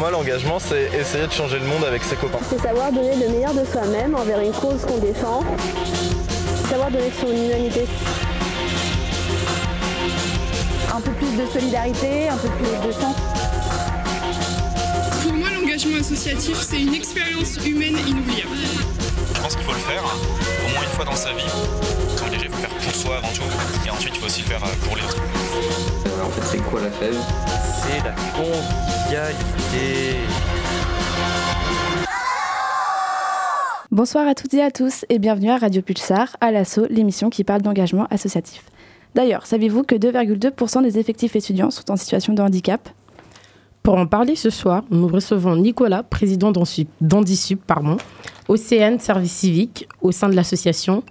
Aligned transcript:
moi, 0.00 0.10
l'engagement, 0.10 0.58
c'est 0.58 0.88
essayer 0.98 1.26
de 1.26 1.32
changer 1.32 1.58
le 1.58 1.66
monde 1.66 1.84
avec 1.84 2.02
ses 2.02 2.16
copains. 2.16 2.38
C'est 2.48 2.58
savoir 2.58 2.90
donner 2.90 3.16
le 3.16 3.28
meilleur 3.28 3.52
de 3.52 3.66
soi-même 3.66 4.14
envers 4.14 4.40
une 4.40 4.52
cause 4.52 4.80
qu'on 4.86 4.96
défend. 4.96 5.44
Savoir 6.70 6.90
donner 6.90 7.12
son 7.20 7.26
humanité. 7.26 7.86
Un 10.90 11.00
peu 11.02 11.10
plus 11.10 11.36
de 11.36 11.46
solidarité, 11.52 12.30
un 12.30 12.36
peu 12.38 12.48
plus 12.48 12.88
de 12.88 12.92
sens. 12.92 13.14
Pour 15.22 15.34
moi, 15.34 15.48
l'engagement 15.54 15.98
associatif, 16.00 16.56
c'est 16.62 16.80
une 16.80 16.94
expérience 16.94 17.58
humaine 17.66 17.98
inoubliable. 18.08 18.56
Je 19.34 19.40
pense 19.42 19.54
qu'il 19.54 19.64
faut 19.66 19.72
le 19.72 19.78
faire 19.80 20.02
au 20.02 20.72
moins 20.72 20.82
une 20.82 20.96
fois 20.96 21.04
dans 21.04 21.16
sa 21.16 21.34
vie. 21.34 21.99
Soi 23.00 23.16
avant 23.16 23.28
tout. 23.28 23.42
Et 23.86 23.90
ensuite, 23.90 24.12
il 24.14 24.20
faut 24.20 24.26
aussi 24.26 24.42
le 24.42 24.46
faire 24.48 24.60
pour 24.60 24.94
les 24.94 25.02
autres. 25.02 25.22
En 26.22 26.28
fait, 26.28 26.42
c'est 26.44 26.62
quoi 26.64 26.82
la 26.82 26.90
fève 26.90 27.16
C'est 27.80 28.04
la 28.04 28.12
convivialité. 28.36 30.16
Bonsoir 33.90 34.28
à 34.28 34.34
toutes 34.34 34.52
et 34.52 34.62
à 34.62 34.70
tous 34.70 35.06
et 35.08 35.18
bienvenue 35.18 35.50
à 35.50 35.56
Radio 35.56 35.80
Pulsar, 35.80 36.36
à 36.42 36.50
l'assaut, 36.50 36.86
l'émission 36.90 37.30
qui 37.30 37.42
parle 37.42 37.62
d'engagement 37.62 38.06
associatif. 38.10 38.64
D'ailleurs, 39.14 39.46
saviez-vous 39.46 39.82
que 39.82 39.94
2,2% 39.94 40.82
des 40.82 40.98
effectifs 40.98 41.34
étudiants 41.34 41.70
sont 41.70 41.90
en 41.90 41.96
situation 41.96 42.34
de 42.34 42.42
handicap? 42.42 42.86
Pour 43.82 43.96
en 43.96 44.06
parler 44.06 44.36
ce 44.36 44.50
soir, 44.50 44.84
nous 44.90 45.08
recevons 45.08 45.56
Nicolas, 45.56 46.02
président 46.02 46.52
d'Andisup, 47.00 47.62
pardon, 47.66 47.96
Océane 48.48 49.00
Service 49.00 49.32
Civique 49.32 49.88
au 50.02 50.12
sein 50.12 50.28
de 50.28 50.36
l'association 50.36 51.02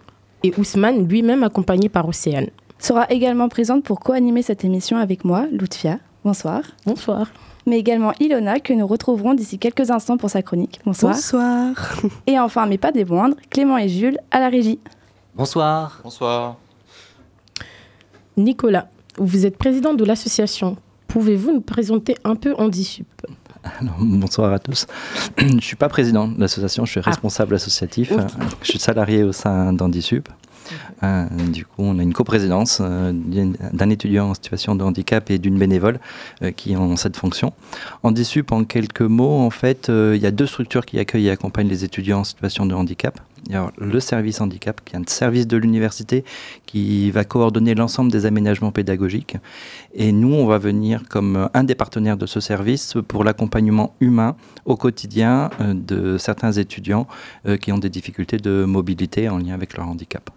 et 0.43 0.53
Ousmane, 0.57 1.07
lui-même 1.07 1.43
accompagné 1.43 1.89
par 1.89 2.07
Océane. 2.07 2.49
Sera 2.77 3.05
également 3.09 3.49
présente 3.49 3.83
pour 3.83 3.99
co-animer 3.99 4.41
cette 4.41 4.63
émission 4.63 4.97
avec 4.97 5.25
moi, 5.25 5.45
Loutfia. 5.51 5.99
Bonsoir. 6.23 6.61
Bonsoir. 6.85 7.27
Mais 7.65 7.77
également 7.77 8.13
Ilona, 8.19 8.59
que 8.59 8.73
nous 8.73 8.87
retrouverons 8.87 9.33
d'ici 9.33 9.59
quelques 9.59 9.91
instants 9.91 10.17
pour 10.17 10.29
sa 10.29 10.41
chronique. 10.41 10.79
Bonsoir. 10.85 11.13
Bonsoir. 11.13 12.01
Et 12.25 12.39
enfin, 12.39 12.65
mais 12.65 12.77
pas 12.77 12.91
des 12.91 13.05
moindres, 13.05 13.35
Clément 13.49 13.77
et 13.77 13.89
Jules 13.89 14.17
à 14.31 14.39
la 14.39 14.49
régie. 14.49 14.79
Bonsoir. 15.35 15.99
Bonsoir. 16.03 16.57
Nicolas, 18.37 18.87
vous 19.17 19.45
êtes 19.45 19.57
président 19.57 19.93
de 19.93 20.05
l'association. 20.05 20.77
Pouvez-vous 21.07 21.51
nous 21.51 21.61
présenter 21.61 22.15
un 22.23 22.35
peu 22.35 22.55
Handisup 22.57 23.07
alors, 23.63 23.95
bonsoir 23.99 24.53
à 24.53 24.59
tous. 24.59 24.87
Je 25.37 25.45
ne 25.45 25.61
suis 25.61 25.75
pas 25.75 25.89
président 25.89 26.27
de 26.27 26.39
l'association, 26.39 26.85
je 26.85 26.91
suis 26.91 26.99
responsable 27.01 27.55
associatif. 27.55 28.11
Okay. 28.11 28.23
Je 28.61 28.67
suis 28.67 28.79
salarié 28.79 29.23
au 29.23 29.31
sein 29.31 29.73
d'Handisup. 29.73 30.29
Euh, 31.03 31.25
du 31.51 31.65
coup, 31.65 31.83
on 31.83 31.97
a 31.99 32.03
une 32.03 32.13
coprésidence 32.13 32.79
euh, 32.81 33.13
d'un 33.13 33.89
étudiant 33.89 34.31
en 34.31 34.33
situation 34.33 34.75
de 34.75 34.83
handicap 34.83 35.29
et 35.31 35.37
d'une 35.37 35.57
bénévole 35.57 35.99
euh, 36.41 36.51
qui 36.51 36.75
ont 36.75 36.95
cette 36.97 37.17
fonction. 37.17 37.53
En 38.03 38.11
DISUP, 38.11 38.51
en 38.51 38.63
quelques 38.63 39.01
mots, 39.01 39.39
en 39.39 39.49
fait, 39.49 39.89
il 39.89 40.21
y 40.21 40.25
a 40.25 40.31
deux 40.31 40.45
structures 40.45 40.85
qui 40.85 40.99
accueillent 40.99 41.27
et 41.27 41.31
accompagnent 41.31 41.69
les 41.69 41.83
étudiants 41.83 42.19
en 42.19 42.23
situation 42.23 42.65
de 42.65 42.73
handicap. 42.73 43.19
Il 43.47 43.53
y 43.53 43.55
a 43.55 43.71
le 43.77 43.99
service 44.01 44.41
handicap, 44.41 44.81
qui 44.83 44.95
est 44.95 44.99
un 44.99 45.03
service 45.07 45.47
de 45.47 45.55
l'université 45.55 46.25
qui 46.65 47.09
va 47.09 47.23
coordonner 47.23 47.73
l'ensemble 47.73 48.11
des 48.11 48.25
aménagements 48.25 48.71
pédagogiques. 48.71 49.37
Et 49.93 50.11
nous, 50.11 50.33
on 50.33 50.45
va 50.45 50.57
venir 50.57 51.03
comme 51.09 51.49
un 51.53 51.63
des 51.63 51.75
partenaires 51.75 52.17
de 52.17 52.25
ce 52.25 52.41
service 52.41 52.95
pour 53.07 53.23
l'accompagnement 53.23 53.95
humain 54.01 54.35
au 54.65 54.75
quotidien 54.75 55.49
de 55.59 56.17
certains 56.17 56.51
étudiants 56.51 57.07
qui 57.61 57.71
ont 57.71 57.79
des 57.79 57.89
difficultés 57.89 58.37
de 58.37 58.65
mobilité 58.65 59.29
en 59.29 59.37
lien 59.37 59.53
avec 59.53 59.77
leur 59.77 59.87
handicap. 59.87 60.29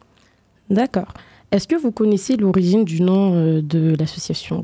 D'accord. 0.70 1.12
Est-ce 1.52 1.68
que 1.68 1.76
vous 1.76 1.92
connaissez 1.92 2.36
l'origine 2.36 2.84
du 2.84 3.02
nom 3.02 3.34
euh, 3.34 3.60
de 3.60 3.94
l'association 3.98 4.62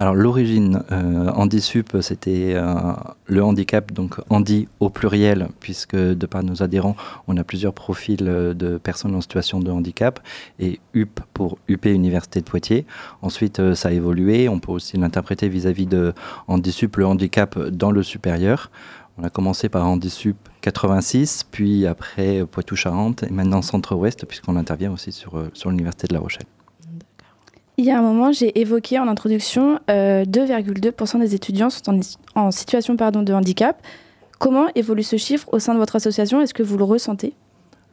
alors 0.00 0.14
l'origine, 0.14 0.84
euh, 0.92 1.28
Handisup, 1.30 1.96
c'était 2.02 2.52
euh, 2.54 2.72
le 3.26 3.42
handicap, 3.42 3.90
donc 3.90 4.14
Handi 4.30 4.68
au 4.78 4.90
pluriel, 4.90 5.48
puisque 5.58 5.96
de 5.96 6.24
par 6.24 6.44
nos 6.44 6.62
adhérents, 6.62 6.94
on 7.26 7.36
a 7.36 7.42
plusieurs 7.42 7.72
profils 7.72 8.18
de 8.18 8.78
personnes 8.78 9.16
en 9.16 9.20
situation 9.20 9.58
de 9.58 9.72
handicap, 9.72 10.20
et 10.60 10.78
UP 10.94 11.18
pour 11.34 11.58
UP 11.66 11.86
Université 11.86 12.38
de 12.38 12.44
Poitiers. 12.44 12.86
Ensuite, 13.22 13.74
ça 13.74 13.88
a 13.88 13.90
évolué, 13.90 14.48
on 14.48 14.60
peut 14.60 14.70
aussi 14.70 14.96
l'interpréter 14.96 15.48
vis-à-vis 15.48 15.86
de 15.86 16.12
Handisup, 16.46 16.96
le 16.96 17.06
handicap 17.06 17.58
dans 17.58 17.90
le 17.90 18.04
supérieur. 18.04 18.70
On 19.18 19.24
a 19.24 19.30
commencé 19.30 19.68
par 19.68 19.86
Handisup 19.86 20.36
86, 20.60 21.44
puis 21.50 21.86
après 21.86 22.44
Poitou-Charentes, 22.46 23.24
et 23.24 23.30
maintenant 23.30 23.62
Centre-Ouest, 23.62 24.26
puisqu'on 24.26 24.56
intervient 24.56 24.92
aussi 24.92 25.10
sur, 25.10 25.42
sur 25.54 25.70
l'Université 25.70 26.06
de 26.06 26.14
La 26.14 26.20
Rochelle. 26.20 26.46
Il 27.78 27.84
y 27.84 27.92
a 27.92 27.98
un 27.98 28.02
moment, 28.02 28.32
j'ai 28.32 28.58
évoqué 28.60 28.98
en 28.98 29.06
introduction, 29.06 29.78
euh, 29.88 30.24
2,2% 30.24 31.20
des 31.20 31.34
étudiants 31.36 31.70
sont 31.70 31.94
en, 31.94 32.00
en 32.34 32.50
situation 32.50 32.96
pardon, 32.96 33.22
de 33.22 33.32
handicap. 33.32 33.80
Comment 34.40 34.66
évolue 34.74 35.04
ce 35.04 35.16
chiffre 35.16 35.48
au 35.52 35.60
sein 35.60 35.74
de 35.74 35.78
votre 35.78 35.94
association? 35.96 36.40
Est-ce 36.40 36.54
que 36.54 36.64
vous 36.64 36.76
le 36.76 36.84
ressentez? 36.84 37.34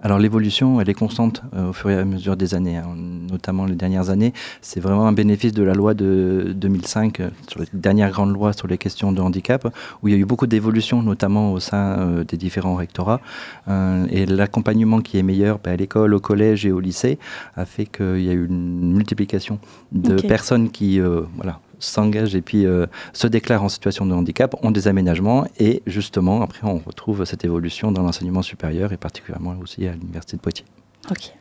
Alors 0.01 0.19
l'évolution, 0.19 0.79
elle 0.81 0.89
est 0.89 0.93
constante 0.93 1.41
euh, 1.55 1.69
au 1.69 1.73
fur 1.73 1.89
et 1.89 1.97
à 1.97 2.05
mesure 2.05 2.35
des 2.35 2.53
années, 2.53 2.77
hein, 2.77 2.95
notamment 2.95 3.65
les 3.65 3.75
dernières 3.75 4.09
années. 4.09 4.33
C'est 4.61 4.79
vraiment 4.79 5.07
un 5.07 5.13
bénéfice 5.13 5.53
de 5.53 5.63
la 5.63 5.73
loi 5.73 5.93
de 5.93 6.53
2005, 6.55 7.19
euh, 7.19 7.29
sur 7.47 7.61
la 7.61 7.65
dernière 7.73 8.11
grande 8.11 8.33
loi 8.33 8.53
sur 8.53 8.67
les 8.67 8.77
questions 8.77 9.11
de 9.11 9.21
handicap, 9.21 9.67
où 10.03 10.07
il 10.07 10.13
y 10.13 10.17
a 10.17 10.19
eu 10.19 10.25
beaucoup 10.25 10.47
d'évolutions, 10.47 11.01
notamment 11.01 11.53
au 11.53 11.59
sein 11.59 11.97
euh, 11.97 12.23
des 12.23 12.37
différents 12.37 12.75
rectorats. 12.75 13.21
Euh, 13.67 14.05
et 14.11 14.25
l'accompagnement 14.25 15.01
qui 15.01 15.17
est 15.17 15.23
meilleur 15.23 15.59
bah, 15.63 15.71
à 15.71 15.75
l'école, 15.75 16.13
au 16.13 16.19
collège 16.19 16.65
et 16.65 16.71
au 16.71 16.79
lycée 16.79 17.17
a 17.55 17.65
fait 17.65 17.85
qu'il 17.85 18.21
y 18.21 18.29
a 18.29 18.33
eu 18.33 18.45
une 18.45 18.93
multiplication 18.93 19.59
de 19.91 20.15
okay. 20.15 20.27
personnes 20.27 20.69
qui 20.69 20.99
voilà, 20.99 21.59
s'engagent 21.79 22.35
et 22.35 22.41
puis 22.41 22.65
euh, 22.65 22.85
se 23.13 23.27
déclarent 23.27 23.63
en 23.63 23.69
situation 23.69 24.05
de 24.05 24.13
handicap, 24.13 24.55
ont 24.63 24.71
des 24.71 24.87
aménagements 24.87 25.45
et 25.59 25.81
justement 25.85 26.41
après 26.41 26.67
on 26.67 26.77
retrouve 26.77 27.25
cette 27.25 27.45
évolution 27.45 27.91
dans 27.91 28.01
l'enseignement 28.01 28.41
supérieur 28.41 28.93
et 28.93 28.97
particulièrement 28.97 29.55
aussi 29.61 29.87
à 29.87 29.93
l'université 29.93 30.37
de 30.37 30.41
Poitiers. 30.41 30.65
Ok. 31.11 31.33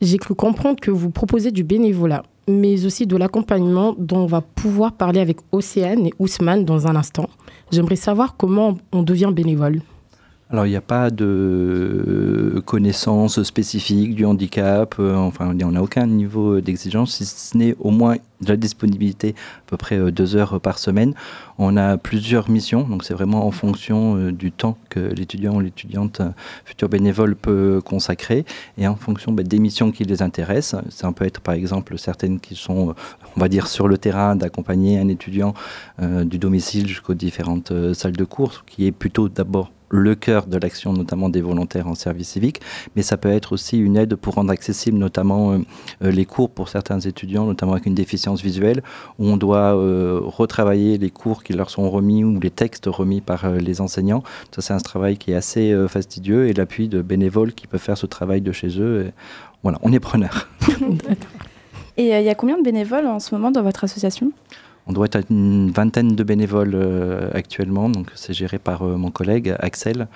J'ai 0.00 0.18
cru 0.18 0.34
comprendre 0.34 0.80
que 0.80 0.90
vous 0.90 1.10
proposez 1.10 1.50
du 1.50 1.64
bénévolat, 1.64 2.24
mais 2.48 2.84
aussi 2.84 3.06
de 3.06 3.16
l'accompagnement 3.16 3.94
dont 3.96 4.18
on 4.18 4.26
va 4.26 4.40
pouvoir 4.40 4.92
parler 4.92 5.20
avec 5.20 5.38
Océane 5.52 6.06
et 6.06 6.14
Ousmane 6.18 6.64
dans 6.64 6.86
un 6.86 6.96
instant. 6.96 7.28
J'aimerais 7.70 7.96
savoir 7.96 8.36
comment 8.36 8.76
on 8.92 9.02
devient 9.02 9.30
bénévole. 9.34 9.80
Alors, 10.50 10.66
il 10.66 10.70
n'y 10.70 10.76
a 10.76 10.82
pas 10.82 11.10
de 11.10 12.62
connaissance 12.66 13.42
spécifique 13.42 14.14
du 14.14 14.24
handicap. 14.24 14.94
Euh, 14.98 15.16
enfin, 15.16 15.56
on 15.62 15.72
n'a 15.72 15.82
aucun 15.82 16.06
niveau 16.06 16.60
d'exigence, 16.60 17.14
si 17.14 17.24
ce 17.24 17.56
n'est 17.56 17.74
au 17.80 17.90
moins 17.90 18.16
la 18.46 18.56
disponibilité, 18.56 19.34
à 19.66 19.70
peu 19.70 19.76
près 19.76 20.12
deux 20.12 20.36
heures 20.36 20.60
par 20.60 20.78
semaine. 20.78 21.14
On 21.58 21.76
a 21.76 21.96
plusieurs 21.96 22.50
missions, 22.50 22.82
donc 22.82 23.04
c'est 23.04 23.14
vraiment 23.14 23.46
en 23.46 23.50
fonction 23.52 24.16
euh, 24.16 24.32
du 24.32 24.50
temps 24.52 24.76
que 24.90 25.00
l'étudiant 25.00 25.54
ou 25.54 25.60
l'étudiante 25.60 26.20
euh, 26.20 26.30
futur 26.64 26.88
bénévole 26.88 27.36
peut 27.36 27.80
consacrer 27.84 28.44
et 28.76 28.88
en 28.88 28.96
fonction 28.96 29.32
bah, 29.32 29.44
des 29.44 29.58
missions 29.58 29.92
qui 29.92 30.04
les 30.04 30.20
intéressent. 30.20 30.82
Ça 30.90 31.10
peut 31.12 31.24
être 31.24 31.40
par 31.40 31.54
exemple 31.54 31.96
certaines 31.96 32.40
qui 32.40 32.54
sont, 32.56 32.94
on 33.36 33.40
va 33.40 33.48
dire, 33.48 33.66
sur 33.66 33.88
le 33.88 33.98
terrain, 33.98 34.36
d'accompagner 34.36 34.98
un 34.98 35.08
étudiant 35.08 35.54
euh, 36.02 36.24
du 36.24 36.38
domicile 36.38 36.86
jusqu'aux 36.88 37.14
différentes 37.14 37.70
euh, 37.70 37.94
salles 37.94 38.16
de 38.16 38.24
cours, 38.24 38.64
qui 38.66 38.86
est 38.86 38.92
plutôt 38.92 39.28
d'abord 39.28 39.70
le 39.90 40.14
cœur 40.14 40.46
de 40.46 40.58
l'action, 40.58 40.92
notamment 40.92 41.28
des 41.28 41.40
volontaires 41.40 41.86
en 41.86 41.94
service 41.94 42.30
civique, 42.30 42.60
mais 42.96 43.02
ça 43.02 43.16
peut 43.16 43.30
être 43.30 43.52
aussi 43.52 43.78
une 43.78 43.96
aide 43.96 44.16
pour 44.16 44.34
rendre 44.34 44.50
accessible 44.50 44.98
notamment 44.98 45.52
euh, 45.52 46.10
les 46.10 46.24
cours 46.24 46.50
pour 46.50 46.68
certains 46.68 47.00
étudiants, 47.00 47.46
notamment 47.46 47.72
avec 47.72 47.86
une 47.86 47.94
déficience 47.94 48.42
visuelle, 48.42 48.82
où 49.18 49.28
on 49.28 49.36
doit 49.36 49.76
euh, 49.76 50.20
retravailler 50.22 50.98
les 50.98 51.10
cours 51.10 51.42
qui 51.42 51.52
leur 51.52 51.70
sont 51.70 51.90
remis 51.90 52.24
ou 52.24 52.40
les 52.40 52.50
textes 52.50 52.86
remis 52.86 53.20
par 53.20 53.44
euh, 53.44 53.58
les 53.58 53.80
enseignants. 53.80 54.22
Ça, 54.54 54.62
c'est 54.62 54.72
un 54.72 54.78
travail 54.78 55.16
qui 55.16 55.32
est 55.32 55.36
assez 55.36 55.72
euh, 55.72 55.88
fastidieux 55.88 56.48
et 56.48 56.52
l'appui 56.52 56.88
de 56.88 57.02
bénévoles 57.02 57.52
qui 57.52 57.66
peuvent 57.66 57.80
faire 57.80 57.98
ce 57.98 58.06
travail 58.06 58.40
de 58.40 58.52
chez 58.52 58.80
eux. 58.80 59.10
Voilà, 59.62 59.78
on 59.82 59.92
est 59.92 60.00
preneur. 60.00 60.48
et 61.96 62.18
il 62.18 62.24
y 62.24 62.28
a 62.28 62.34
combien 62.34 62.58
de 62.58 62.62
bénévoles 62.62 63.06
en 63.06 63.20
ce 63.20 63.34
moment 63.34 63.50
dans 63.50 63.62
votre 63.62 63.84
association? 63.84 64.32
On 64.86 64.92
doit 64.92 65.06
être 65.06 65.16
à 65.16 65.20
une 65.30 65.70
vingtaine 65.70 66.14
de 66.14 66.22
bénévoles 66.22 66.74
euh, 66.74 67.30
actuellement, 67.32 67.88
donc 67.88 68.10
c'est 68.14 68.34
géré 68.34 68.58
par 68.58 68.82
euh, 68.82 68.96
mon 68.96 69.10
collègue 69.10 69.54
Axel, 69.58 70.08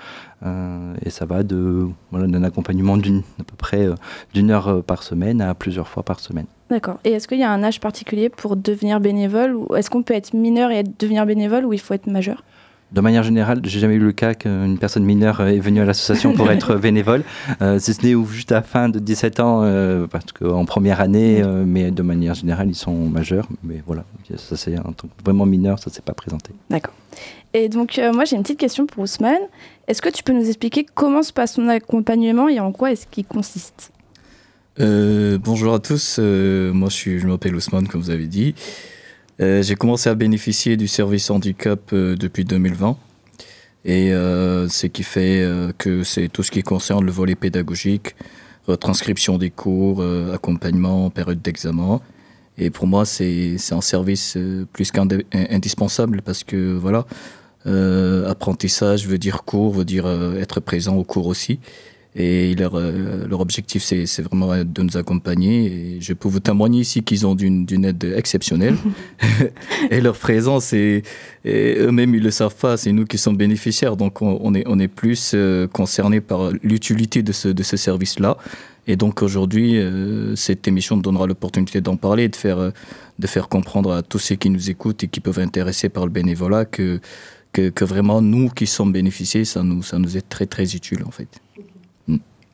euh, 0.45 0.93
et 1.03 1.09
ça 1.09 1.25
va 1.25 1.43
de 1.43 1.87
voilà, 2.11 2.27
d'un 2.27 2.43
accompagnement 2.43 2.97
d'une 2.97 3.23
à 3.39 3.43
peu 3.43 3.55
près 3.57 3.87
d'une 4.33 4.51
heure 4.51 4.83
par 4.83 5.03
semaine 5.03 5.41
à 5.41 5.53
plusieurs 5.53 5.87
fois 5.87 6.03
par 6.03 6.19
semaine. 6.19 6.45
D'accord. 6.69 6.99
Et 7.03 7.11
est-ce 7.13 7.27
qu'il 7.27 7.39
y 7.39 7.43
a 7.43 7.51
un 7.51 7.63
âge 7.63 7.79
particulier 7.79 8.29
pour 8.29 8.55
devenir 8.55 8.99
bénévole, 8.99 9.55
ou 9.55 9.75
est-ce 9.75 9.89
qu'on 9.89 10.03
peut 10.03 10.13
être 10.13 10.33
mineur 10.33 10.71
et 10.71 10.83
devenir 10.83 11.25
bénévole, 11.25 11.65
ou 11.65 11.73
il 11.73 11.79
faut 11.79 11.95
être 11.95 12.07
majeur? 12.07 12.43
De 12.91 13.01
manière 13.01 13.23
générale, 13.23 13.61
j'ai 13.63 13.79
jamais 13.79 13.95
eu 13.95 13.99
le 13.99 14.11
cas 14.11 14.33
qu'une 14.33 14.77
personne 14.79 15.03
mineure 15.03 15.41
est 15.41 15.59
venue 15.59 15.81
à 15.81 15.85
l'association 15.85 16.33
pour 16.33 16.49
être 16.51 16.75
bénévole, 16.81 17.23
euh, 17.61 17.79
si 17.79 17.93
ce 17.93 18.05
n'est 18.05 18.15
juste 18.31 18.51
à 18.51 18.55
la 18.55 18.61
fin 18.61 18.89
de 18.89 18.99
17 18.99 19.39
ans, 19.39 19.61
euh, 19.63 20.07
parce 20.07 20.31
qu'en 20.31 20.65
première 20.65 21.01
année, 21.01 21.41
euh, 21.43 21.63
mais 21.65 21.91
de 21.91 22.01
manière 22.01 22.33
générale, 22.33 22.69
ils 22.69 22.75
sont 22.75 22.93
majeurs. 22.93 23.47
Mais 23.63 23.83
voilà, 23.85 24.05
ça 24.37 24.57
c'est 24.57 24.75
un 24.75 24.91
truc 24.95 25.11
vraiment 25.23 25.45
mineur, 25.45 25.79
ça 25.79 25.89
s'est 25.89 26.01
pas 26.01 26.13
présenté. 26.13 26.51
D'accord. 26.69 26.93
Et 27.53 27.67
donc, 27.67 27.97
euh, 27.97 28.13
moi, 28.13 28.25
j'ai 28.25 28.35
une 28.35 28.43
petite 28.43 28.59
question 28.59 28.85
pour 28.85 29.03
Ousmane. 29.03 29.41
Est-ce 29.87 30.01
que 30.01 30.09
tu 30.09 30.23
peux 30.23 30.33
nous 30.33 30.47
expliquer 30.47 30.85
comment 30.93 31.23
se 31.23 31.33
passe 31.33 31.53
ton 31.53 31.67
accompagnement 31.67 32.47
et 32.47 32.59
en 32.59 32.71
quoi 32.71 32.91
est-ce 32.91 33.07
qu'il 33.07 33.25
consiste? 33.25 33.91
Euh, 34.79 35.39
Bonjour 35.41 35.73
à 35.73 35.79
tous. 35.79 36.17
Euh, 36.19 36.71
moi, 36.73 36.89
je, 36.89 36.95
suis, 36.95 37.19
je 37.19 37.27
m'appelle 37.27 37.55
Ousmane, 37.55 37.87
comme 37.87 38.01
vous 38.01 38.11
avez 38.11 38.27
dit. 38.27 38.53
Euh, 39.41 39.63
j'ai 39.63 39.75
commencé 39.75 40.09
à 40.09 40.15
bénéficier 40.15 40.75
du 40.75 40.87
service 40.87 41.29
handicap 41.29 41.79
euh, 41.93 42.15
depuis 42.15 42.43
2020. 42.43 42.97
Et 43.85 44.11
euh, 44.11 44.67
ce 44.67 44.87
qui 44.87 45.03
fait 45.03 45.47
que 45.77 46.03
c'est 46.03 46.27
tout 46.27 46.43
ce 46.43 46.51
qui 46.51 46.63
concerne 46.63 47.05
le 47.05 47.11
volet 47.11 47.35
pédagogique, 47.35 48.15
retranscription 48.67 49.37
des 49.37 49.49
cours, 49.49 50.03
accompagnement 50.33 51.05
en 51.05 51.09
période 51.09 51.41
d'examen. 51.41 52.01
Et 52.57 52.71
pour 52.71 52.87
moi, 52.87 53.05
c'est 53.05 53.55
un 53.71 53.79
service 53.79 54.37
plus 54.73 54.91
qu'indispensable 54.91 56.21
parce 56.21 56.43
que 56.43 56.75
voilà, 56.75 57.05
apprentissage 58.29 59.07
veut 59.07 59.17
dire 59.17 59.43
cours, 59.43 59.71
veut 59.71 59.85
dire 59.85 60.07
être 60.37 60.59
présent 60.59 60.97
au 60.97 61.05
cours 61.05 61.27
aussi. 61.27 61.61
Et 62.15 62.55
leur, 62.55 62.75
euh, 62.75 63.27
leur 63.27 63.39
objectif, 63.39 63.83
c'est 63.83 64.21
vraiment 64.23 64.63
de 64.63 64.81
nous 64.81 64.97
accompagner. 64.97 65.65
Et 65.65 66.01
je 66.01 66.13
peux 66.13 66.27
vous 66.27 66.39
témoigner 66.39 66.81
ici 66.81 67.03
qu'ils 67.03 67.27
ont 67.27 67.35
d'une 67.35 67.85
aide 67.85 68.13
exceptionnelle. 68.15 68.75
et 69.91 70.01
leur 70.01 70.17
présence, 70.17 70.73
et, 70.73 71.03
et 71.45 71.75
eux-mêmes, 71.79 72.13
ils 72.15 72.19
ne 72.19 72.25
le 72.25 72.31
savent 72.31 72.55
pas, 72.55 72.77
c'est 72.77 72.91
nous 72.91 73.05
qui 73.05 73.17
sommes 73.17 73.37
bénéficiaires. 73.37 73.95
Donc, 73.95 74.21
on, 74.21 74.39
on 74.41 74.53
est, 74.55 74.63
on 74.67 74.79
est 74.79 74.87
plus 74.87 75.31
euh, 75.33 75.67
concernés 75.67 76.21
par 76.21 76.51
l'utilité 76.63 77.21
de 77.23 77.31
ce, 77.31 77.47
de 77.47 77.63
ce 77.63 77.77
service-là. 77.77 78.37
Et 78.87 78.95
donc, 78.95 79.21
aujourd'hui, 79.21 79.77
euh, 79.77 80.35
cette 80.35 80.67
émission 80.67 80.95
nous 80.95 81.03
donnera 81.03 81.27
l'opportunité 81.27 81.79
d'en 81.79 81.95
parler, 81.95 82.27
de 82.27 82.35
faire, 82.35 82.57
euh, 82.57 82.71
de 83.19 83.27
faire 83.27 83.47
comprendre 83.47 83.91
à 83.91 84.01
tous 84.01 84.19
ceux 84.19 84.35
qui 84.35 84.49
nous 84.49 84.69
écoutent 84.69 85.03
et 85.03 85.07
qui 85.07 85.19
peuvent 85.19 85.37
être 85.37 85.47
intéressés 85.47 85.89
par 85.89 86.05
le 86.05 86.11
bénévolat 86.11 86.65
que, 86.65 86.99
que, 87.53 87.69
que 87.69 87.85
vraiment, 87.85 88.21
nous 88.21 88.49
qui 88.49 88.65
sommes 88.65 88.91
bénéficiés, 88.91 89.45
ça 89.45 89.61
nous, 89.61 89.83
ça 89.83 89.99
nous 89.99 90.17
est 90.17 90.27
très, 90.27 90.47
très 90.47 90.75
utile, 90.75 91.03
en 91.05 91.11
fait. 91.11 91.27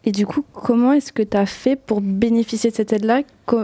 Et 0.08 0.12
du 0.12 0.28
coup, 0.28 0.46
comment 0.54 0.94
est-ce 0.94 1.12
que 1.12 1.24
tu 1.24 1.36
as 1.36 1.48
fait 1.48 1.76
pour 1.76 2.00
bénéficier 2.00 2.70
de 2.70 2.76
cette 2.76 2.94
aide-là 2.94 3.24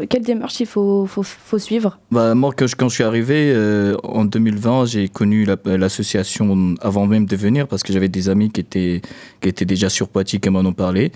Quelle 0.10 0.24
démarche 0.24 0.60
il 0.60 0.66
faut, 0.66 1.06
faut, 1.06 1.22
faut 1.22 1.60
suivre? 1.60 2.00
Bah, 2.10 2.34
moi, 2.34 2.52
quand 2.58 2.66
je, 2.66 2.76
quand 2.76 2.90
je 2.90 2.96
suis 2.96 3.04
arrivé 3.04 3.52
euh, 3.54 3.96
en 4.04 4.26
2020, 4.26 4.86
j'ai 4.88 5.08
connu 5.08 5.46
la- 5.46 5.58
l'association 5.78 6.76
avant 6.82 7.06
même 7.06 7.26
de 7.26 7.36
venir 7.36 7.68
parce 7.68 7.84
que 7.84 7.94
j'avais 7.94 8.10
des 8.10 8.28
amis 8.28 8.50
qui 8.50 8.62
étaient, 8.62 9.02
qui 9.40 9.50
étaient 9.50 9.66
déjà 9.66 9.90
sur 9.90 10.08
Poitiers 10.10 10.40
qui 10.40 10.50
m'en 10.50 10.62
ont 10.62 10.74
parlé. 10.74 11.12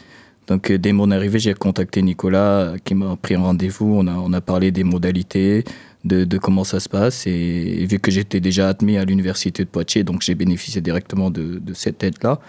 Donc, 0.45 0.69
euh, 0.69 0.77
dès 0.77 0.91
mon 0.91 1.09
arrivée, 1.09 1.39
j'ai 1.39 1.55
contacté 1.55 2.03
Nicolas 2.03 2.59
euh, 2.59 2.77
qui 2.83 2.93
m'a 2.93 3.15
pris 3.15 3.33
un 3.33 3.41
rendez-vous. 3.41 3.95
On 3.97 4.05
a, 4.05 4.13
on 4.13 4.31
a 4.31 4.41
parlé 4.41 4.69
des 4.69 4.83
modalités, 4.83 5.63
de, 6.03 6.37
comment 6.37 6.63
ça 6.63 6.79
se 6.79 6.87
passe. 6.87 7.25
Et, 7.25 7.83
vu 7.89 7.97
que 7.97 8.11
j'étais 8.11 8.39
déjà 8.39 8.69
admis 8.69 8.97
à 8.97 9.05
l'université 9.05 9.63
de 9.63 9.69
Poitiers, 9.69 10.03
donc 10.03 10.21
j'ai 10.21 10.35
bénéficié 10.35 10.81
directement 10.81 11.31
de 11.31 11.73
cette 11.73 12.03
aide-là. 12.03 12.39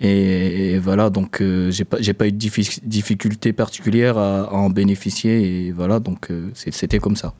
Et, 0.00 0.72
et 0.74 0.78
voilà, 0.78 1.08
donc 1.10 1.40
euh, 1.40 1.70
j'ai 1.70 1.84
pas, 1.84 1.98
eu 2.26 2.32
de 2.32 2.38
diffi- 2.38 2.80
difficulté 2.84 3.52
particulière 3.54 4.18
à, 4.18 4.40
à 4.42 4.52
en 4.52 4.68
bénéficier. 4.70 5.66
Et 5.66 5.72
voilà, 5.72 6.00
donc 6.00 6.30
euh, 6.30 6.50
c'était 6.54 6.98
comme 6.98 7.16
ça. 7.16 7.32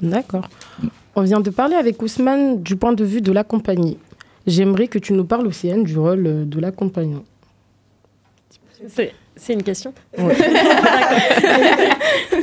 D'accord. 0.00 0.48
On 1.14 1.22
vient 1.22 1.40
de 1.40 1.50
parler 1.50 1.76
avec 1.76 2.02
Ousmane 2.02 2.62
du 2.62 2.74
point 2.76 2.92
de 2.92 3.04
vue 3.04 3.20
de 3.20 3.30
la 3.30 3.44
compagnie. 3.44 3.98
J'aimerais 4.46 4.88
que 4.88 4.98
tu 4.98 5.12
nous 5.12 5.24
parles 5.24 5.46
aussi, 5.46 5.70
Anne, 5.70 5.84
du 5.84 5.96
rôle 5.98 6.26
euh, 6.26 6.44
de 6.44 6.58
l'accompagnant. 6.58 7.22
C'est 8.88 9.12
c'est 9.36 9.52
une 9.54 9.62
question 9.62 9.94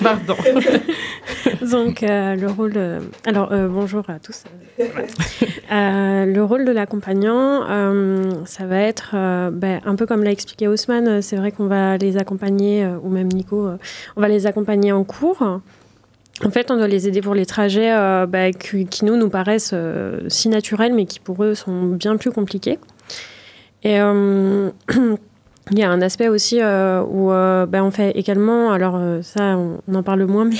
Pardon. 0.01 0.35
Donc, 1.71 2.03
euh, 2.03 2.35
le 2.35 2.47
rôle. 2.47 2.73
euh, 2.75 2.99
alors, 3.25 3.51
euh, 3.51 3.67
bonjour 3.67 4.03
à 4.09 4.19
tous. 4.19 4.43
Le 5.69 6.41
rôle 6.41 6.65
de 6.65 6.71
l'accompagnant, 6.71 7.65
ça 8.45 8.65
va 8.65 8.79
être 8.79 9.15
ben, 9.51 9.81
un 9.85 9.95
peu 9.95 10.05
comme 10.05 10.23
l'a 10.23 10.31
expliqué 10.31 10.67
Haussmann. 10.67 11.21
C'est 11.21 11.35
vrai 11.35 11.51
qu'on 11.51 11.67
va 11.67 11.97
les 11.97 12.17
accompagner, 12.17 12.87
ou 13.03 13.09
même 13.09 13.27
Nico, 13.27 13.69
on 14.15 14.21
va 14.21 14.27
les 14.27 14.47
accompagner 14.47 14.91
en 14.91 15.03
cours. 15.03 15.41
En 16.45 16.51
fait, 16.51 16.71
on 16.71 16.77
doit 16.77 16.87
les 16.87 17.07
aider 17.07 17.21
pour 17.21 17.35
les 17.35 17.45
trajets 17.45 17.91
ben, 18.27 18.53
qui, 18.53 18.85
qui, 18.85 19.05
nous, 19.05 19.17
nous 19.17 19.29
paraissent 19.29 19.75
si 20.27 20.49
naturels, 20.49 20.93
mais 20.93 21.05
qui 21.05 21.19
pour 21.19 21.43
eux 21.43 21.55
sont 21.55 21.85
bien 21.85 22.17
plus 22.17 22.31
compliqués. 22.31 22.79
Et. 23.83 23.99
Il 25.71 25.77
y 25.77 25.83
a 25.83 25.91
un 25.91 26.01
aspect 26.01 26.29
aussi 26.29 26.59
euh, 26.61 27.03
où 27.03 27.31
euh, 27.31 27.65
ben, 27.65 27.83
on 27.83 27.91
fait 27.91 28.11
également, 28.11 28.71
alors 28.71 28.95
euh, 28.97 29.21
ça 29.21 29.55
on, 29.57 29.79
en 29.93 30.03
parle 30.03 30.25
moins, 30.25 30.45
mais 30.49 30.57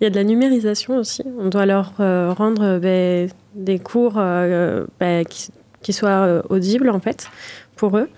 il 0.00 0.04
y 0.04 0.06
a 0.06 0.10
de 0.10 0.16
la 0.16 0.24
numérisation 0.24 0.96
aussi. 0.96 1.22
On 1.38 1.48
doit 1.48 1.66
leur 1.66 1.94
rendre 1.96 2.78
ben, 2.78 3.28
des 3.54 3.78
cours 3.78 4.14
ben, 4.14 5.24
qui, 5.28 5.50
qui 5.82 5.92
soient 5.92 6.42
audibles 6.48 6.90
en 6.90 7.00
fait 7.00 7.28
pour 7.76 7.98
eux. 7.98 8.08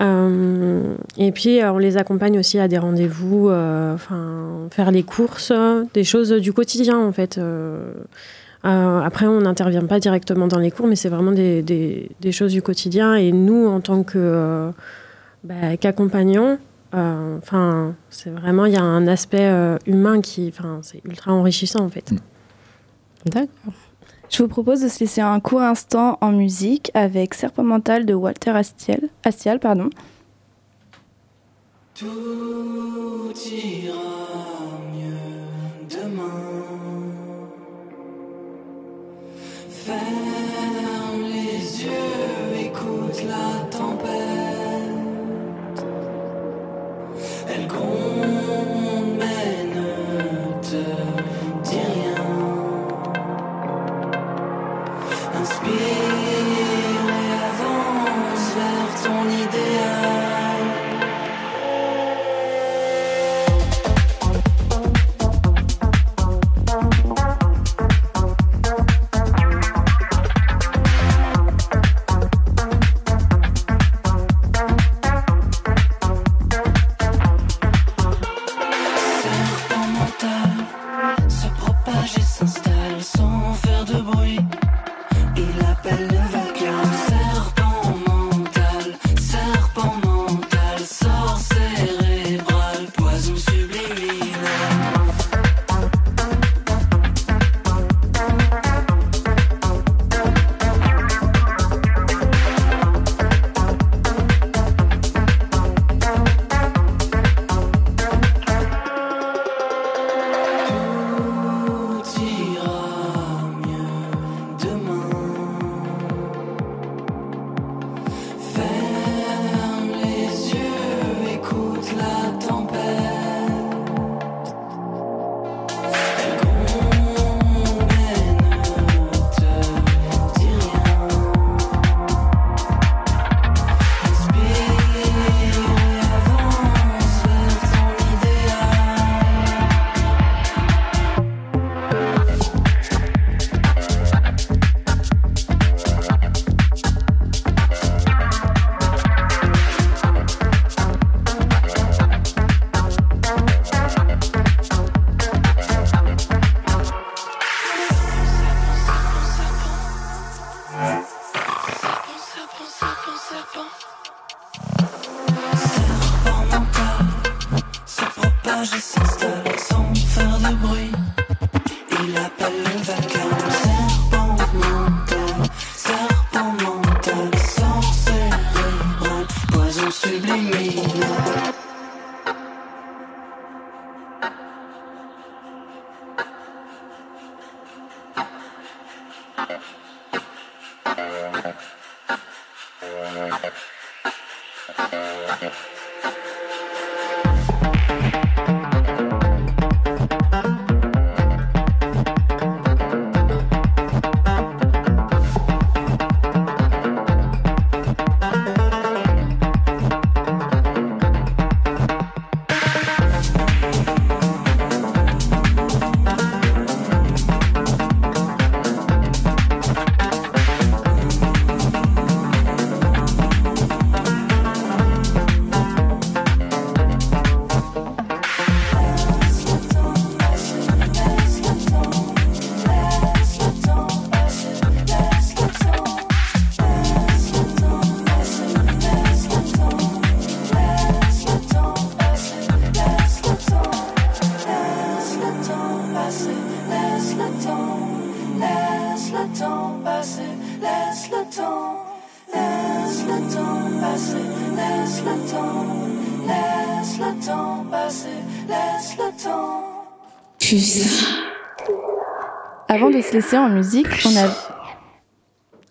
Et 0.00 1.32
puis 1.32 1.60
on 1.62 1.78
les 1.78 1.96
accompagne 1.96 2.38
aussi 2.38 2.58
à 2.58 2.68
des 2.68 2.78
rendez-vous, 2.78 3.48
enfin 3.48 4.68
faire 4.70 4.90
les 4.90 5.02
courses, 5.02 5.52
des 5.94 6.04
choses 6.04 6.30
du 6.32 6.52
quotidien 6.52 6.98
en 6.98 7.12
fait. 7.12 7.40
Après, 8.64 9.26
on 9.26 9.40
n'intervient 9.40 9.86
pas 9.86 10.00
directement 10.00 10.48
dans 10.48 10.58
les 10.58 10.70
cours, 10.70 10.88
mais 10.88 10.96
c'est 10.96 11.08
vraiment 11.08 11.32
des, 11.32 11.62
des, 11.62 12.32
choses 12.32 12.52
du 12.52 12.60
quotidien. 12.60 13.14
Et 13.14 13.30
nous, 13.30 13.66
en 13.66 13.80
tant 13.80 14.02
que 14.02 14.72
bah, 15.44 15.76
qu'accompagnants, 15.76 16.58
euh, 16.94 17.38
enfin, 17.38 17.94
c'est 18.08 18.30
vraiment, 18.30 18.64
il 18.66 18.72
y 18.72 18.76
a 18.76 18.82
un 18.82 19.06
aspect 19.06 19.46
euh, 19.46 19.78
humain 19.86 20.20
qui, 20.20 20.48
enfin, 20.48 20.80
c'est 20.82 21.04
ultra 21.04 21.32
enrichissant 21.32 21.84
en 21.84 21.88
fait. 21.88 22.12
D'accord. 23.26 23.74
Je 24.30 24.42
vous 24.42 24.48
propose 24.48 24.80
de 24.80 24.88
se 24.88 25.00
laisser 25.00 25.20
un 25.20 25.38
court 25.38 25.62
instant 25.62 26.18
en 26.20 26.32
musique 26.32 26.90
avec 26.94 27.34
Serpent 27.34 27.62
Mental 27.62 28.06
de 28.06 28.14
Walter 28.14 28.50
Astiel, 28.50 29.08
Astial. 29.22 29.60
Pardon. 29.60 29.90
Tout 31.94 33.32
ira 33.52 33.92
mieux 34.92 35.90
demain. 35.90 36.24
Ferme 39.68 41.22
les 41.22 41.84
yeux, 41.84 42.66
écoute 42.66 43.22
la 43.28 43.66
tempête. 43.70 44.43
Elle 47.54 47.68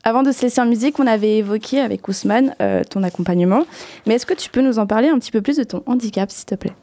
Avant 0.04 0.24
de 0.24 0.34
se 0.34 0.42
laisser 0.42 0.60
en 0.60 0.66
musique, 0.66 1.00
on 1.00 1.08
avait 1.08 1.38
évoqué 1.38 1.80
avec 1.80 2.06
Ousmane 2.10 2.54
euh, 2.62 2.84
ton 2.84 3.02
accompagnement. 3.04 3.66
Mais 4.06 4.16
est-ce 4.16 4.26
que 4.26 4.34
tu 4.34 4.50
peux 4.50 4.62
nous 4.62 4.78
en 4.78 4.86
parler 4.86 5.08
un 5.08 5.18
petit 5.20 5.32
peu 5.32 5.42
plus 5.42 5.56
de 5.56 5.64
ton 5.64 5.84
handicap, 5.86 6.30
s'il 6.30 6.46
te 6.46 6.56
plaît? 6.56 6.74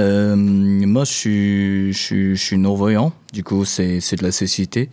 Euh, 0.00 0.34
moi, 0.34 1.04
je 1.04 1.92
suis, 1.92 2.58
non-voyant. 2.58 3.12
Du 3.32 3.44
coup, 3.44 3.64
c'est 3.64 3.98
de 3.98 4.24
la 4.24 4.32
cécité. 4.32 4.90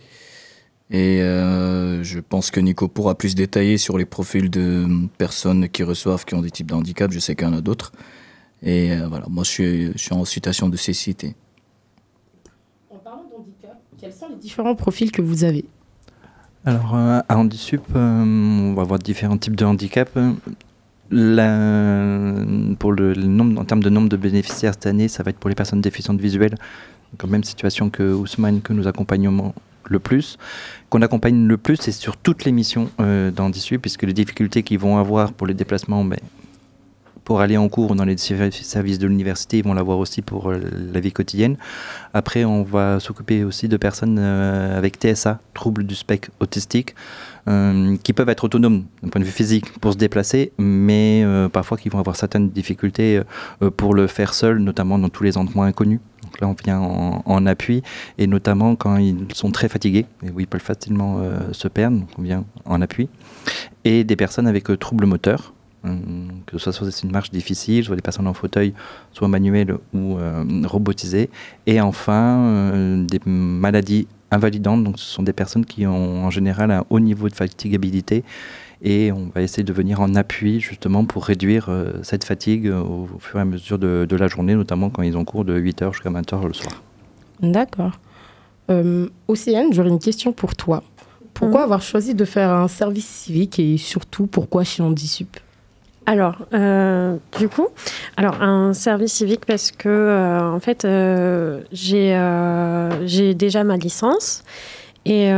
Et 0.92 1.20
euh, 1.20 2.04
je 2.04 2.20
pense 2.20 2.52
que 2.52 2.60
Nico 2.60 2.86
pourra 2.86 3.16
plus 3.16 3.34
détailler 3.34 3.78
sur 3.78 3.98
les 3.98 4.04
profils 4.04 4.48
de 4.48 4.86
personnes 5.18 5.68
qui 5.68 5.82
reçoivent, 5.82 6.24
qui 6.24 6.36
ont 6.36 6.42
des 6.42 6.52
types 6.52 6.68
de 6.68 6.74
handicap. 6.74 7.10
Je 7.10 7.18
sais 7.18 7.34
qu'il 7.34 7.48
y 7.48 7.50
en 7.50 7.54
a 7.54 7.60
d'autres. 7.60 7.90
Et 8.62 8.90
voilà, 9.08 9.26
moi, 9.28 9.42
je 9.42 9.92
suis 9.96 10.12
en 10.12 10.24
situation 10.24 10.68
de 10.68 10.76
cécité. 10.76 11.34
Parlant 13.06 13.22
d'handicap, 13.30 13.80
quels 14.00 14.12
sont 14.12 14.26
les 14.30 14.34
différents 14.34 14.74
profils 14.74 15.12
que 15.12 15.22
vous 15.22 15.44
avez? 15.44 15.64
Alors, 16.64 16.96
euh, 16.96 17.20
à 17.28 17.38
Handisup, 17.38 17.82
euh, 17.94 18.24
on 18.24 18.74
va 18.74 18.82
avoir 18.82 18.98
différents 18.98 19.38
types 19.38 19.54
de 19.54 19.64
handicaps. 19.64 20.10
La- 21.12 22.34
pour 22.80 22.90
le, 22.90 23.14
nombre, 23.14 23.60
en 23.60 23.64
termes 23.64 23.84
de 23.84 23.90
nombre 23.90 24.08
de 24.08 24.16
bénéficiaires 24.16 24.72
cette 24.74 24.86
année, 24.86 25.06
ça 25.06 25.22
va 25.22 25.30
être 25.30 25.38
pour 25.38 25.48
les 25.48 25.54
personnes 25.54 25.80
déficientes 25.80 26.20
visuelles, 26.20 26.56
donc 27.16 27.30
même 27.30 27.44
situation 27.44 27.90
que 27.90 28.12
Ousmane, 28.12 28.60
que 28.60 28.72
nous 28.72 28.88
accompagnons 28.88 29.54
le 29.84 29.98
plus. 30.00 30.36
Qu'on 30.90 31.00
accompagne 31.00 31.46
le 31.46 31.58
plus, 31.58 31.76
c'est 31.76 31.92
sur 31.92 32.16
toutes 32.16 32.44
les 32.44 32.50
missions 32.50 32.90
euh, 32.98 33.30
puisque 33.80 34.02
les 34.02 34.14
difficultés 34.14 34.64
qu'ils 34.64 34.80
vont 34.80 34.98
avoir 34.98 35.32
pour 35.32 35.46
les 35.46 35.54
déplacements, 35.54 36.04
ben, 36.04 36.18
pour 37.26 37.40
aller 37.40 37.56
en 37.56 37.68
cours 37.68 37.96
dans 37.96 38.04
les 38.04 38.16
servi- 38.16 38.52
services 38.52 39.00
de 39.00 39.08
l'université, 39.08 39.58
ils 39.58 39.64
vont 39.64 39.74
l'avoir 39.74 39.98
aussi 39.98 40.22
pour 40.22 40.48
euh, 40.48 40.60
la 40.94 41.00
vie 41.00 41.10
quotidienne. 41.10 41.56
Après, 42.14 42.44
on 42.44 42.62
va 42.62 43.00
s'occuper 43.00 43.42
aussi 43.42 43.66
de 43.66 43.76
personnes 43.76 44.16
euh, 44.20 44.78
avec 44.78 44.94
TSA, 44.94 45.40
troubles 45.52 45.84
du 45.84 45.96
spectre 45.96 46.30
autistique, 46.38 46.94
euh, 47.48 47.96
qui 48.04 48.12
peuvent 48.12 48.28
être 48.28 48.44
autonomes 48.44 48.84
d'un 49.02 49.08
point 49.08 49.20
de 49.20 49.26
vue 49.26 49.32
physique 49.32 49.76
pour 49.80 49.94
se 49.94 49.98
déplacer, 49.98 50.52
mais 50.56 51.24
parfois 51.52 51.76
qui 51.76 51.88
vont 51.88 51.98
avoir 51.98 52.14
certaines 52.14 52.50
difficultés 52.50 53.20
pour 53.76 53.94
le 53.94 54.06
faire 54.06 54.32
seul, 54.32 54.58
notamment 54.58 54.96
dans 54.96 55.08
tous 55.08 55.24
les 55.24 55.36
endroits 55.36 55.66
inconnus. 55.66 55.98
Donc 56.22 56.40
là, 56.40 56.46
on 56.46 56.54
vient 56.64 56.80
en, 56.80 57.46
appui, 57.46 57.82
et 58.18 58.28
notamment 58.28 58.76
quand 58.76 58.98
ils 58.98 59.26
sont 59.34 59.50
très 59.50 59.68
fatigués, 59.68 60.06
et 60.22 60.30
où 60.30 60.38
ils 60.38 60.46
peuvent 60.46 60.60
facilement 60.60 61.20
se 61.52 61.66
perdre, 61.66 61.98
donc 62.00 62.08
on 62.18 62.22
vient 62.22 62.44
en 62.64 62.80
appui. 62.82 63.08
Et 63.84 64.04
des 64.04 64.16
personnes 64.16 64.46
avec 64.46 64.66
troubles 64.78 65.06
moteurs, 65.06 65.54
que 66.46 66.58
ce 66.58 66.72
soit 66.72 66.88
une 67.02 67.12
marche 67.12 67.30
difficile, 67.30 67.84
soit 67.84 67.96
des 67.96 68.02
personnes 68.02 68.26
en 68.26 68.34
fauteuil, 68.34 68.74
soit 69.12 69.28
manuelles 69.28 69.76
ou 69.94 70.18
euh, 70.18 70.44
robotisées. 70.64 71.30
Et 71.66 71.80
enfin, 71.80 72.38
euh, 72.38 73.04
des 73.04 73.20
maladies 73.24 74.08
invalidantes, 74.30 74.82
donc 74.82 74.98
ce 74.98 75.04
sont 75.04 75.22
des 75.22 75.32
personnes 75.32 75.64
qui 75.64 75.86
ont 75.86 76.24
en 76.24 76.30
général 76.30 76.70
un 76.70 76.84
haut 76.90 77.00
niveau 77.00 77.28
de 77.28 77.34
fatigabilité. 77.34 78.24
Et 78.82 79.10
on 79.10 79.30
va 79.34 79.42
essayer 79.42 79.64
de 79.64 79.72
venir 79.72 80.00
en 80.00 80.14
appui 80.14 80.60
justement 80.60 81.04
pour 81.04 81.24
réduire 81.24 81.66
euh, 81.68 81.92
cette 82.02 82.24
fatigue 82.24 82.66
euh, 82.66 82.80
au, 82.80 83.08
au 83.14 83.18
fur 83.18 83.38
et 83.38 83.42
à 83.42 83.44
mesure 83.44 83.78
de, 83.78 84.06
de 84.08 84.16
la 84.16 84.28
journée, 84.28 84.54
notamment 84.54 84.90
quand 84.90 85.02
ils 85.02 85.16
ont 85.16 85.24
cours 85.24 85.44
de 85.44 85.58
8h 85.58 85.92
jusqu'à 85.92 86.10
20h 86.10 86.46
le 86.46 86.52
soir. 86.52 86.82
D'accord. 87.40 87.92
Euh, 88.70 89.08
Océane, 89.28 89.72
j'aurais 89.72 89.88
une 89.88 89.98
question 89.98 90.32
pour 90.32 90.54
toi. 90.54 90.82
Pourquoi 91.32 91.62
avoir 91.62 91.82
choisi 91.82 92.14
de 92.14 92.24
faire 92.24 92.50
un 92.50 92.68
service 92.68 93.06
civique 93.06 93.58
et 93.58 93.76
surtout 93.76 94.26
pourquoi 94.26 94.64
chez 94.64 94.82
Handisup 94.82 95.36
Alors, 96.06 96.36
euh, 96.54 97.16
du 97.36 97.48
coup, 97.48 97.66
alors 98.16 98.40
un 98.40 98.72
service 98.74 99.12
civique 99.12 99.44
parce 99.44 99.72
que 99.72 99.88
euh, 99.88 100.40
en 100.40 100.60
fait, 100.60 100.84
euh, 100.84 101.62
j'ai 101.72 102.16
j'ai 103.06 103.34
déjà 103.34 103.64
ma 103.64 103.76
licence 103.76 104.44
et 105.04 105.30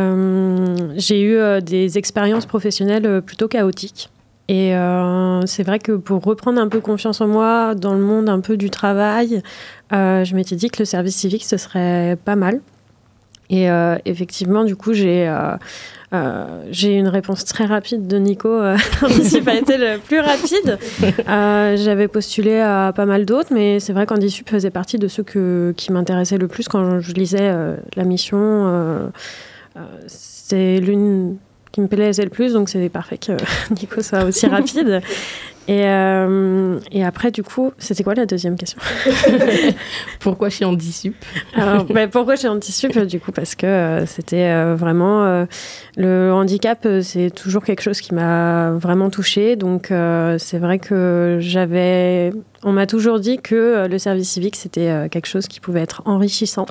j'ai 0.97 1.23
eu 1.23 1.63
des 1.63 1.99
expériences 1.99 2.47
professionnelles 2.47 3.23
plutôt 3.23 3.49
chaotiques. 3.49 4.11
Et 4.51 4.73
c'est 5.47 5.63
vrai 5.63 5.79
que 5.79 5.93
pour 5.93 6.23
reprendre 6.23 6.61
un 6.61 6.69
peu 6.69 6.81
confiance 6.81 7.21
en 7.21 7.29
moi 7.29 7.75
dans 7.75 7.95
le 7.95 8.01
monde 8.01 8.29
un 8.29 8.41
peu 8.41 8.57
du 8.57 8.71
travail, 8.71 9.43
je 9.91 10.35
m'étais 10.35 10.57
dit 10.57 10.71
que 10.71 10.79
le 10.81 10.87
service 10.87 11.17
civique 11.17 11.45
ce 11.45 11.57
serait 11.57 12.17
pas 12.25 12.37
mal. 12.37 12.61
Et 13.51 13.71
euh, 13.71 13.97
effectivement, 14.05 14.65
du 14.65 14.77
coup, 14.77 14.93
j'ai 14.93 15.27
euh, 15.29 15.57
euh, 16.15 16.63
j'ai 16.71 16.95
une 16.95 17.09
réponse 17.09 17.45
très 17.45 17.67
rapide 17.67 18.07
de 18.07 18.17
Nico. 18.19 18.49
Handisup 19.03 19.47
a 19.49 19.55
été 19.55 19.77
le 19.77 19.99
plus 19.99 20.21
rapide. 20.21 20.79
Euh, 21.29 21.77
J'avais 21.77 22.09
postulé 22.09 22.59
à 22.61 22.93
pas 22.95 23.05
mal 23.05 23.25
d'autres, 23.25 23.53
mais 23.53 23.81
c'est 23.81 23.93
vrai 23.93 24.07
qu'Handisup 24.07 24.49
faisait 24.49 24.71
partie 24.71 24.99
de 24.99 25.09
ceux 25.09 25.23
que, 25.23 25.75
qui 25.77 25.93
m'intéressaient 25.93 26.39
le 26.39 26.49
plus 26.49 26.69
quand 26.69 27.01
je 27.01 27.13
lisais 27.13 27.39
euh, 27.41 27.77
la 27.97 28.05
mission. 28.05 29.11
c'est 30.07 30.79
l'une 30.79 31.37
qui 31.73 31.81
me 31.81 31.87
plaisait 31.89 32.25
le 32.25 32.31
plus, 32.31 32.55
donc 32.55 32.69
c'est 32.69 32.89
parfait 32.89 33.19
que 33.19 33.33
Nico 33.75 34.01
soit 34.03 34.25
aussi 34.25 34.47
rapide. 34.47 35.01
Et, 35.69 35.85
euh, 35.85 36.79
et 36.91 37.05
après, 37.05 37.31
du 37.31 37.43
coup, 37.43 37.73
c'était 37.77 38.03
quoi 38.03 38.15
la 38.15 38.25
deuxième 38.25 38.57
question 38.57 38.81
Pourquoi 40.21 40.49
chez 40.49 40.65
Handisup 40.65 41.15
Alors, 41.55 41.85
bah, 41.85 42.09
pourquoi 42.09 42.37
chez 42.37 42.49
Handisup 42.49 42.99
Du 43.01 43.21
coup, 43.21 43.33
parce 43.33 43.55
que 43.55 43.67
euh, 43.67 44.07
c'était 44.07 44.45
euh, 44.45 44.75
vraiment 44.75 45.25
euh, 45.25 45.45
le 45.99 46.33
handicap, 46.33 46.87
euh, 46.87 47.03
c'est 47.03 47.31
toujours 47.31 47.65
quelque 47.65 47.83
chose 47.83 48.01
qui 48.01 48.15
m'a 48.15 48.71
vraiment 48.71 49.11
touchée. 49.11 49.57
Donc, 49.57 49.91
euh, 49.91 50.39
c'est 50.39 50.59
vrai 50.59 50.79
que 50.79 51.37
j'avais, 51.41 52.33
on 52.63 52.73
m'a 52.73 52.87
toujours 52.87 53.21
dit 53.21 53.37
que 53.37 53.55
euh, 53.55 53.89
le 53.89 53.99
service 53.99 54.31
civique 54.31 54.57
c'était 54.57 54.89
euh, 54.89 55.09
quelque 55.09 55.27
chose 55.27 55.49
qui 55.49 55.61
pouvait 55.61 55.83
être 55.83 56.01
enrichissant. 56.07 56.65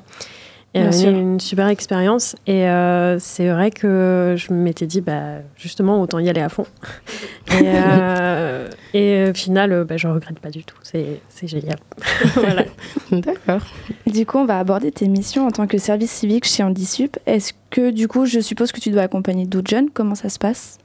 Et 0.73 0.79
Bien 0.81 0.89
euh, 0.89 0.91
sûr. 0.91 1.09
une 1.09 1.39
super 1.39 1.67
expérience. 1.67 2.35
Et 2.45 2.67
euh, 2.67 3.17
c'est 3.19 3.49
vrai 3.49 3.71
que 3.71 4.35
je 4.37 4.53
m'étais 4.53 4.85
dit, 4.85 5.01
bah, 5.01 5.39
justement, 5.55 6.01
autant 6.01 6.19
y 6.19 6.29
aller 6.29 6.41
à 6.41 6.49
fond. 6.49 6.65
Et, 7.49 7.63
euh, 7.63 8.67
et 8.93 9.29
au 9.29 9.33
final, 9.33 9.71
euh, 9.71 9.85
bah, 9.85 9.95
je 9.95 10.07
regrette 10.09 10.37
pas 10.39 10.49
du 10.49 10.65
tout. 10.65 10.75
C'est 10.83 11.21
c'est 11.29 11.47
génial. 11.47 11.77
voilà. 12.35 12.65
D'accord. 13.09 13.61
Du 14.05 14.25
coup, 14.25 14.39
on 14.39 14.45
va 14.45 14.59
aborder 14.59 14.91
tes 14.91 15.07
missions 15.07 15.47
en 15.47 15.51
tant 15.51 15.65
que 15.65 15.77
service 15.77 16.11
civique 16.11 16.45
chez 16.45 16.61
Handisup. 16.63 17.17
Est-ce 17.25 17.53
que, 17.69 17.91
du 17.91 18.09
coup, 18.09 18.25
je 18.25 18.41
suppose 18.41 18.73
que 18.73 18.81
tu 18.81 18.89
dois 18.91 19.03
accompagner 19.03 19.45
d'autres 19.45 19.69
jeunes? 19.69 19.89
Comment 19.93 20.13
ça 20.15 20.27
se 20.27 20.37
passe? 20.37 20.77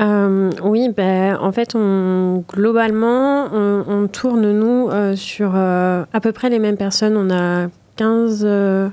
Euh, 0.00 0.50
oui, 0.64 0.88
ben, 0.94 1.38
en 1.40 1.52
fait, 1.52 1.74
on, 1.76 2.44
globalement, 2.48 3.46
on, 3.52 3.84
on 3.86 4.08
tourne, 4.08 4.50
nous, 4.52 4.88
euh, 4.90 5.14
sur 5.14 5.52
euh, 5.54 6.04
à 6.12 6.20
peu 6.20 6.32
près 6.32 6.50
les 6.50 6.58
mêmes 6.58 6.76
personnes. 6.76 7.16
On 7.16 7.30
a 7.30 7.68
15, 7.96 8.42
euh, 8.44 8.88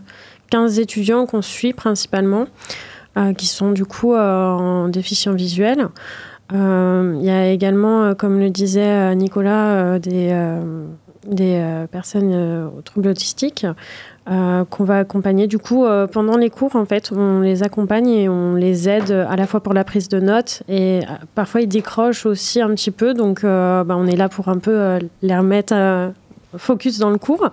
15 0.49 0.79
étudiants 0.79 1.25
qu'on 1.25 1.41
suit 1.41 1.73
principalement, 1.73 2.45
euh, 3.17 3.33
qui 3.33 3.45
sont 3.45 3.71
du 3.71 3.85
coup 3.85 4.13
euh, 4.13 4.45
en 4.51 4.87
déficient 4.87 5.33
visuel. 5.33 5.87
Euh, 6.51 7.15
Il 7.19 7.25
y 7.25 7.29
a 7.29 7.49
également, 7.51 8.03
euh, 8.03 8.13
comme 8.15 8.39
le 8.39 8.49
disait 8.49 8.81
euh, 8.81 9.13
Nicolas, 9.13 9.67
euh, 9.67 9.99
des, 9.99 10.29
euh, 10.31 10.85
des 11.27 11.55
euh, 11.55 11.85
personnes 11.87 12.31
euh, 12.33 12.67
aux 12.77 12.81
troubles 12.81 13.09
autistiques 13.09 13.65
euh, 14.29 14.65
qu'on 14.65 14.83
va 14.83 14.97
accompagner. 14.99 15.47
Du 15.47 15.59
coup, 15.59 15.85
euh, 15.85 16.07
pendant 16.07 16.37
les 16.37 16.49
cours, 16.49 16.75
en 16.75 16.85
fait, 16.85 17.11
on 17.11 17.41
les 17.41 17.61
accompagne 17.63 18.09
et 18.09 18.29
on 18.29 18.55
les 18.55 18.89
aide 18.89 19.11
à 19.11 19.35
la 19.35 19.45
fois 19.45 19.61
pour 19.61 19.73
la 19.73 19.83
prise 19.83 20.07
de 20.09 20.19
notes 20.19 20.63
et 20.67 21.01
euh, 21.01 21.13
parfois 21.35 21.61
ils 21.61 21.67
décrochent 21.67 22.25
aussi 22.25 22.61
un 22.61 22.69
petit 22.69 22.91
peu. 22.91 23.13
Donc, 23.13 23.43
euh, 23.43 23.83
bah, 23.83 23.95
on 23.97 24.07
est 24.07 24.15
là 24.15 24.29
pour 24.29 24.49
un 24.49 24.57
peu 24.57 24.71
euh, 24.71 24.99
les 25.21 25.37
remettre 25.37 25.73
euh, 25.75 26.09
focus 26.57 26.97
dans 26.97 27.09
le 27.11 27.17
cours. 27.17 27.49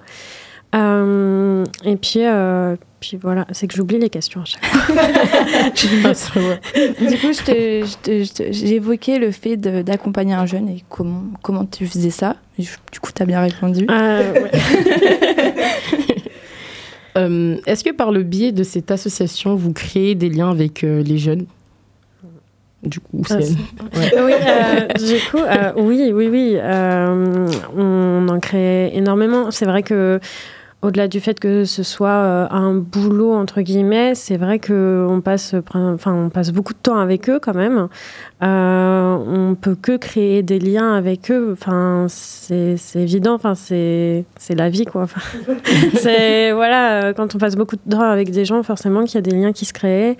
Euh, 0.76 1.64
et 1.84 1.96
puis, 1.96 2.20
euh, 2.24 2.76
puis 3.00 3.18
voilà, 3.20 3.46
c'est 3.52 3.66
que 3.66 3.74
j'oublie 3.74 3.98
les 3.98 4.10
questions 4.10 4.42
à 4.42 4.44
chaque 4.44 4.64
fois. 4.64 4.94
du 5.74 7.18
coup, 7.18 7.32
évoqué 8.74 9.18
le 9.18 9.30
fait 9.30 9.56
d'accompagner 9.56 10.34
un 10.34 10.46
jeune 10.46 10.68
et 10.68 10.84
comment, 10.88 11.24
comment 11.42 11.64
tu 11.64 11.86
faisais 11.86 12.10
ça. 12.10 12.36
Du 12.58 13.00
coup, 13.00 13.10
tu 13.14 13.22
as 13.22 13.26
bien 13.26 13.40
répondu. 13.40 13.86
Euh, 17.16 17.56
Est-ce 17.66 17.82
que 17.82 17.92
par 17.92 18.12
le 18.12 18.22
biais 18.22 18.52
de 18.52 18.62
cette 18.62 18.90
association, 18.90 19.54
vous 19.54 19.72
créez 19.72 20.14
des 20.14 20.28
liens 20.28 20.50
avec 20.50 20.84
euh, 20.84 21.02
les 21.02 21.16
jeunes? 21.16 21.46
Du 22.82 23.00
coup, 23.00 23.22
Ah, 23.30 23.36
Oui, 23.38 24.32
euh, 24.34 24.86
du 24.98 25.18
coup, 25.30 25.38
euh, 25.38 25.72
oui, 25.78 26.10
oui, 26.12 26.28
oui. 26.30 26.56
euh, 26.60 27.48
on 27.74 28.28
en 28.28 28.38
crée 28.38 28.94
énormément. 28.94 29.50
C'est 29.50 29.64
vrai 29.64 29.82
que 29.82 30.20
au-delà 30.82 31.08
du 31.08 31.20
fait 31.20 31.40
que 31.40 31.64
ce 31.64 31.82
soit 31.82 32.08
euh, 32.08 32.46
un 32.50 32.74
boulot 32.74 33.32
entre 33.32 33.60
guillemets, 33.62 34.14
c'est 34.14 34.36
vrai 34.36 34.58
que 34.58 35.06
on 35.08 35.20
passe, 35.20 35.54
enfin, 35.54 36.12
on 36.12 36.28
passe 36.28 36.52
beaucoup 36.52 36.74
de 36.74 36.78
temps 36.78 36.98
avec 36.98 37.28
eux 37.28 37.40
quand 37.40 37.54
même. 37.54 37.88
Euh, 38.42 39.16
on 39.26 39.54
peut 39.54 39.74
que 39.74 39.96
créer 39.96 40.42
des 40.42 40.58
liens 40.58 40.94
avec 40.94 41.30
eux. 41.30 41.50
Enfin, 41.52 42.06
c'est 42.08 42.76
évident. 42.94 43.34
Enfin, 43.34 43.54
c'est 43.54 44.24
la 44.50 44.68
vie 44.68 44.84
quoi. 44.84 45.06
C'est 45.94 46.52
voilà, 46.52 47.04
euh, 47.04 47.12
quand 47.14 47.34
on 47.34 47.38
passe 47.38 47.56
beaucoup 47.56 47.76
de 47.76 47.90
temps 47.90 48.00
avec 48.00 48.30
des 48.30 48.44
gens, 48.44 48.62
forcément 48.62 49.04
qu'il 49.04 49.14
y 49.14 49.18
a 49.18 49.22
des 49.22 49.30
liens 49.30 49.52
qui 49.52 49.64
se 49.64 49.72
créent. 49.72 50.16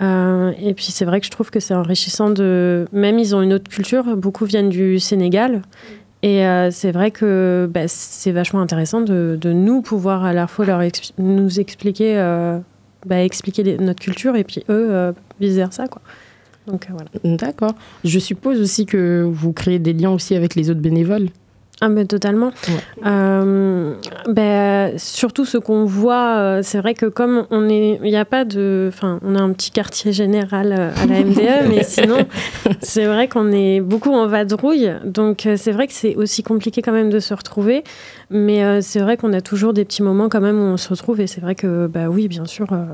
Euh, 0.00 0.52
et 0.60 0.74
puis 0.74 0.86
c'est 0.86 1.04
vrai 1.04 1.20
que 1.20 1.26
je 1.26 1.30
trouve 1.30 1.50
que 1.50 1.60
c'est 1.60 1.74
enrichissant 1.74 2.30
de. 2.30 2.86
Même 2.92 3.18
ils 3.18 3.34
ont 3.34 3.42
une 3.42 3.52
autre 3.52 3.70
culture, 3.70 4.16
beaucoup 4.16 4.44
viennent 4.44 4.68
du 4.68 4.98
Sénégal. 4.98 5.62
Et 6.24 6.46
euh, 6.46 6.70
c'est 6.70 6.90
vrai 6.90 7.10
que 7.10 7.68
bah, 7.70 7.86
c'est 7.86 8.32
vachement 8.32 8.62
intéressant 8.62 9.02
de, 9.02 9.38
nous 9.44 9.82
pouvoir 9.82 10.24
à 10.24 10.32
la 10.32 10.46
fois 10.46 10.64
leur 10.64 10.80
nous 11.18 11.60
expliquer, 11.60 12.16
euh, 12.16 12.58
bah, 13.04 13.22
expliquer 13.22 13.76
notre 13.76 14.00
culture 14.00 14.34
et 14.34 14.42
puis 14.42 14.64
eux 14.70 14.88
euh, 14.90 15.12
vice 15.38 15.56
versa 15.56 15.86
quoi. 15.86 16.00
Donc 16.66 16.88
euh, 16.88 16.94
voilà. 16.94 17.36
D'accord. 17.36 17.74
Je 18.04 18.18
suppose 18.18 18.58
aussi 18.58 18.86
que 18.86 19.28
vous 19.30 19.52
créez 19.52 19.78
des 19.78 19.92
liens 19.92 20.12
aussi 20.12 20.34
avec 20.34 20.54
les 20.54 20.70
autres 20.70 20.80
bénévoles. 20.80 21.28
Ah 21.80 21.88
mais 21.88 22.04
totalement. 22.04 22.50
Euh, 23.04 23.94
ben, 24.28 24.96
surtout 24.96 25.44
ce 25.44 25.58
qu'on 25.58 25.84
voit, 25.84 26.36
euh, 26.36 26.60
c'est 26.62 26.78
vrai 26.78 26.94
que 26.94 27.06
comme 27.06 27.46
on 27.50 27.68
est, 27.68 27.98
il 28.02 28.10
n'y 28.10 28.16
a 28.16 28.24
pas 28.24 28.44
de, 28.44 28.86
enfin, 28.92 29.18
on 29.24 29.34
a 29.34 29.40
un 29.40 29.52
petit 29.52 29.70
quartier 29.70 30.12
général 30.12 30.72
euh, 30.72 30.90
à 31.02 31.06
la 31.06 31.22
MDE, 31.24 31.68
mais 31.68 31.82
sinon, 31.82 32.18
c'est 32.80 33.06
vrai 33.06 33.28
qu'on 33.28 33.50
est 33.52 33.80
beaucoup 33.80 34.12
en 34.12 34.26
vadrouille, 34.28 34.92
donc 35.04 35.48
c'est 35.56 35.72
vrai 35.72 35.86
que 35.88 35.92
c'est 35.92 36.14
aussi 36.14 36.42
compliqué 36.42 36.80
quand 36.80 36.92
même 36.92 37.10
de 37.10 37.18
se 37.18 37.34
retrouver, 37.34 37.82
mais 38.30 38.62
euh, 38.64 38.80
c'est 38.80 39.00
vrai 39.00 39.16
qu'on 39.16 39.32
a 39.32 39.40
toujours 39.40 39.72
des 39.74 39.84
petits 39.84 40.02
moments 40.04 40.28
quand 40.28 40.40
même 40.40 40.58
où 40.58 40.64
on 40.64 40.76
se 40.76 40.88
retrouve, 40.88 41.20
et 41.20 41.26
c'est 41.26 41.40
vrai 41.40 41.56
que, 41.56 41.88
bah 41.88 42.06
oui, 42.08 42.28
bien 42.28 42.46
sûr, 42.46 42.72
euh, 42.72 42.84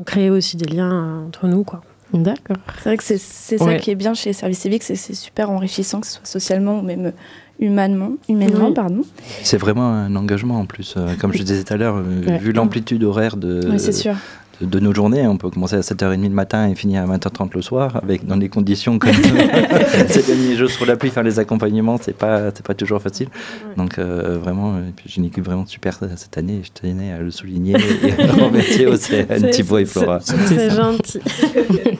on 0.00 0.04
crée 0.04 0.30
aussi 0.30 0.56
des 0.56 0.66
liens 0.74 1.22
entre 1.26 1.46
nous, 1.46 1.64
quoi. 1.64 1.82
D'accord. 2.12 2.56
C'est 2.78 2.84
vrai 2.90 2.96
que 2.96 3.02
c'est 3.02 3.18
c'est 3.18 3.58
ça 3.58 3.64
Ouais. 3.64 3.78
qui 3.80 3.90
est 3.90 3.96
bien 3.96 4.14
chez 4.14 4.30
les 4.30 4.34
services 4.34 4.60
civiques, 4.60 4.84
c'est 4.84 4.94
c'est 4.94 5.14
super 5.14 5.50
enrichissant, 5.50 6.00
que 6.00 6.06
ce 6.06 6.12
soit 6.14 6.26
socialement 6.26 6.78
ou 6.78 6.82
même 6.82 7.12
humainement, 7.60 8.12
humainement 8.28 8.68
Oui. 8.68 8.74
pardon. 8.74 9.02
C'est 9.42 9.58
vraiment 9.58 9.86
un 9.88 10.14
engagement 10.16 10.58
en 10.60 10.66
plus. 10.66 10.94
Euh, 10.96 11.14
Comme 11.20 11.32
je 11.32 11.42
disais 11.42 11.62
tout 11.64 11.72
à 11.72 11.76
l'heure, 11.76 11.96
euh, 11.96 12.26
Ouais. 12.26 12.38
vu 12.38 12.52
l'amplitude 12.52 13.04
horaire 13.04 13.36
de, 13.36 13.60
Oui, 13.70 13.78
c'est 13.78 13.92
sûr. 13.92 14.14
de, 14.60 14.66
de 14.66 14.80
nos 14.80 14.94
journées, 14.94 15.26
on 15.26 15.36
peut 15.36 15.50
commencer 15.50 15.74
à 15.76 15.80
7h30 15.82 16.22
le 16.22 16.28
matin 16.30 16.68
et 16.68 16.74
finir 16.74 17.02
à 17.02 17.06
20h30 17.06 17.50
le 17.54 17.62
soir, 17.62 17.96
avec 18.02 18.24
dans 18.26 18.36
des 18.36 18.48
conditions 18.48 18.98
comme 18.98 19.10
ces 20.08 20.22
derniers 20.22 20.56
jours 20.56 20.68
sur 20.70 20.84
la 20.86 20.96
pluie, 20.96 21.10
faire 21.10 21.22
les 21.22 21.38
accompagnements, 21.38 21.96
c'est 22.00 22.16
pas, 22.16 22.50
c'est 22.54 22.64
pas 22.64 22.74
toujours 22.74 23.00
facile. 23.00 23.28
Donc 23.76 23.98
euh, 23.98 24.38
vraiment, 24.42 24.74
j'ai 25.06 25.18
une 25.18 25.26
équipe 25.26 25.44
vraiment 25.44 25.66
super 25.66 25.98
cette 26.16 26.36
année, 26.38 26.60
je 26.64 26.70
tenais 26.72 27.12
à 27.12 27.18
le 27.18 27.30
souligner 27.30 27.74
et 28.02 28.12
à 28.22 28.26
le 28.26 28.44
remercier 28.44 28.86
au 28.88 28.96
CN 28.96 29.26
C'est- 29.28 29.50
Thibaut 29.50 29.78
et 29.78 29.84
Flora. 29.84 30.18
c'est- 30.20 30.70
gentil. 30.70 31.20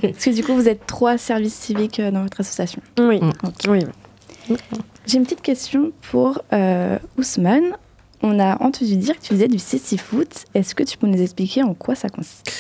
Parce 0.02 0.24
que 0.24 0.34
du 0.34 0.42
coup, 0.44 0.54
vous 0.54 0.68
êtes 0.68 0.86
trois 0.86 1.16
services 1.18 1.54
civiques 1.54 2.00
dans 2.00 2.22
votre 2.22 2.40
association. 2.40 2.80
Oui. 2.98 3.20
oui. 3.68 3.80
J'ai 5.06 5.18
une 5.18 5.24
petite 5.24 5.42
question 5.42 5.92
pour 6.10 6.42
euh, 6.52 6.98
Ousmane. 7.18 7.72
On 8.22 8.38
a 8.40 8.62
entendu 8.62 8.96
dire 8.96 9.14
que 9.18 9.22
tu 9.22 9.34
faisais 9.34 9.48
du 9.48 9.58
CC 9.58 9.98
foot. 9.98 10.28
Est-ce 10.54 10.74
que 10.74 10.82
tu 10.82 10.96
peux 10.96 11.06
nous 11.06 11.20
expliquer 11.20 11.62
en 11.62 11.74
quoi 11.74 11.94
ça 11.94 12.08
consiste? 12.08 12.50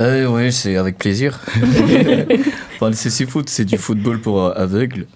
Euh, 0.00 0.26
oui, 0.28 0.52
c'est 0.52 0.76
avec 0.76 0.96
plaisir. 0.98 1.40
enfin, 2.76 2.88
le 2.88 2.94
CC 2.94 3.26
Foot, 3.26 3.50
c'est 3.50 3.66
du 3.66 3.76
football 3.76 4.20
pour 4.20 4.40
euh, 4.42 4.52
aveugles. 4.56 5.06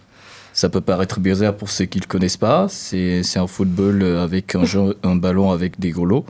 Ça 0.52 0.68
peut 0.68 0.82
paraître 0.82 1.20
bizarre 1.20 1.54
pour 1.56 1.70
ceux 1.70 1.86
qui 1.86 1.98
ne 1.98 2.02
le 2.02 2.08
connaissent 2.08 2.36
pas. 2.36 2.66
C'est 2.68 3.22
un 3.36 3.46
football 3.46 4.02
avec 4.02 4.54
un, 4.54 4.64
jeu- 4.64 4.96
un 5.02 5.16
ballon 5.16 5.52
avec 5.52 5.80
des 5.80 5.90
grelots. 5.90 6.26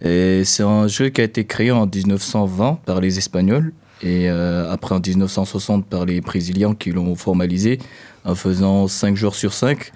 Et 0.00 0.44
c'est 0.44 0.62
un 0.62 0.88
jeu 0.88 1.08
qui 1.10 1.20
a 1.20 1.24
été 1.24 1.44
créé 1.44 1.70
en 1.72 1.86
1920 1.86 2.80
par 2.86 3.00
les 3.00 3.18
Espagnols 3.18 3.72
et 4.04 4.28
euh, 4.28 4.70
après 4.70 4.94
en 4.94 5.00
1960 5.00 5.86
par 5.86 6.04
les 6.04 6.20
Brésiliens 6.20 6.74
qui 6.74 6.90
l'ont 6.92 7.16
formalisé 7.16 7.78
en 8.24 8.34
faisant 8.36 8.86
5 8.86 9.16
jours 9.16 9.34
sur 9.34 9.52
5. 9.52 9.90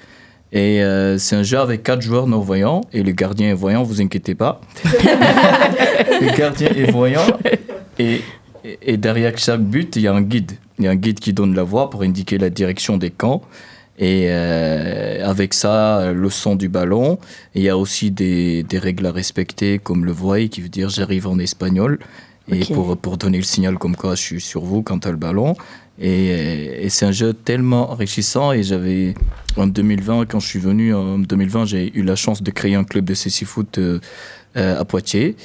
Et 0.50 0.82
euh, 0.82 1.18
c'est 1.18 1.36
un 1.36 1.42
jeu 1.42 1.58
avec 1.58 1.82
4 1.82 2.00
joueurs 2.00 2.26
non-voyants 2.26 2.80
et 2.92 3.02
le 3.02 3.12
gardien 3.12 3.50
est 3.50 3.54
voyant, 3.54 3.82
vous 3.82 4.00
inquiétez 4.00 4.34
pas. 4.34 4.60
le 4.84 6.36
gardien 6.36 6.68
est 6.68 6.90
voyant 6.90 7.26
et, 7.98 8.14
et- 8.64 8.78
et 8.82 8.96
derrière 8.96 9.36
chaque 9.38 9.62
but, 9.62 9.96
il 9.96 10.02
y 10.02 10.08
a 10.08 10.12
un 10.14 10.20
guide. 10.20 10.52
Il 10.78 10.84
y 10.84 10.88
a 10.88 10.90
un 10.90 10.96
guide 10.96 11.20
qui 11.20 11.32
donne 11.32 11.54
la 11.54 11.62
voie 11.62 11.88
pour 11.90 12.02
indiquer 12.02 12.36
la 12.38 12.50
direction 12.50 12.96
des 12.98 13.10
camps. 13.10 13.40
Et 13.98 14.26
euh, 14.28 15.26
avec 15.28 15.54
ça, 15.54 16.12
le 16.12 16.28
son 16.30 16.54
du 16.54 16.68
ballon. 16.68 17.18
Il 17.54 17.62
y 17.62 17.68
a 17.68 17.78
aussi 17.78 18.10
des, 18.10 18.62
des 18.64 18.78
règles 18.78 19.06
à 19.06 19.12
respecter, 19.12 19.78
comme 19.78 20.04
le 20.04 20.12
voy, 20.12 20.48
qui 20.50 20.60
veut 20.60 20.68
dire 20.68 20.88
j'arrive 20.90 21.26
en 21.26 21.38
espagnol. 21.38 21.98
Et 22.50 22.64
pour, 22.72 22.96
pour 22.96 23.18
donner 23.18 23.38
le 23.38 23.44
signal 23.44 23.78
comme 23.78 23.96
quoi 23.96 24.14
je 24.14 24.22
suis 24.22 24.40
sur 24.40 24.62
vous 24.62 24.82
quand 24.82 25.00
tu 25.00 25.08
as 25.08 25.10
le 25.10 25.16
ballon. 25.16 25.54
Et, 26.00 26.84
et 26.84 26.88
c'est 26.88 27.06
un 27.06 27.12
jeu 27.12 27.32
tellement 27.32 27.90
enrichissant. 27.90 28.52
Et 28.52 28.62
j'avais, 28.62 29.14
en 29.56 29.66
2020, 29.66 30.26
quand 30.26 30.40
je 30.40 30.46
suis 30.46 30.58
venu, 30.58 30.94
en 30.94 31.18
2020, 31.18 31.66
j'ai 31.66 31.96
eu 31.96 32.02
la 32.02 32.16
chance 32.16 32.42
de 32.42 32.50
créer 32.50 32.74
un 32.74 32.84
club 32.84 33.04
de 33.04 33.14
CC 33.14 33.44
Foot 33.44 33.78
euh, 33.78 34.00
à 34.54 34.84
Poitiers. 34.84 35.36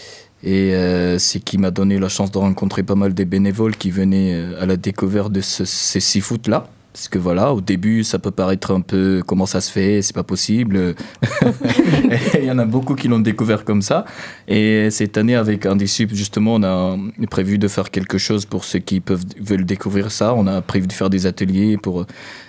Et 0.43 0.75
euh, 0.75 1.17
c'est 1.19 1.39
qui 1.39 1.57
m'a 1.57 1.71
donné 1.71 1.97
la 1.99 2.09
chance 2.09 2.29
de 2.29 2.37
rencontrer 2.37 2.83
pas 2.83 2.95
mal 2.95 3.13
des 3.13 3.25
bénévoles 3.25 3.77
qui 3.77 3.91
venaient 3.91 4.33
euh, 4.33 4.61
à 4.61 4.65
la 4.65 4.75
découverte 4.75 5.31
de 5.31 5.39
ce, 5.39 5.63
ces 5.63 6.01
six 6.01 6.19
foot-là. 6.19 6.67
Parce 6.93 7.10
que 7.10 7.17
voilà, 7.17 7.53
au 7.53 7.60
début, 7.60 8.03
ça 8.03 8.19
peut 8.19 8.29
paraître 8.29 8.71
un 8.71 8.82
peu 8.82 9.23
comment 9.25 9.47
ça 9.47 9.62
se 9.62 9.71
fait, 9.71 10.03
c'est 10.03 10.13
pas 10.13 10.23
possible. 10.23 10.93
Il 12.39 12.45
y 12.45 12.51
en 12.51 12.60
a 12.60 12.65
beaucoup 12.65 12.93
qui 12.93 13.08
l'ont 13.08 13.19
découvert 13.19 13.65
comme 13.65 13.82
ça. 13.82 14.06
Et 14.47 14.89
cette 14.91 15.17
année, 15.17 15.36
avec 15.36 15.65
Indisup, 15.65 16.13
justement, 16.13 16.56
on 16.56 16.63
a 16.63 16.95
prévu 17.29 17.58
de 17.58 17.67
faire 17.67 17.89
quelque 17.89 18.19
chose 18.19 18.45
pour 18.45 18.63
ceux 18.63 18.79
qui 18.79 18.99
peuvent, 18.99 19.25
veulent 19.39 19.65
découvrir 19.65 20.12
ça. 20.12 20.36
On 20.36 20.45
a 20.45 20.62
prévu 20.62 20.86
de 20.86 20.93
faire 20.93 21.10
des 21.10 21.25
ateliers 21.25 21.77
pour 21.77 22.01
euh, 22.01 22.06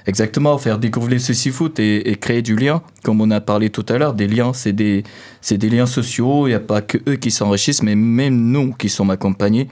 exactement 0.07 0.59
faire 0.59 0.79
découvrir 0.79 1.21
ce 1.23 1.33
six 1.33 1.51
foot 1.51 1.79
et, 1.81 2.11
et 2.11 2.17
créer 2.17 2.43
du 2.43 2.55
lien. 2.55 2.83
Comme 3.03 3.23
on 3.23 3.31
a 3.31 3.41
parlé 3.41 3.71
tout 3.71 3.87
à 3.89 3.97
l'heure, 3.97 4.13
des 4.13 4.29
liens, 4.29 4.53
c'est 4.53 4.73
des, 4.73 5.05
c'est 5.41 5.57
des 5.57 5.71
liens 5.71 5.87
sociaux. 5.87 6.47
Il 6.47 6.51
n'y 6.51 6.55
a 6.55 6.61
pas 6.61 6.83
que 6.83 6.99
eux 7.09 7.17
qui 7.17 7.31
s'enrichissent, 7.31 7.83
mais 7.83 7.95
même 7.95 8.37
nous 8.37 8.73
qui 8.73 8.91
sommes 8.91 9.11
accompagnés, 9.11 9.69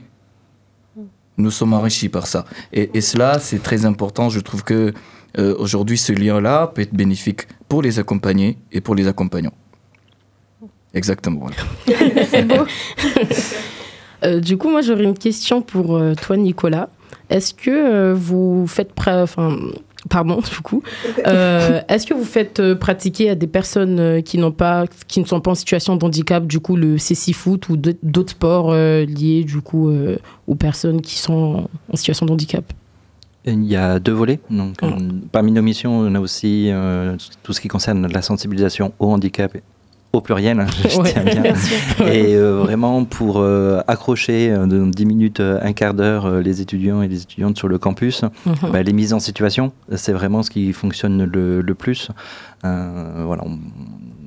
nous 1.37 1.51
sommes 1.51 1.73
enrichis 1.73 2.09
par 2.09 2.27
ça. 2.27 2.45
Et, 2.71 2.91
et 2.93 3.01
cela, 3.01 3.39
c'est 3.39 3.61
très 3.61 3.85
important. 3.85 4.29
Je 4.29 4.39
trouve 4.39 4.63
que 4.63 4.93
euh, 5.39 5.55
aujourd'hui, 5.57 5.97
ce 5.97 6.13
lien-là 6.13 6.67
peut 6.67 6.81
être 6.81 6.93
bénéfique 6.93 7.47
pour 7.67 7.81
les 7.81 7.99
accompagnés 7.99 8.57
et 8.71 8.81
pour 8.81 8.95
les 8.95 9.07
accompagnants. 9.07 9.53
Exactement. 10.93 11.41
voilà. 11.41 12.25
C'est 12.29 12.43
beau. 12.43 12.65
Euh, 14.23 14.39
du 14.39 14.55
coup, 14.55 14.69
moi, 14.69 14.79
j'aurais 14.81 15.03
une 15.03 15.17
question 15.17 15.61
pour 15.61 15.97
euh, 15.97 16.13
toi, 16.15 16.37
Nicolas. 16.37 16.87
Est-ce 17.29 17.53
que 17.53 17.69
euh, 17.69 18.13
vous 18.13 18.65
faites... 18.67 18.91
Enfin, 19.05 19.57
pardon, 20.09 20.39
du 20.41 20.59
coup. 20.61 20.83
Euh, 21.27 21.81
Est-ce 21.87 22.05
que 22.05 22.13
vous 22.13 22.23
faites 22.25 22.59
euh, 22.59 22.75
pratiquer 22.75 23.29
à 23.29 23.35
des 23.35 23.47
personnes 23.47 23.99
euh, 23.99 24.21
qui, 24.21 24.37
n'ont 24.37 24.51
pas, 24.51 24.85
qui 25.07 25.19
ne 25.19 25.25
sont 25.25 25.39
pas 25.41 25.51
en 25.51 25.55
situation 25.55 25.95
de 25.95 26.03
handicap, 26.05 26.45
du 26.45 26.59
coup, 26.59 26.75
le 26.75 26.97
CC 26.97 27.33
foot 27.33 27.69
ou 27.69 27.77
d'autres- 27.77 28.31
sports 28.31 28.71
euh, 28.71 29.05
liés, 29.05 29.43
du 29.43 29.61
coup, 29.61 29.89
euh, 29.89 30.17
aux 30.47 30.55
personnes 30.55 31.01
qui 31.01 31.17
sont 31.19 31.67
en 31.91 31.95
situation 31.95 32.25
de 32.25 32.31
handicap? 32.31 32.63
Il 33.45 33.65
y 33.65 33.75
a 33.75 33.99
deux 33.99 34.13
volets. 34.13 34.39
Donc, 34.49 34.81
euh, 34.83 34.87
parmi 35.31 35.51
nos 35.51 35.61
missions, 35.61 35.97
on 35.99 36.15
a 36.15 36.19
aussi 36.19 36.71
tout 37.43 37.51
ce 37.53 37.59
qui 37.59 37.67
concerne 37.67 38.07
la 38.07 38.21
sensibilisation 38.21 38.93
au 38.99 39.07
handicap 39.11 39.57
au 40.15 40.21
pluriel, 40.21 40.59
hein, 40.59 40.67
je 40.69 40.97
Ouais, 41.01 41.11
tiens 41.11 41.23
bien. 41.23 41.43
Et 42.05 42.35
euh, 42.35 42.59
vraiment 42.61 43.03
pour 43.03 43.39
euh, 43.39 43.81
accrocher 43.87 44.51
euh, 44.51 44.67
de 44.67 44.85
10 44.91 45.05
minutes, 45.07 45.39
un 45.39 45.73
quart 45.73 45.95
d'heure 45.95 46.39
les 46.39 46.61
étudiants 46.61 47.01
et 47.01 47.07
les 47.07 47.23
étudiantes 47.23 47.57
sur 47.57 47.67
le 47.67 47.79
campus, 47.79 48.21
Mhm. 48.45 48.71
bah, 48.71 48.83
les 48.83 48.93
mises 48.93 49.13
en 49.13 49.19
situation, 49.19 49.71
c'est 49.95 50.13
vraiment 50.13 50.43
ce 50.43 50.51
qui 50.51 50.71
fonctionne 50.71 51.23
le, 51.25 51.61
le 51.61 51.73
plus. 51.73 52.09
Euh, 52.63 53.23
voilà, 53.25 53.43
on- 53.45 53.57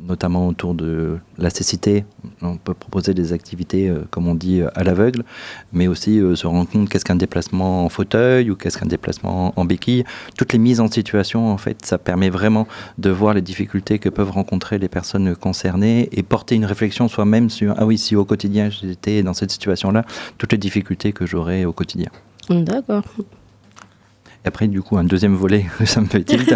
notamment 0.06 0.48
autour 0.48 0.74
de 0.74 1.18
la 1.38 1.50
cécité, 1.50 2.04
on 2.42 2.56
peut 2.56 2.74
proposer 2.74 3.14
des 3.14 3.32
activités, 3.32 3.88
euh, 3.88 4.04
comme 4.10 4.28
on 4.28 4.34
dit, 4.34 4.60
euh, 4.60 4.68
à 4.74 4.84
l'aveugle, 4.84 5.24
mais 5.72 5.88
aussi 5.88 6.18
euh, 6.18 6.34
se 6.34 6.46
rendre 6.46 6.68
compte 6.68 6.88
qu'est-ce 6.88 7.04
qu'un 7.04 7.16
déplacement 7.16 7.84
en 7.84 7.88
fauteuil 7.88 8.50
ou 8.50 8.56
qu'est-ce 8.56 8.78
qu'un 8.78 8.86
déplacement 8.86 9.52
en 9.56 9.64
béquille. 9.64 10.04
Toutes 10.36 10.52
les 10.52 10.58
mises 10.58 10.80
en 10.80 10.90
situation, 10.90 11.50
en 11.50 11.58
fait, 11.58 11.84
ça 11.84 11.98
permet 11.98 12.30
vraiment 12.30 12.66
de 12.98 13.10
voir 13.10 13.34
les 13.34 13.42
difficultés 13.42 13.98
que 13.98 14.08
peuvent 14.08 14.30
rencontrer 14.30 14.78
les 14.78 14.88
personnes 14.88 15.34
concernées 15.36 16.08
et 16.12 16.22
porter 16.22 16.54
une 16.54 16.64
réflexion 16.64 17.08
soi-même 17.08 17.50
sur 17.50 17.74
ah 17.76 17.86
oui, 17.86 17.98
si 17.98 18.16
au 18.16 18.24
quotidien 18.24 18.70
j'étais 18.70 19.22
dans 19.22 19.34
cette 19.34 19.50
situation-là, 19.50 20.04
toutes 20.38 20.52
les 20.52 20.58
difficultés 20.58 21.12
que 21.12 21.26
j'aurais 21.26 21.64
au 21.64 21.72
quotidien. 21.72 22.10
D'accord. 22.48 23.04
Après, 24.46 24.68
du 24.68 24.80
coup, 24.80 24.96
un 24.96 25.02
deuxième 25.04 25.34
volet, 25.34 25.66
ça 25.84 26.00
me 26.00 26.06
fait 26.06 26.22
tilt, 26.22 26.54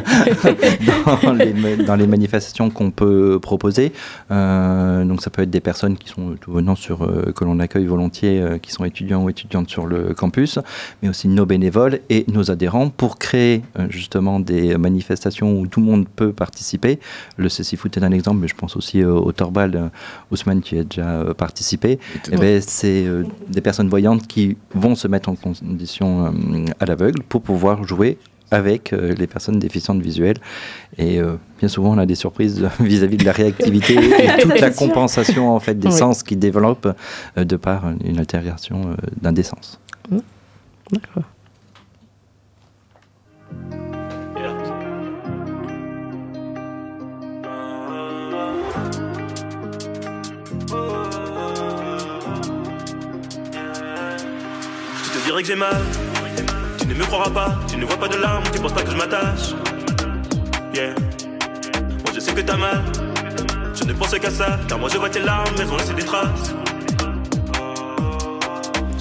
dans, 1.24 1.32
les, 1.32 1.52
ma- 1.52 1.76
dans 1.76 1.96
les 1.96 2.06
manifestations 2.06 2.70
qu'on 2.70 2.92
peut 2.92 3.40
proposer. 3.42 3.92
Euh, 4.30 5.04
donc, 5.04 5.22
ça 5.22 5.30
peut 5.30 5.42
être 5.42 5.50
des 5.50 5.60
personnes 5.60 5.96
qui 5.96 6.08
sont 6.08 6.36
tout 6.40 6.52
venant 6.52 6.76
sur, 6.76 7.02
euh, 7.02 7.32
que 7.34 7.44
l'on 7.44 7.58
accueille 7.58 7.86
volontiers, 7.86 8.40
euh, 8.40 8.58
qui 8.58 8.70
sont 8.70 8.84
étudiants 8.84 9.24
ou 9.24 9.28
étudiantes 9.28 9.68
sur 9.68 9.86
le 9.86 10.14
campus, 10.14 10.60
mais 11.02 11.08
aussi 11.08 11.26
nos 11.26 11.46
bénévoles 11.46 11.98
et 12.10 12.24
nos 12.32 12.52
adhérents 12.52 12.90
pour 12.90 13.18
créer 13.18 13.62
justement 13.88 14.38
des 14.38 14.76
manifestations 14.78 15.58
où 15.58 15.66
tout 15.66 15.80
le 15.80 15.86
monde 15.86 16.06
peut 16.08 16.32
participer. 16.32 17.00
Le 17.36 17.48
CC 17.48 17.76
Foot 17.76 17.96
est 17.96 18.04
un 18.04 18.12
exemple, 18.12 18.38
mais 18.40 18.48
je 18.48 18.54
pense 18.54 18.76
aussi 18.76 19.04
au 19.04 19.32
Torbal, 19.32 19.90
Ousmane 20.30 20.60
qui 20.60 20.78
a 20.78 20.84
déjà 20.84 21.24
participé. 21.36 21.98
Eh 22.30 22.36
ben, 22.36 22.62
c'est 22.64 23.06
des 23.48 23.60
personnes 23.60 23.88
voyantes 23.88 24.26
qui 24.28 24.56
vont 24.74 24.94
se 24.94 25.08
mettre 25.08 25.28
en 25.28 25.34
condition 25.34 26.32
à 26.78 26.86
l'aveugle 26.86 27.22
pour 27.24 27.42
pouvoir 27.42 27.79
jouer 27.84 28.18
avec 28.52 28.92
euh, 28.92 29.14
les 29.14 29.26
personnes 29.28 29.58
déficientes 29.60 30.02
visuelles. 30.02 30.38
Et 30.98 31.20
euh, 31.20 31.36
bien 31.60 31.68
souvent, 31.68 31.92
on 31.94 31.98
a 31.98 32.06
des 32.06 32.16
surprises 32.16 32.66
vis-à-vis 32.80 33.16
de 33.16 33.24
la 33.24 33.32
réactivité 33.32 33.94
et 34.38 34.42
toute 34.42 34.58
la 34.60 34.70
compensation 34.70 35.54
en 35.54 35.60
fait, 35.60 35.74
des 35.78 35.86
Oui. 35.88 35.92
sens 35.94 36.22
qui 36.24 36.36
développent 36.36 36.88
euh, 37.38 37.44
de 37.44 37.56
par 37.56 37.84
une 38.04 38.18
altération 38.18 38.90
euh, 38.90 38.94
d'un 39.20 39.32
des 39.32 39.44
sens. 39.44 39.78
D'accord. 40.10 41.22
Je 55.04 55.18
te 55.18 55.24
dirai 55.24 55.42
que 55.42 55.48
j'ai 55.48 55.56
mal. 55.56 55.76
Tu 57.00 57.06
ne 57.06 57.10
me 57.10 57.16
croiras 57.16 57.30
pas, 57.30 57.54
tu 57.66 57.76
ne 57.78 57.86
vois 57.86 57.96
pas 57.96 58.08
de 58.08 58.16
larmes, 58.18 58.42
tu 58.52 58.60
penses 58.60 58.74
pas 58.74 58.82
que 58.82 58.90
je 58.90 58.96
m'attache. 58.96 59.54
Yeah. 60.74 60.90
Moi 62.04 62.12
je 62.14 62.20
sais 62.20 62.34
que 62.34 62.42
t'as 62.42 62.58
mal. 62.58 62.82
Je 63.74 63.84
ne 63.84 63.94
pense 63.94 64.10
qu'à 64.10 64.30
ça, 64.30 64.58
car 64.68 64.78
moi 64.78 64.90
je 64.92 64.98
vois 64.98 65.08
tes 65.08 65.20
larmes, 65.20 65.54
elles 65.58 65.72
ont 65.72 65.78
laissé 65.78 65.94
des 65.94 66.04
traces. 66.04 66.54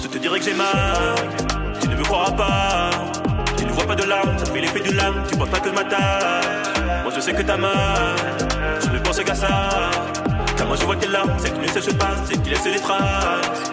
Je 0.02 0.08
te 0.08 0.16
dirai 0.16 0.38
que 0.38 0.46
j'ai 0.46 0.54
mal. 0.54 1.14
Tu 1.82 1.88
ne 1.88 1.96
me 1.96 2.02
croiras 2.02 2.32
pas. 2.32 2.90
Tu 3.58 3.66
ne 3.66 3.72
vois 3.72 3.84
pas 3.84 3.96
de 3.96 4.04
larmes, 4.04 4.38
ça 4.38 4.46
fait 4.46 4.62
l'effet 4.62 4.80
d'une 4.80 4.96
lame, 4.96 5.22
tu 5.30 5.36
penses 5.36 5.50
pas 5.50 5.60
que 5.60 5.68
je 5.68 5.74
m'attache. 5.74 6.78
Moi 7.02 7.12
je 7.14 7.20
sais 7.20 7.34
que 7.34 7.42
t'as 7.42 7.58
mal. 7.58 8.16
Je 8.82 8.88
ne 8.88 8.98
pense 9.00 9.18
qu'à 9.20 9.34
ça. 9.34 9.90
Car 10.56 10.66
moi 10.66 10.76
je 10.80 10.86
vois 10.86 10.96
tes 10.96 11.08
larmes, 11.08 11.34
c'est 11.36 11.52
qui 11.52 11.60
ne 11.60 11.68
sèche 11.68 11.94
pas, 11.98 12.16
c'est 12.24 12.42
qui 12.42 12.48
laisse 12.48 12.64
des 12.64 12.80
traces. 12.80 13.72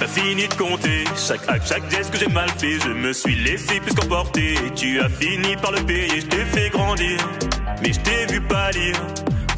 Pas 0.00 0.06
fini 0.06 0.48
de 0.48 0.54
compter 0.54 1.04
chaque 1.14 1.46
acte, 1.46 1.68
chaque 1.68 1.90
geste 1.90 2.10
que 2.10 2.18
j'ai 2.18 2.28
mal 2.28 2.48
fait. 2.56 2.80
Je 2.80 2.88
me 2.88 3.12
suis 3.12 3.34
laissé 3.34 3.80
plus 3.80 3.94
qu'emporter. 3.94 4.54
Tu 4.74 4.98
as 4.98 5.10
fini 5.10 5.56
par 5.56 5.72
le 5.72 5.82
payer. 5.82 6.22
Je 6.22 6.26
t'ai 6.26 6.44
fait 6.46 6.70
grandir, 6.70 7.18
mais 7.82 7.92
je 7.92 8.00
t'ai 8.00 8.24
vu 8.32 8.40
pâlir. 8.40 8.94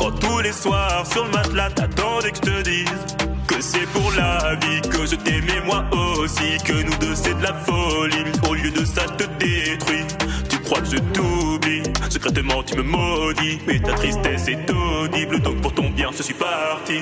Quand 0.00 0.10
tous 0.10 0.40
les 0.40 0.50
soirs 0.50 1.06
sur 1.06 1.24
le 1.24 1.30
matelas 1.30 1.70
t'attendais 1.70 2.32
que 2.32 2.38
je 2.38 2.40
te 2.40 2.62
dise 2.62 3.06
que 3.46 3.60
c'est 3.60 3.86
pour 3.92 4.10
la 4.16 4.56
vie 4.56 4.80
que 4.90 5.06
je 5.06 5.14
t'aimais 5.14 5.60
moi 5.64 5.84
aussi. 6.18 6.58
Que 6.64 6.72
nous 6.72 6.96
deux 6.96 7.14
c'est 7.14 7.38
de 7.38 7.42
la 7.44 7.54
folie. 7.54 8.24
Au 8.50 8.54
lieu 8.54 8.72
de 8.72 8.84
ça, 8.84 9.02
je 9.10 9.24
te 9.24 9.30
détruis. 9.38 10.04
Tu 10.50 10.58
crois 10.58 10.80
que 10.80 10.90
je 10.90 10.96
t'oublie? 10.96 11.84
Secrètement, 12.10 12.64
tu 12.64 12.74
me 12.74 12.82
maudis. 12.82 13.60
Mais 13.68 13.78
ta 13.78 13.92
tristesse 13.92 14.48
est 14.48 14.68
audible. 14.68 15.38
Donc 15.40 15.60
pour 15.60 15.72
ton 15.72 15.88
bien, 15.90 16.10
je 16.18 16.24
suis 16.24 16.34
parti. 16.34 17.00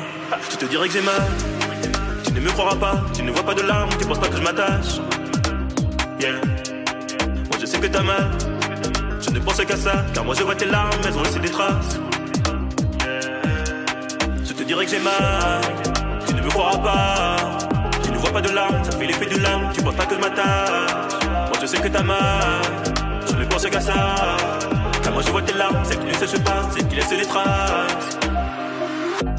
Je 0.51 0.57
te 0.57 0.67
dirai 0.67 0.89
que 0.89 0.93
j'ai 0.93 1.03
mal. 1.03 1.23
Tu 2.25 2.33
ne 2.33 2.41
me 2.41 2.51
croiras 2.51 2.77
pas, 2.77 3.03
tu 3.15 3.23
ne 3.23 3.31
vois 3.31 3.43
pas 3.43 3.55
de 3.55 3.63
larmes, 3.63 3.91
tu 3.99 4.07
penses 4.07 4.19
pas 4.19 4.29
que 4.29 4.37
je 4.37 4.43
m'attache. 4.43 5.01
Yeah. 6.21 6.41
Moi 7.49 7.59
je 7.61 7.67
sais 7.67 7.79
que 7.79 7.87
t'as 7.87 8.03
mal, 8.03 8.31
je 9.21 9.31
ne 9.31 9.39
pense 9.39 9.65
qu'à 9.65 9.77
ça, 9.77 10.05
car 10.15 10.25
moi 10.25 10.35
je 10.39 10.43
vois 10.43 10.55
tes 10.55 10.67
larmes, 10.67 10.91
elles 11.07 11.17
ont 11.17 11.23
laissé 11.23 11.39
des 11.39 11.51
traces. 11.51 11.99
Je 14.45 14.53
te 14.53 14.63
dirai 14.63 14.85
que 14.85 14.91
j'ai 14.91 15.01
mal, 15.01 15.61
tu 16.27 16.35
ne 16.35 16.43
me 16.43 16.49
croiras 16.49 16.79
pas. 16.79 17.37
Tu 18.03 18.11
ne 18.11 18.19
vois 18.19 18.31
pas 18.33 18.43
de 18.43 18.51
larmes, 18.51 18.85
ça 18.85 18.93
fait 18.93 19.07
l'effet 19.07 19.27
d'une 19.27 19.43
lame, 19.43 19.71
tu 19.73 19.83
penses 19.83 19.95
pas 19.95 20.07
que 20.07 20.15
je 20.15 20.21
m'attache. 20.21 21.25
Moi 21.25 21.59
je 21.61 21.67
sais 21.67 21.79
que 21.79 21.89
t'as 21.89 22.03
mal, 22.03 22.61
je 23.29 23.35
ne 23.37 23.45
pense 23.47 23.65
qu'à 23.67 23.81
ça. 23.81 24.17
Car 25.03 25.13
moi 25.13 25.23
je 25.25 25.31
vois 25.31 25.43
tes 25.43 25.55
larmes, 25.55 25.79
c'est 25.85 25.99
qui 25.99 26.07
ne 26.07 26.15
sèche 26.15 26.39
pas, 26.43 26.63
c'est 26.71 26.87
qui 26.87 26.97
laisse 26.97 27.09
des 27.09 27.27
traces. 27.27 28.20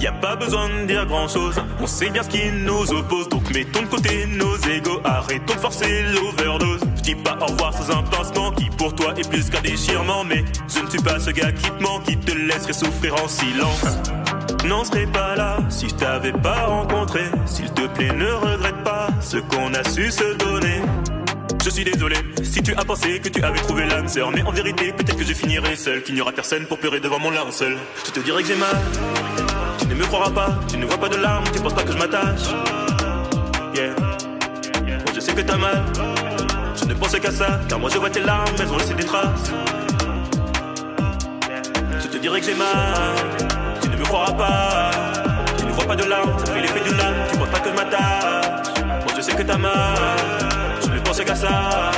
Y 0.02 0.08
a 0.08 0.12
pas 0.12 0.36
besoin 0.36 0.68
de 0.68 0.88
dire 0.88 1.06
grand 1.06 1.28
chose, 1.28 1.54
on 1.80 1.86
sait 1.86 2.10
bien 2.10 2.24
ce 2.24 2.30
qui 2.30 2.52
nous 2.52 2.92
oppose. 2.92 3.30
Donc 3.30 3.48
mettons 3.54 3.84
de 3.84 3.86
côté 3.86 4.26
nos 4.26 4.58
égos, 4.58 5.00
arrêtons 5.04 5.54
de 5.54 5.60
forcer 5.60 6.02
l'overdose. 6.02 6.82
Je 6.98 7.02
dis 7.04 7.16
pas 7.16 7.38
au 7.40 7.46
revoir 7.46 7.72
sans 7.72 8.00
un 8.00 8.02
pincement 8.02 8.52
qui 8.52 8.68
pour 8.72 8.96
toi 8.96 9.14
est 9.16 9.30
plus 9.30 9.52
qu'un 9.52 9.62
déchirement. 9.62 10.24
Mais 10.24 10.44
je 10.74 10.84
ne 10.84 10.90
suis 10.90 11.02
pas 11.04 11.20
ce 11.20 11.30
gars 11.30 11.52
qui 11.52 11.70
te 11.70 11.84
ment, 11.84 12.00
qui 12.00 12.18
te 12.18 12.32
laisserait 12.32 12.74
souffrir 12.74 13.14
en 13.24 13.28
silence. 13.28 13.86
N'en 14.66 14.84
serais 14.84 15.06
pas 15.06 15.36
là 15.36 15.60
si 15.70 15.88
je 15.88 15.94
t'avais 15.94 16.34
pas 16.34 16.66
rencontré. 16.66 17.22
S'il 17.46 17.72
te 17.72 17.86
plaît, 17.86 18.12
ne 18.12 18.32
regrette 18.32 18.84
pas 18.84 19.10
ce 19.22 19.38
qu'on 19.38 19.72
a 19.76 19.84
su 19.84 20.10
se 20.10 20.34
donner. 20.34 20.82
Je 21.64 21.70
suis 21.70 21.84
désolé 21.84 22.16
si 22.42 22.64
tu 22.64 22.74
as 22.74 22.84
pensé 22.84 23.20
que 23.20 23.30
tu 23.30 23.44
avais 23.44 23.60
trouvé 23.60 23.86
l'âme 23.86 24.08
sœur, 24.08 24.32
mais 24.32 24.42
en 24.42 24.52
vérité, 24.52 24.94
peut-être 24.94 25.16
que 25.16 25.24
je 25.24 25.34
finirai 25.34 25.76
seul, 25.76 26.02
qu'il 26.02 26.16
n'y 26.16 26.22
aura 26.22 26.32
personne 26.32 26.66
pour 26.66 26.80
pleurer 26.80 27.00
devant 27.00 27.20
mon 27.20 27.30
linceul. 27.30 27.78
Je 28.04 28.10
te 28.10 28.20
dirai 28.20 28.42
que 28.42 28.48
j'ai 28.48 28.56
mal. 28.56 28.76
Tu 29.82 29.88
ne 29.88 29.96
me 29.96 30.06
croiras 30.06 30.30
pas, 30.30 30.52
tu 30.68 30.78
ne 30.78 30.86
vois 30.86 30.98
pas 30.98 31.10
de 31.10 31.18
larmes, 31.18 31.44
tu 31.52 31.60
penses 31.60 31.74
pas 31.74 31.84
que 31.84 31.92
je 31.92 31.98
m'attache. 31.98 32.48
Yeah. 33.76 33.96
Moi 34.88 35.14
je 35.14 35.20
sais 35.20 35.34
que 35.34 35.42
t'as 35.42 35.58
mal, 35.58 35.84
je 36.80 36.86
ne 36.86 36.94
pense 36.94 37.12
qu'à 37.12 37.32
ça, 37.32 37.60
car 37.68 37.80
moi 37.80 37.90
je 37.92 37.98
vois 37.98 38.10
tes 38.10 38.22
larmes, 38.22 38.48
elles 38.60 38.72
ont 38.72 38.78
laissé 38.78 38.94
des 38.94 39.06
traces. 39.06 39.52
Je 42.00 42.08
te 42.08 42.18
dirai 42.18 42.40
que 42.40 42.46
j'ai 42.46 42.56
mal, 42.56 43.16
tu 43.82 43.90
ne 43.90 43.98
me 43.98 44.04
croiras 44.04 44.34
pas. 44.34 44.92
Tu 45.58 45.66
ne 45.66 45.72
vois 45.72 45.86
pas 45.86 45.96
de 45.96 46.04
larmes, 46.06 46.38
ça 46.40 46.54
fait 46.54 46.62
l'effet 46.62 46.80
d'une 46.82 46.98
lame, 46.98 47.16
tu 47.32 47.38
penses 47.38 47.50
pas 47.50 47.60
que 47.60 47.70
je 47.70 47.76
m'attache. 47.76 48.82
Moi 48.88 49.14
je 49.16 49.22
sais 49.22 49.34
que 49.34 49.44
t'as 49.44 49.58
mal, 49.58 49.98
je 50.84 50.90
ne 50.90 51.00
pense 51.00 51.20
qu'à 51.20 51.36
ça, 51.36 51.92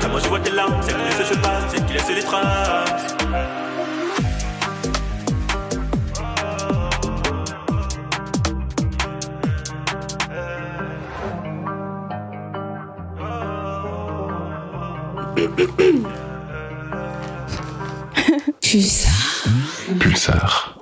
car 0.00 0.10
moi 0.10 0.20
je 0.22 0.28
vois 0.28 0.40
tes 0.40 0.50
larmes, 0.50 0.76
c'est 0.82 0.92
qui 0.92 1.02
ne 1.04 1.24
sèche 1.24 1.38
pas, 1.40 1.60
c'est 1.68 1.84
qui 1.86 1.92
laisse 1.94 2.06
des 2.06 2.22
traces. 2.22 3.16
Pulsar. 18.62 19.44
Pulsar. 20.00 20.80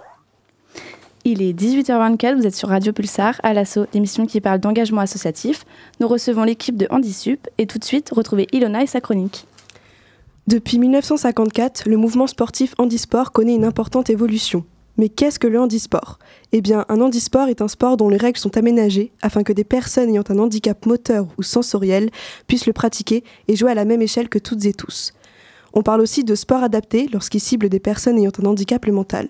Il 1.25 1.43
est 1.43 1.53
18h24, 1.53 2.37
vous 2.37 2.47
êtes 2.47 2.55
sur 2.55 2.69
Radio 2.69 2.93
Pulsar, 2.93 3.41
à 3.43 3.55
l'assaut, 3.55 3.87
l'émission 3.93 4.25
qui 4.27 4.41
parle 4.41 4.61
d'engagement 4.61 5.01
associatif. 5.01 5.65
Nous 5.99 6.07
recevons 6.07 6.45
l'équipe 6.45 6.77
de 6.77 6.87
Handisup 6.91 7.49
et 7.59 7.67
tout 7.67 7.79
de 7.79 7.85
suite, 7.85 8.11
retrouvez 8.13 8.47
Ilona 8.53 8.85
et 8.85 8.87
sa 8.87 9.01
chronique. 9.01 9.49
Depuis 10.47 10.79
1954, 10.79 11.89
le 11.89 11.97
mouvement 11.97 12.29
sportif 12.29 12.75
handisport 12.79 13.33
connaît 13.33 13.57
une 13.57 13.65
importante 13.65 14.11
évolution. 14.11 14.65
Mais 14.99 15.09
qu'est-ce 15.09 15.39
que 15.39 15.47
le 15.47 15.59
handisport? 15.59 16.19
Eh 16.53 16.61
bien, 16.61 16.85
un 16.89 17.01
handisport 17.01 17.49
est 17.49 17.63
un 17.63 17.69
sport 17.69 17.97
dont 17.97 18.09
les 18.09 18.19
règles 18.19 18.39
sont 18.39 18.57
aménagées 18.57 19.13
afin 19.23 19.43
que 19.43 19.53
des 19.53 19.65
personnes 19.65 20.11
ayant 20.11 20.25
un 20.29 20.39
handicap 20.39 20.85
moteur 20.85 21.27
ou 21.39 21.43
sensoriel 21.43 22.11
puissent 22.47 22.67
le 22.67 22.73
pratiquer 22.73 23.25
et 23.49 23.57
jouer 23.57 23.71
à 23.71 23.75
la 23.75 23.85
même 23.85 24.03
échelle 24.03 24.29
que 24.29 24.39
toutes 24.39 24.65
et 24.67 24.75
tous. 24.75 25.13
On 25.73 25.83
parle 25.83 26.03
aussi 26.03 26.25
de 26.25 26.35
sport 26.35 26.63
adapté 26.63 27.09
lorsqu'il 27.13 27.41
cible 27.41 27.71
des 27.71 27.81
personnes 27.81 28.19
ayant 28.19 28.33
un 28.43 28.47
handicap 28.47 28.87
mental. 28.89 29.29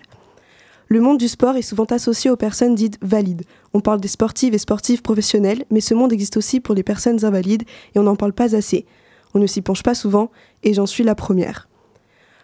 Le 0.89 1.01
monde 1.01 1.19
du 1.19 1.29
sport 1.29 1.57
est 1.57 1.63
souvent 1.63 1.85
associé 1.85 2.29
aux 2.29 2.37
personnes 2.37 2.75
dites 2.75 2.99
valides. 3.01 3.45
On 3.73 3.81
parle 3.81 4.01
des 4.01 4.09
sportives 4.09 4.53
et 4.53 4.59
sportifs 4.59 5.03
professionnels, 5.03 5.65
mais 5.71 5.81
ce 5.81 5.95
monde 5.95 6.13
existe 6.13 6.37
aussi 6.37 6.61
pour 6.61 6.75
les 6.75 6.83
personnes 6.83 7.25
invalides 7.25 7.63
et 7.95 7.99
on 7.99 8.03
n'en 8.03 8.17
parle 8.17 8.35
pas 8.35 8.55
assez. 8.55 8.85
On 9.33 9.39
ne 9.39 9.47
s'y 9.47 9.63
penche 9.63 9.83
pas 9.83 9.95
souvent, 9.95 10.31
et 10.63 10.75
j'en 10.75 10.85
suis 10.85 11.05
la 11.05 11.15
première. 11.15 11.69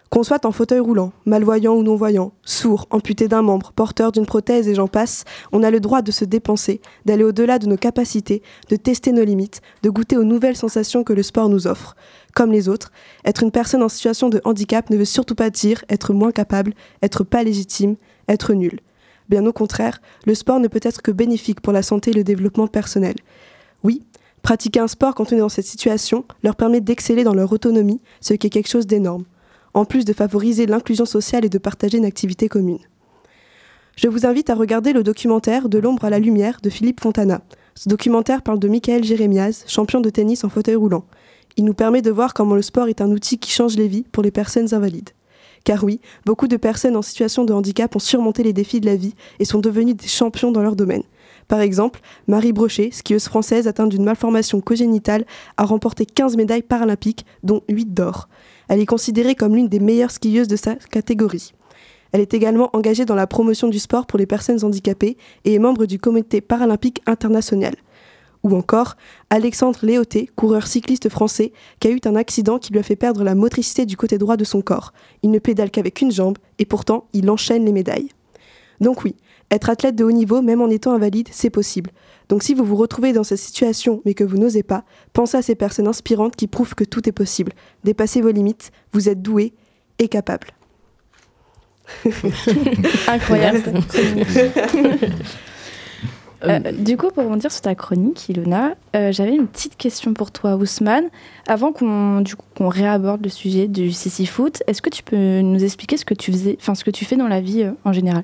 Qu'on 0.09 0.23
soit 0.23 0.45
en 0.45 0.51
fauteuil 0.51 0.79
roulant, 0.79 1.11
malvoyant 1.25 1.75
ou 1.75 1.83
non-voyant, 1.83 2.31
sourd, 2.43 2.87
amputé 2.89 3.27
d'un 3.27 3.43
membre, 3.43 3.71
porteur 3.73 4.11
d'une 4.11 4.25
prothèse 4.25 4.67
et 4.67 4.73
j'en 4.73 4.87
passe, 4.87 5.23
on 5.51 5.61
a 5.61 5.69
le 5.69 5.79
droit 5.79 6.01
de 6.01 6.11
se 6.11 6.25
dépenser, 6.25 6.81
d'aller 7.05 7.23
au-delà 7.23 7.59
de 7.59 7.67
nos 7.67 7.77
capacités, 7.77 8.41
de 8.69 8.75
tester 8.75 9.11
nos 9.11 9.23
limites, 9.23 9.61
de 9.83 9.89
goûter 9.91 10.17
aux 10.17 10.23
nouvelles 10.23 10.55
sensations 10.55 11.03
que 11.03 11.13
le 11.13 11.21
sport 11.21 11.47
nous 11.47 11.67
offre. 11.67 11.95
Comme 12.33 12.51
les 12.51 12.69
autres, 12.69 12.91
être 13.23 13.43
une 13.43 13.51
personne 13.51 13.83
en 13.83 13.89
situation 13.89 14.29
de 14.29 14.41
handicap 14.45 14.89
ne 14.89 14.97
veut 14.97 15.05
surtout 15.05 15.35
pas 15.35 15.51
dire 15.51 15.85
être 15.89 16.11
moins 16.11 16.31
capable, 16.31 16.73
être 17.03 17.23
pas 17.23 17.43
légitime, 17.43 17.95
être 18.27 18.53
nul. 18.53 18.79
Bien 19.29 19.45
au 19.45 19.53
contraire, 19.53 20.01
le 20.25 20.33
sport 20.33 20.59
ne 20.59 20.67
peut 20.67 20.79
être 20.81 21.03
que 21.03 21.11
bénéfique 21.11 21.61
pour 21.61 21.71
la 21.71 21.83
santé 21.83 22.09
et 22.09 22.15
le 22.15 22.23
développement 22.23 22.65
personnel. 22.65 23.15
Oui, 23.83 24.01
pratiquer 24.41 24.79
un 24.79 24.87
sport 24.87 25.13
quand 25.13 25.31
on 25.31 25.35
est 25.35 25.39
dans 25.39 25.49
cette 25.49 25.67
situation 25.67 26.25
leur 26.41 26.55
permet 26.55 26.81
d'exceller 26.81 27.23
dans 27.23 27.35
leur 27.35 27.51
autonomie, 27.53 28.01
ce 28.21 28.33
qui 28.33 28.47
est 28.47 28.49
quelque 28.49 28.69
chose 28.69 28.87
d'énorme 28.87 29.25
en 29.73 29.85
plus 29.85 30.05
de 30.05 30.13
favoriser 30.13 30.65
l'inclusion 30.65 31.05
sociale 31.05 31.45
et 31.45 31.49
de 31.49 31.57
partager 31.57 31.97
une 31.97 32.05
activité 32.05 32.47
commune. 32.49 32.79
Je 33.95 34.07
vous 34.07 34.25
invite 34.25 34.49
à 34.49 34.55
regarder 34.55 34.93
le 34.93 35.03
documentaire 35.03 35.67
De 35.67 35.77
l'ombre 35.77 36.05
à 36.05 36.09
la 36.09 36.19
lumière 36.19 36.59
de 36.63 36.69
Philippe 36.69 37.01
Fontana. 37.01 37.41
Ce 37.75 37.89
documentaire 37.89 38.41
parle 38.41 38.59
de 38.59 38.67
Michael 38.67 39.03
Jérémiaz, 39.03 39.65
champion 39.67 40.01
de 40.01 40.09
tennis 40.09 40.43
en 40.43 40.49
fauteuil 40.49 40.75
roulant. 40.75 41.05
Il 41.57 41.65
nous 41.65 41.73
permet 41.73 42.01
de 42.01 42.11
voir 42.11 42.33
comment 42.33 42.55
le 42.55 42.61
sport 42.61 42.87
est 42.87 43.01
un 43.01 43.11
outil 43.11 43.37
qui 43.37 43.51
change 43.51 43.75
les 43.75 43.87
vies 43.87 44.05
pour 44.11 44.23
les 44.23 44.31
personnes 44.31 44.73
invalides. 44.73 45.09
Car 45.63 45.83
oui, 45.83 45.99
beaucoup 46.25 46.47
de 46.47 46.57
personnes 46.57 46.95
en 46.95 47.01
situation 47.01 47.45
de 47.45 47.53
handicap 47.53 47.95
ont 47.95 47.99
surmonté 47.99 48.43
les 48.43 48.53
défis 48.53 48.79
de 48.79 48.85
la 48.85 48.95
vie 48.95 49.15
et 49.39 49.45
sont 49.45 49.59
devenues 49.59 49.93
des 49.93 50.07
champions 50.07 50.51
dans 50.51 50.61
leur 50.61 50.75
domaine. 50.75 51.03
Par 51.47 51.61
exemple, 51.61 51.99
Marie 52.27 52.53
Brochet, 52.53 52.91
skieuse 52.91 53.25
française 53.25 53.67
atteinte 53.67 53.89
d'une 53.89 54.03
malformation 54.03 54.61
congénitale, 54.61 55.25
a 55.57 55.65
remporté 55.65 56.05
15 56.05 56.37
médailles 56.37 56.61
paralympiques, 56.61 57.25
dont 57.43 57.61
8 57.69 57.93
d'or. 57.93 58.29
Elle 58.67 58.79
est 58.79 58.85
considérée 58.85 59.35
comme 59.35 59.55
l'une 59.55 59.67
des 59.67 59.79
meilleures 59.79 60.11
skieuses 60.11 60.47
de 60.47 60.55
sa 60.55 60.75
catégorie. 60.75 61.53
Elle 62.11 62.21
est 62.21 62.33
également 62.33 62.69
engagée 62.73 63.05
dans 63.05 63.15
la 63.15 63.27
promotion 63.27 63.67
du 63.67 63.79
sport 63.79 64.05
pour 64.05 64.17
les 64.19 64.25
personnes 64.25 64.63
handicapées 64.63 65.17
et 65.45 65.53
est 65.53 65.59
membre 65.59 65.85
du 65.85 65.99
Comité 65.99 66.41
paralympique 66.41 67.01
international. 67.05 67.75
Ou 68.43 68.55
encore 68.55 68.95
Alexandre 69.29 69.79
Léoté, 69.83 70.29
coureur 70.35 70.67
cycliste 70.67 71.09
français, 71.09 71.51
qui 71.79 71.87
a 71.89 71.91
eu 71.91 71.99
un 72.05 72.15
accident 72.15 72.57
qui 72.57 72.71
lui 72.71 72.79
a 72.79 72.83
fait 72.83 72.95
perdre 72.95 73.23
la 73.23 73.35
motricité 73.35 73.85
du 73.85 73.97
côté 73.97 74.17
droit 74.17 74.37
de 74.37 74.45
son 74.45 74.61
corps. 74.61 74.93
Il 75.23 75.31
ne 75.31 75.39
pédale 75.39 75.71
qu'avec 75.71 76.01
une 76.01 76.11
jambe 76.11 76.37
et 76.57 76.65
pourtant 76.65 77.07
il 77.13 77.29
enchaîne 77.29 77.65
les 77.65 77.73
médailles. 77.73 78.09
Donc 78.79 79.03
oui, 79.03 79.15
être 79.51 79.69
athlète 79.69 79.95
de 79.95 80.05
haut 80.05 80.11
niveau, 80.11 80.41
même 80.41 80.61
en 80.61 80.69
étant 80.69 80.93
invalide, 80.93 81.27
c'est 81.31 81.49
possible. 81.49 81.91
Donc 82.29 82.43
si 82.43 82.53
vous 82.53 82.63
vous 82.63 82.77
retrouvez 82.77 83.11
dans 83.11 83.25
cette 83.25 83.39
situation 83.39 84.01
mais 84.05 84.13
que 84.13 84.23
vous 84.23 84.37
n'osez 84.37 84.63
pas, 84.63 84.85
pensez 85.11 85.37
à 85.37 85.41
ces 85.41 85.55
personnes 85.55 85.87
inspirantes 85.87 86.35
qui 86.37 86.47
prouvent 86.47 86.75
que 86.75 86.85
tout 86.85 87.09
est 87.09 87.13
possible. 87.13 87.51
Dépassez 87.83 88.21
vos 88.21 88.31
limites, 88.31 88.71
vous 88.93 89.09
êtes 89.09 89.21
doué 89.21 89.53
et 89.97 90.07
capable. 90.07 90.47
Incroyable. 93.07 93.63
Euh, 96.43 96.59
du 96.71 96.97
coup, 96.97 97.09
pour 97.09 97.23
rebondir 97.23 97.51
sur 97.51 97.61
ta 97.61 97.75
chronique, 97.75 98.29
Ilona, 98.29 98.75
euh, 98.95 99.11
j'avais 99.11 99.35
une 99.35 99.47
petite 99.47 99.75
question 99.77 100.13
pour 100.13 100.31
toi, 100.31 100.55
Ousmane. 100.55 101.05
Avant 101.47 101.71
qu'on 101.71 102.21
du 102.21 102.35
coup, 102.35 102.45
qu'on 102.57 102.69
réaborde 102.69 103.23
le 103.23 103.29
sujet 103.29 103.67
du 103.67 103.91
CC 103.91 104.25
Foot, 104.25 104.63
est-ce 104.67 104.81
que 104.81 104.89
tu 104.89 105.03
peux 105.03 105.41
nous 105.41 105.63
expliquer 105.63 105.97
ce 105.97 106.05
que 106.05 106.13
tu 106.13 106.31
faisais, 106.31 106.57
enfin 106.59 106.75
ce 106.75 106.83
que 106.83 106.91
tu 106.91 107.05
fais 107.05 107.17
dans 107.17 107.27
la 107.27 107.41
vie 107.41 107.63
euh, 107.63 107.71
en 107.83 107.93
général? 107.93 108.23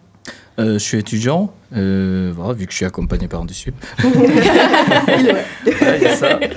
Euh, 0.58 0.73
je 0.73 0.80
suis 0.80 0.97
étudiant, 0.97 1.54
euh, 1.75 2.32
voilà, 2.34 2.54
vu 2.54 2.65
que 2.65 2.71
je 2.71 2.78
suis 2.78 2.86
accompagné 2.86 3.28
par 3.28 3.41
un 3.41 3.47
sup. 3.49 3.75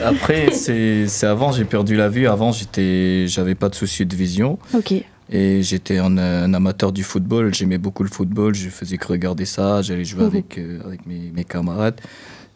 Après, 0.05 0.53
c'est 0.53 1.09
c'est 1.09 1.27
avant, 1.27 1.51
j'ai 1.51 1.65
perdu 1.65 1.97
la 1.97 2.09
vue. 2.09 2.29
Avant, 2.29 2.53
j'étais, 2.53 3.27
j'avais 3.27 3.57
pas 3.57 3.69
de 3.69 3.75
souci 3.75 4.07
de 4.07 4.15
vision. 4.15 4.59
Ok. 4.73 4.95
Et 5.31 5.63
j'étais 5.63 5.99
un, 5.99 6.17
un 6.17 6.55
amateur 6.55 6.91
du 6.93 7.03
football. 7.03 7.55
J'aimais 7.55 7.79
beaucoup 7.79 8.03
le 8.03 8.09
football. 8.09 8.55
Je 8.55 8.69
faisais 8.71 8.97
que 8.97 9.07
regarder 9.07 9.45
ça. 9.45 9.83
J'allais 9.83 10.05
jouer 10.05 10.23
Mhm. 10.23 10.27
avec, 10.29 10.59
euh, 10.59 10.81
avec 10.87 11.07
mes, 11.07 11.31
mes 11.35 11.45
camarades. 11.45 12.01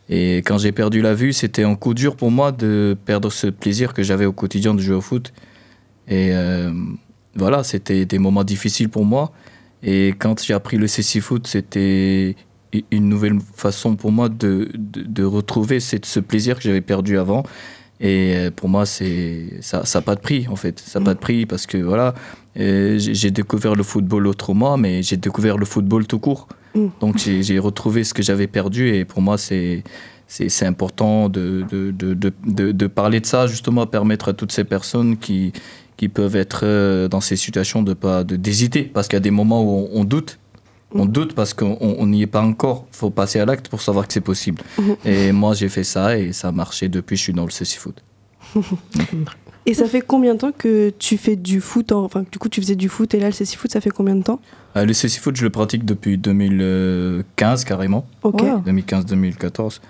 Et 0.08 0.38
quand 0.38 0.58
j'ai 0.58 0.72
perdu 0.72 1.00
la 1.02 1.14
vue, 1.14 1.32
c'était 1.32 1.64
un 1.64 1.74
coup 1.74 1.94
dur 1.94 2.16
pour 2.16 2.30
moi 2.30 2.50
de 2.52 2.96
perdre 3.04 3.30
ce 3.30 3.46
plaisir 3.46 3.92
que 3.94 4.02
j'avais 4.02 4.26
au 4.26 4.32
quotidien 4.32 4.74
de 4.74 4.80
jouer 4.80 4.96
au 4.96 5.00
foot. 5.00 5.32
Et 6.08 6.30
euh, 6.32 6.72
voilà, 7.36 7.62
c'était 7.62 8.04
des 8.06 8.18
moments 8.18 8.44
difficiles 8.44 8.88
pour 8.88 9.04
moi. 9.04 9.32
Et 9.82 10.08
quand 10.18 10.42
j'ai 10.42 10.54
appris 10.54 10.76
le 10.76 10.86
CC 10.86 11.20
Foot, 11.20 11.46
c'était 11.46 12.36
une 12.90 13.08
nouvelle 13.08 13.38
façon 13.54 13.96
pour 13.96 14.12
moi 14.12 14.28
de, 14.28 14.70
de, 14.74 15.02
de 15.02 15.24
retrouver 15.24 15.78
cette- 15.80 16.06
ce 16.06 16.20
plaisir 16.20 16.56
que 16.56 16.62
j'avais 16.62 16.80
perdu 16.80 17.18
avant. 17.18 17.42
Et 18.04 18.34
euh, 18.36 18.50
pour 18.50 18.68
moi, 18.68 18.84
c'est 18.84 19.44
ça 19.60 19.82
n'a 19.94 20.00
pas 20.02 20.16
de 20.16 20.20
prix, 20.20 20.46
en 20.48 20.56
fait. 20.56 20.80
Ça 20.80 20.98
n'a 20.98 21.04
pas 21.06 21.14
de 21.14 21.20
prix 21.20 21.46
parce 21.46 21.66
que, 21.66 21.78
voilà, 21.78 22.14
euh, 22.58 22.96
j'ai 22.98 23.30
découvert 23.30 23.76
le 23.76 23.84
football 23.84 24.26
autrement, 24.26 24.76
mais 24.76 25.02
j'ai 25.04 25.16
découvert 25.16 25.56
le 25.56 25.64
football 25.64 26.06
tout 26.08 26.18
court. 26.18 26.48
Mm. 26.74 26.86
Donc, 27.00 27.18
j'ai 27.18 27.58
retrouvé 27.60 28.02
ce 28.02 28.12
que 28.12 28.22
j'avais 28.22 28.48
perdu. 28.48 28.88
Et 28.94 29.04
pour 29.04 29.22
moi, 29.22 29.38
c'est 29.38 29.84
important 30.62 31.28
de, 31.28 31.64
de, 31.70 31.92
de, 31.92 32.14
de, 32.14 32.72
de- 32.72 32.86
parler 32.88 33.20
de 33.20 33.26
ça, 33.26 33.46
justement, 33.46 33.86
permettre 33.86 34.28
à 34.30 34.32
toutes 34.32 34.50
ces 34.52 34.64
personnes 34.64 35.16
qui, 35.16 35.52
qui 35.96 36.08
peuvent 36.08 36.34
être 36.36 36.62
euh, 36.64 37.06
dans 37.06 37.20
ces 37.20 37.36
situations 37.36 37.82
de 37.84 37.94
pas 37.94 38.24
de- 38.24 38.34
d'hésiter. 38.36 38.82
Parce 38.82 39.06
qu'il 39.06 39.16
y 39.16 39.18
a 39.18 39.20
des 39.20 39.30
moments 39.30 39.62
où 39.62 39.88
on, 39.92 40.00
on 40.00 40.04
doute. 40.04 40.38
On 40.94 41.06
doute 41.06 41.34
parce 41.34 41.54
qu'on 41.54 41.76
on 41.80 42.06
n'y 42.06 42.22
est 42.22 42.26
pas 42.26 42.42
encore. 42.42 42.86
Il 42.92 42.96
faut 42.96 43.10
passer 43.10 43.38
à 43.40 43.44
l'acte 43.46 43.68
pour 43.68 43.80
savoir 43.80 44.06
que 44.06 44.12
c'est 44.12 44.20
possible. 44.20 44.62
Et 45.04 45.32
moi, 45.32 45.54
j'ai 45.54 45.68
fait 45.68 45.84
ça 45.84 46.18
et 46.18 46.32
ça 46.32 46.48
a 46.48 46.52
marché 46.52 46.88
depuis. 46.88 47.16
Je 47.16 47.22
suis 47.22 47.32
dans 47.32 47.44
le 47.44 47.50
CC 47.50 47.78
Foot. 47.78 48.02
Et 49.64 49.74
ça 49.74 49.86
fait 49.86 50.00
combien 50.00 50.34
de 50.34 50.40
temps 50.40 50.50
que 50.50 50.90
tu 50.98 51.16
fais 51.16 51.36
du 51.36 51.60
foot 51.60 51.92
en- 51.92 52.02
Enfin, 52.04 52.24
du 52.30 52.38
coup, 52.40 52.48
tu 52.48 52.60
faisais 52.60 52.74
du 52.74 52.88
foot 52.88 53.14
et 53.14 53.20
là, 53.20 53.26
le 53.26 53.32
CC 53.32 53.56
Foot, 53.56 53.70
ça 53.70 53.80
fait 53.80 53.90
combien 53.90 54.16
de 54.16 54.22
temps? 54.24 54.40
Euh, 54.76 54.84
le 54.84 54.92
CC 54.92 55.20
Foot, 55.20 55.36
je 55.36 55.44
le 55.44 55.50
pratique 55.50 55.84
depuis 55.84 56.18
2015 56.18 57.64
carrément. 57.64 58.04
Ok. 58.24 58.42
Wow. 58.42 58.58
2015-2014. 58.66 59.80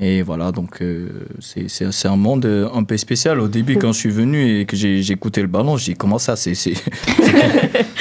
Et 0.00 0.22
voilà, 0.22 0.50
donc 0.50 0.82
euh, 0.82 1.08
c'est- 1.40 2.06
un 2.06 2.16
monde 2.16 2.44
euh, 2.46 2.68
un 2.74 2.82
peu 2.82 2.96
spécial. 2.96 3.38
Au 3.40 3.46
début, 3.48 3.76
quand 3.76 3.92
je 3.92 3.98
suis 3.98 4.10
venu 4.10 4.58
et 4.60 4.64
que 4.66 4.76
j'ai 4.76 4.98
écouté 5.12 5.40
le 5.40 5.46
ballon, 5.46 5.76
j'ai 5.76 5.92
dit 5.92 5.98
comment 5.98 6.18
ça 6.18 6.34
C'est 6.34 6.52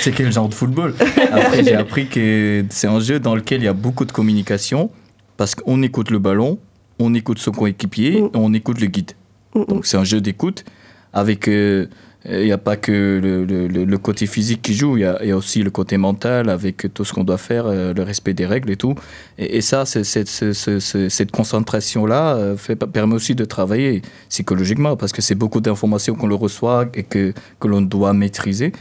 quel, 0.04 0.14
quel 0.16 0.32
genre 0.32 0.50
de 0.50 0.54
football? 0.56 0.96
Après, 1.32 1.64
j'ai 1.64 1.76
appris 1.76 2.08
que 2.08 2.66
c'est 2.70 2.88
un 2.88 3.00
jeu 3.00 3.20
dans 3.20 3.36
lequel 3.36 3.62
il 3.62 3.66
y 3.66 3.68
a 3.68 3.74
beaucoup 3.74 4.06
de 4.06 4.12
communication 4.12 4.90
parce 5.38 5.54
qu'on 5.56 5.82
écoute 5.84 6.10
le 6.10 6.20
ballon, 6.20 6.58
on 7.00 7.14
écoute 7.14 7.40
son 7.40 7.52
coéquipier, 7.52 8.18
et 8.20 8.30
on 8.34 8.54
écoute 8.54 8.80
le 8.82 8.88
guide. 8.88 9.12
Donc 9.56 9.86
c'est 9.86 9.98
un 9.98 10.04
jeu 10.04 10.20
d'écoute 10.20 10.66
avec. 11.14 11.48
euh, 11.48 11.88
il 12.30 12.46
n'y 12.46 12.52
a 12.54 12.58
pas 12.58 12.78
que 12.78 13.20
le, 13.22 13.44
le- 13.68 13.98
côté 13.98 14.26
physique 14.28 14.62
qui 14.62 14.74
joue, 14.74 14.96
il 14.98 15.02
y 15.02 15.06
a, 15.06 15.20
il 15.24 15.28
y 15.28 15.32
a 15.32 15.38
aussi 15.38 15.62
le 15.62 15.70
côté 15.72 15.98
mental 15.98 16.50
avec 16.50 16.88
tout 16.94 17.04
ce 17.04 17.12
qu'on 17.14 17.24
doit 17.26 17.38
faire, 17.38 17.66
euh, 17.68 17.94
le 17.94 18.02
respect 18.04 18.34
des 18.34 18.46
règles 18.46 18.72
et 18.72 18.78
tout. 18.78 18.96
Et, 19.38 19.58
et 19.58 19.62
ça, 19.62 19.84
cette 19.86 21.32
concentration-là 21.32 22.36
euh, 22.36 22.56
permet 22.92 23.16
aussi 23.16 23.36
de 23.36 23.46
travailler 23.46 24.02
psychologiquement 24.30 24.96
parce 24.96 25.12
que 25.12 25.22
c'est 25.22 25.36
beaucoup 25.36 25.62
d'informations 25.62 26.16
qu'on 26.16 26.28
le 26.28 26.36
reçoit 26.36 26.86
et 26.94 27.04
que, 27.04 27.34
que 27.60 27.68
l'on 27.68 27.82
doit 27.82 28.14
maîtriser. 28.14 28.72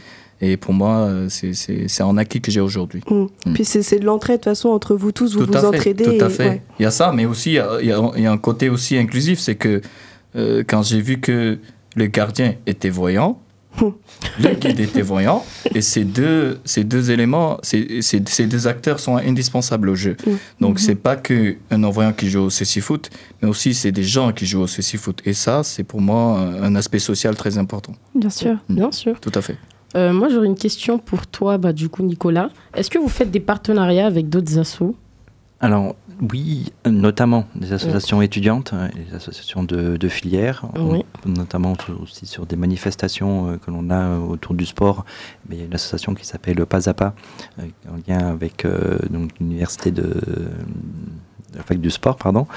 Et 0.41 0.57
pour 0.57 0.73
moi, 0.73 0.97
euh, 1.07 1.27
c'est- 1.29 1.53
c'est 1.53 1.87
c'est 1.87 2.03
un 2.03 2.17
acquis 2.17 2.41
que 2.41 2.51
j'ai 2.51 2.59
aujourd'hui. 2.59 3.01
Mm. 3.09 3.25
Puis 3.53 3.63
c'est 3.63 3.81
c'est 3.81 3.99
de 3.99 4.05
l'entraide, 4.05 4.39
de 4.39 4.43
toute 4.43 4.51
façon, 4.51 4.69
entre 4.69 4.95
vous 4.95 5.11
tous, 5.13 5.35
vous 5.37 5.45
Tout 5.45 5.53
vous 5.53 5.65
entraidez. 5.65 6.03
Tout 6.03 6.23
à 6.25 6.27
et- 6.27 6.29
fait. 6.29 6.49
ouais. 6.49 6.61
Il 6.79 6.83
y 6.83 6.85
a 6.85 6.91
ça, 6.91 7.13
mais 7.13 7.25
aussi 7.25 7.51
il 7.51 7.55
y 7.55 7.59
a, 7.59 7.77
il 7.81 7.87
y 7.87 7.91
a- 7.93 8.11
il 8.17 8.23
y 8.23 8.25
a 8.25 8.31
un 8.31 8.37
côté 8.37 8.69
aussi 8.69 8.97
inclusif, 8.97 9.39
c'est 9.39 9.55
que 9.55 9.81
euh, 10.35 10.63
quand 10.67 10.81
j'ai 10.83 10.99
vu 10.99 11.19
que 11.21 11.59
le 11.95 12.07
gardien 12.07 12.55
était 12.65 12.89
voyant, 12.89 13.39
le 14.39 14.53
guide 14.53 14.79
était 14.79 15.01
voyant, 15.01 15.43
et 15.73 15.81
ces 15.81 16.03
deux, 16.03 16.59
ces 16.63 16.83
deux 16.83 17.11
éléments, 17.11 17.57
ces, 17.63 18.01
ces, 18.01 18.21
ces 18.27 18.45
deux 18.45 18.67
acteurs 18.67 18.99
sont 18.99 19.17
indispensables 19.17 19.89
au 19.89 19.95
jeu. 19.95 20.15
Donc 20.59 20.79
c'est 20.79 20.95
pas 20.95 21.15
que 21.15 21.55
un 21.71 21.77
non-voyant 21.79 22.13
qui 22.13 22.29
joue 22.29 22.41
au 22.41 22.49
CC 22.49 22.81
Foot, 22.81 23.09
mais 23.41 23.49
aussi 23.49 23.73
c'est 23.73 23.91
des 23.91 24.03
gens 24.03 24.31
qui 24.31 24.45
jouent 24.45 24.61
au 24.61 24.67
CC 24.67 24.97
Foot. 24.97 25.21
Et 25.25 25.33
ça, 25.33 25.63
c'est 25.63 25.83
pour 25.83 26.01
moi 26.01 26.39
un 26.39 26.75
aspect 26.75 26.99
social 26.99 27.35
très 27.35 27.57
important. 27.57 27.93
Bien 28.13 28.29
sûr. 28.29 28.57
Bien 28.69 28.91
sûr. 28.91 29.19
Tout 29.19 29.31
à 29.33 29.41
fait. 29.41 29.57
Euh, 29.95 30.11
moi, 30.11 30.29
j'aurais 30.29 30.47
une 30.47 30.57
question 30.57 30.97
pour 30.97 31.27
toi, 31.27 31.57
bah, 31.57 31.73
du 31.73 31.89
coup, 31.89 32.03
Nicolas. 32.03 32.49
Est-ce 32.73 32.89
que 32.89 32.97
vous 32.97 33.09
faites 33.09 33.29
des 33.29 33.39
partenariats 33.39 34.07
avec 34.07 34.29
d'autres 34.29 34.57
assos? 34.57 34.95
Alors, 35.59 35.95
oui, 36.21 36.71
notamment 36.85 37.45
des 37.55 37.73
associations 37.73 38.21
étudiantes, 38.21 38.73
et 38.95 39.09
des 39.09 39.15
associations 39.15 39.63
de, 39.63 39.97
de 39.97 40.07
filières, 40.07 40.65
Oui. 40.77 41.03
On- 41.25 41.29
notamment 41.29 41.73
aussi 42.01 42.25
sur 42.25 42.45
des 42.45 42.55
manifestations 42.55 43.49
euh, 43.49 43.57
que 43.57 43.71
l'on 43.71 43.89
a 43.89 43.95
euh, 44.01 44.19
autour 44.19 44.53
du 44.55 44.65
sport. 44.65 45.05
Mais 45.47 45.55
il 45.55 45.59
y 45.59 45.61
a 45.63 45.65
une 45.65 45.73
association 45.73 46.13
qui 46.13 46.25
s'appelle 46.25 46.65
Pas 46.65 46.89
à 46.89 46.93
Pas, 46.93 47.13
euh, 47.59 47.63
en 47.89 47.95
lien 48.07 48.27
avec 48.27 48.65
euh, 48.65 48.97
l'université 49.39 49.91
de, 49.91 50.01
de 50.03 50.49
la 51.57 51.63
fac 51.63 51.79
du 51.79 51.89
sport, 51.91 52.15
pardon. 52.17 52.47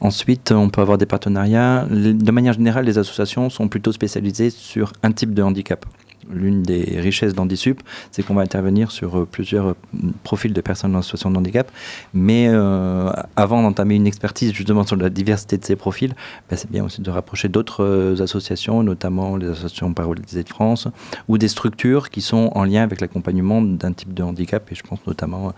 Ensuite, 0.00 0.52
on 0.52 0.68
peut 0.70 0.80
avoir 0.80 0.98
des 0.98 1.06
partenariats. 1.06 1.86
Les- 1.90 2.14
De 2.14 2.30
manière 2.32 2.54
générale, 2.54 2.84
les 2.86 2.98
associations 2.98 3.50
sont 3.50 3.68
plutôt 3.68 3.92
spécialisées 3.92 4.50
sur 4.50 4.92
un 5.02 5.12
type 5.12 5.34
de 5.34 5.42
handicap. 5.42 5.84
L'une 6.30 6.62
des 6.62 7.00
richesses 7.00 7.34
d'Handisup, 7.34 7.80
c'est 8.10 8.22
qu'on 8.22 8.34
va 8.34 8.42
intervenir 8.42 8.90
sur 8.90 9.18
euh, 9.18 9.28
plusieurs 9.30 9.68
euh, 9.68 9.74
profils 10.22 10.52
de 10.52 10.60
personnes 10.60 10.94
en 10.96 11.02
situation 11.02 11.30
de 11.30 11.38
handicap. 11.38 11.70
Mais 12.14 12.48
euh, 12.48 13.10
avant 13.36 13.62
d'entamer 13.62 13.96
une 13.96 14.06
expertise 14.06 14.52
justement 14.52 14.84
sur 14.84 14.96
la 14.96 15.10
diversité 15.10 15.56
de 15.58 15.64
ces 15.64 15.76
profils, 15.76 16.14
bah, 16.50 16.56
c'est 16.56 16.70
bien 16.70 16.84
aussi 16.84 17.00
de 17.00 17.10
rapprocher 17.10 17.48
d'autres 17.48 18.16
associations, 18.20 18.82
notamment 18.82 19.36
les 19.36 19.48
associations 19.48 19.92
paralysées 19.92 20.42
de 20.42 20.48
France, 20.48 20.88
ou 21.28 21.38
des 21.38 21.48
structures 21.48 22.10
qui 22.10 22.20
sont 22.20 22.50
en 22.54 22.64
lien 22.64 22.82
avec 22.82 23.00
l'accompagnement 23.00 23.62
d'un 23.62 23.92
type 23.92 24.14
de 24.14 24.22
handicap. 24.22 24.70
Et 24.70 24.74
je 24.74 24.82
pense 24.82 25.00
notamment 25.06 25.52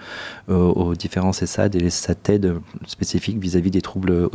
aux 0.49 0.95
différents 0.95 1.33
CESAD 1.33 1.77
et 1.77 1.81
les 1.81 1.91
SATED 1.91 2.55
spécifiques 2.87 3.39
vis-à-vis 3.39 3.71
des 3.71 3.83
troubles 3.83 4.29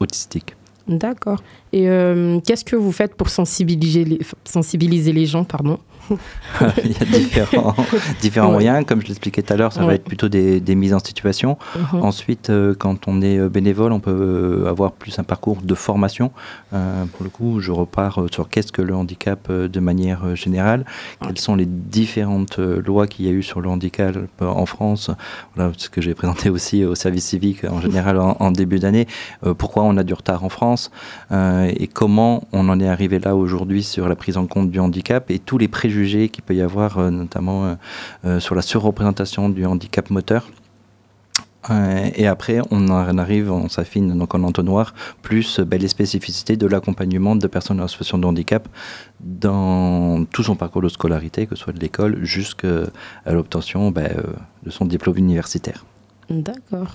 autistiques. 0.00 0.56
D'accord. 0.88 1.42
Et 1.72 1.88
euh, 1.88 2.40
qu'est-ce 2.40 2.64
que 2.64 2.76
vous 2.76 2.92
faites 2.92 3.14
pour 3.14 3.28
sensibiliser 3.28 4.04
les, 4.04 4.18
sensibiliser 4.44 5.12
les 5.12 5.26
gens 5.26 5.44
pardon? 5.44 5.78
Il 6.84 6.90
y 6.92 6.96
a 7.00 7.04
différents, 7.04 7.74
différents 8.20 8.46
Ouais. 8.48 8.52
moyens. 8.54 8.84
Comme 8.86 9.00
je 9.02 9.06
l'expliquais 9.08 9.42
tout 9.42 9.52
à 9.52 9.56
l'heure, 9.56 9.72
ça 9.72 9.84
va 9.84 9.94
être 9.94 10.04
plutôt 10.04 10.28
des, 10.28 10.60
des 10.60 10.74
mises 10.74 10.94
en 10.94 10.98
situation. 10.98 11.58
Mhm. 11.92 12.02
Ensuite, 12.02 12.50
euh, 12.50 12.74
quand 12.78 13.08
on 13.08 13.20
est 13.22 13.38
euh, 13.38 13.48
bénévole, 13.48 13.92
on 13.92 14.00
peut 14.00 14.10
euh, 14.10 14.68
avoir 14.68 14.92
plus 14.92 15.18
un 15.18 15.22
parcours 15.24 15.58
de 15.62 15.74
formation. 15.74 16.30
Euh, 16.72 17.04
pour 17.06 17.24
le 17.24 17.30
coup, 17.30 17.60
je 17.60 17.72
repars 17.72 18.20
sur 18.32 18.48
qu'est-ce 18.48 18.72
que 18.72 18.82
le 18.82 18.94
handicap 18.94 19.50
de 19.50 19.80
manière 19.80 20.34
générale, 20.36 20.84
quelles 21.22 21.38
sont 21.38 21.56
les 21.56 21.66
différentes 21.66 22.58
lois 22.58 23.06
qu'il 23.06 23.26
y 23.26 23.28
a 23.28 23.32
eu 23.32 23.42
sur 23.42 23.60
le 23.60 23.68
handicap 23.68 24.16
en 24.40 24.66
France? 24.66 25.10
Voilà 25.54 25.72
ce 25.76 25.88
que 25.88 26.00
j'ai 26.00 26.14
présenté 26.14 26.50
aussi 26.50 26.84
au 26.84 26.94
service 26.94 27.26
civique 27.26 27.64
en 27.64 27.80
général 27.80 28.18
en, 28.18 28.36
en 28.40 28.50
début 28.50 28.78
d'année. 28.78 29.06
Euh, 29.46 29.54
pourquoi 29.54 29.82
on 29.84 29.96
a 29.96 30.04
du 30.04 30.14
retard 30.14 30.44
en 30.44 30.48
France 30.48 30.90
et 31.32 31.86
comment 31.86 32.44
on 32.52 32.68
en 32.68 32.80
est 32.80 32.88
arrivé 32.88 33.18
là 33.18 33.34
aujourd'hui 33.36 33.82
sur 33.82 34.08
la 34.08 34.16
prise 34.16 34.36
en 34.36 34.46
compte 34.46 34.70
du 34.70 34.80
handicap 34.80 35.30
et 35.30 35.38
tous 35.38 35.58
les 35.58 35.68
préjugés 35.68 35.97
qu'il 36.04 36.42
peut 36.44 36.54
y 36.54 36.62
avoir, 36.62 36.98
euh, 36.98 37.10
notamment 37.10 37.64
euh, 37.64 37.74
euh, 38.24 38.40
sur 38.40 38.54
la 38.54 38.62
surreprésentation 38.62 39.48
du 39.48 39.64
handicap 39.64 40.10
moteur. 40.10 40.48
Et 42.14 42.26
après, 42.26 42.60
on 42.70 42.88
arrive, 42.88 43.52
on 43.52 43.68
s'affine 43.68 44.16
donc 44.16 44.34
en 44.34 44.42
entonnoir, 44.42 44.94
plus 45.20 45.60
ben, 45.60 45.78
les 45.78 45.88
spécificités 45.88 46.56
de 46.56 46.66
l'accompagnement 46.66 47.36
de 47.36 47.46
personnes 47.46 47.78
en 47.82 47.88
situation 47.88 48.16
de 48.16 48.24
handicap 48.24 48.66
dans 49.20 50.24
tout 50.24 50.42
son 50.42 50.56
parcours 50.56 50.80
de 50.80 50.88
scolarité, 50.88 51.46
que 51.46 51.56
ce 51.56 51.64
soit 51.64 51.74
de 51.74 51.80
l'école 51.80 52.24
jusqu'à 52.24 52.84
l'obtention 53.26 53.90
ben, 53.90 54.16
de 54.62 54.70
son 54.70 54.86
diplôme 54.86 55.18
universitaire. 55.18 55.84
D'accord. 56.30 56.94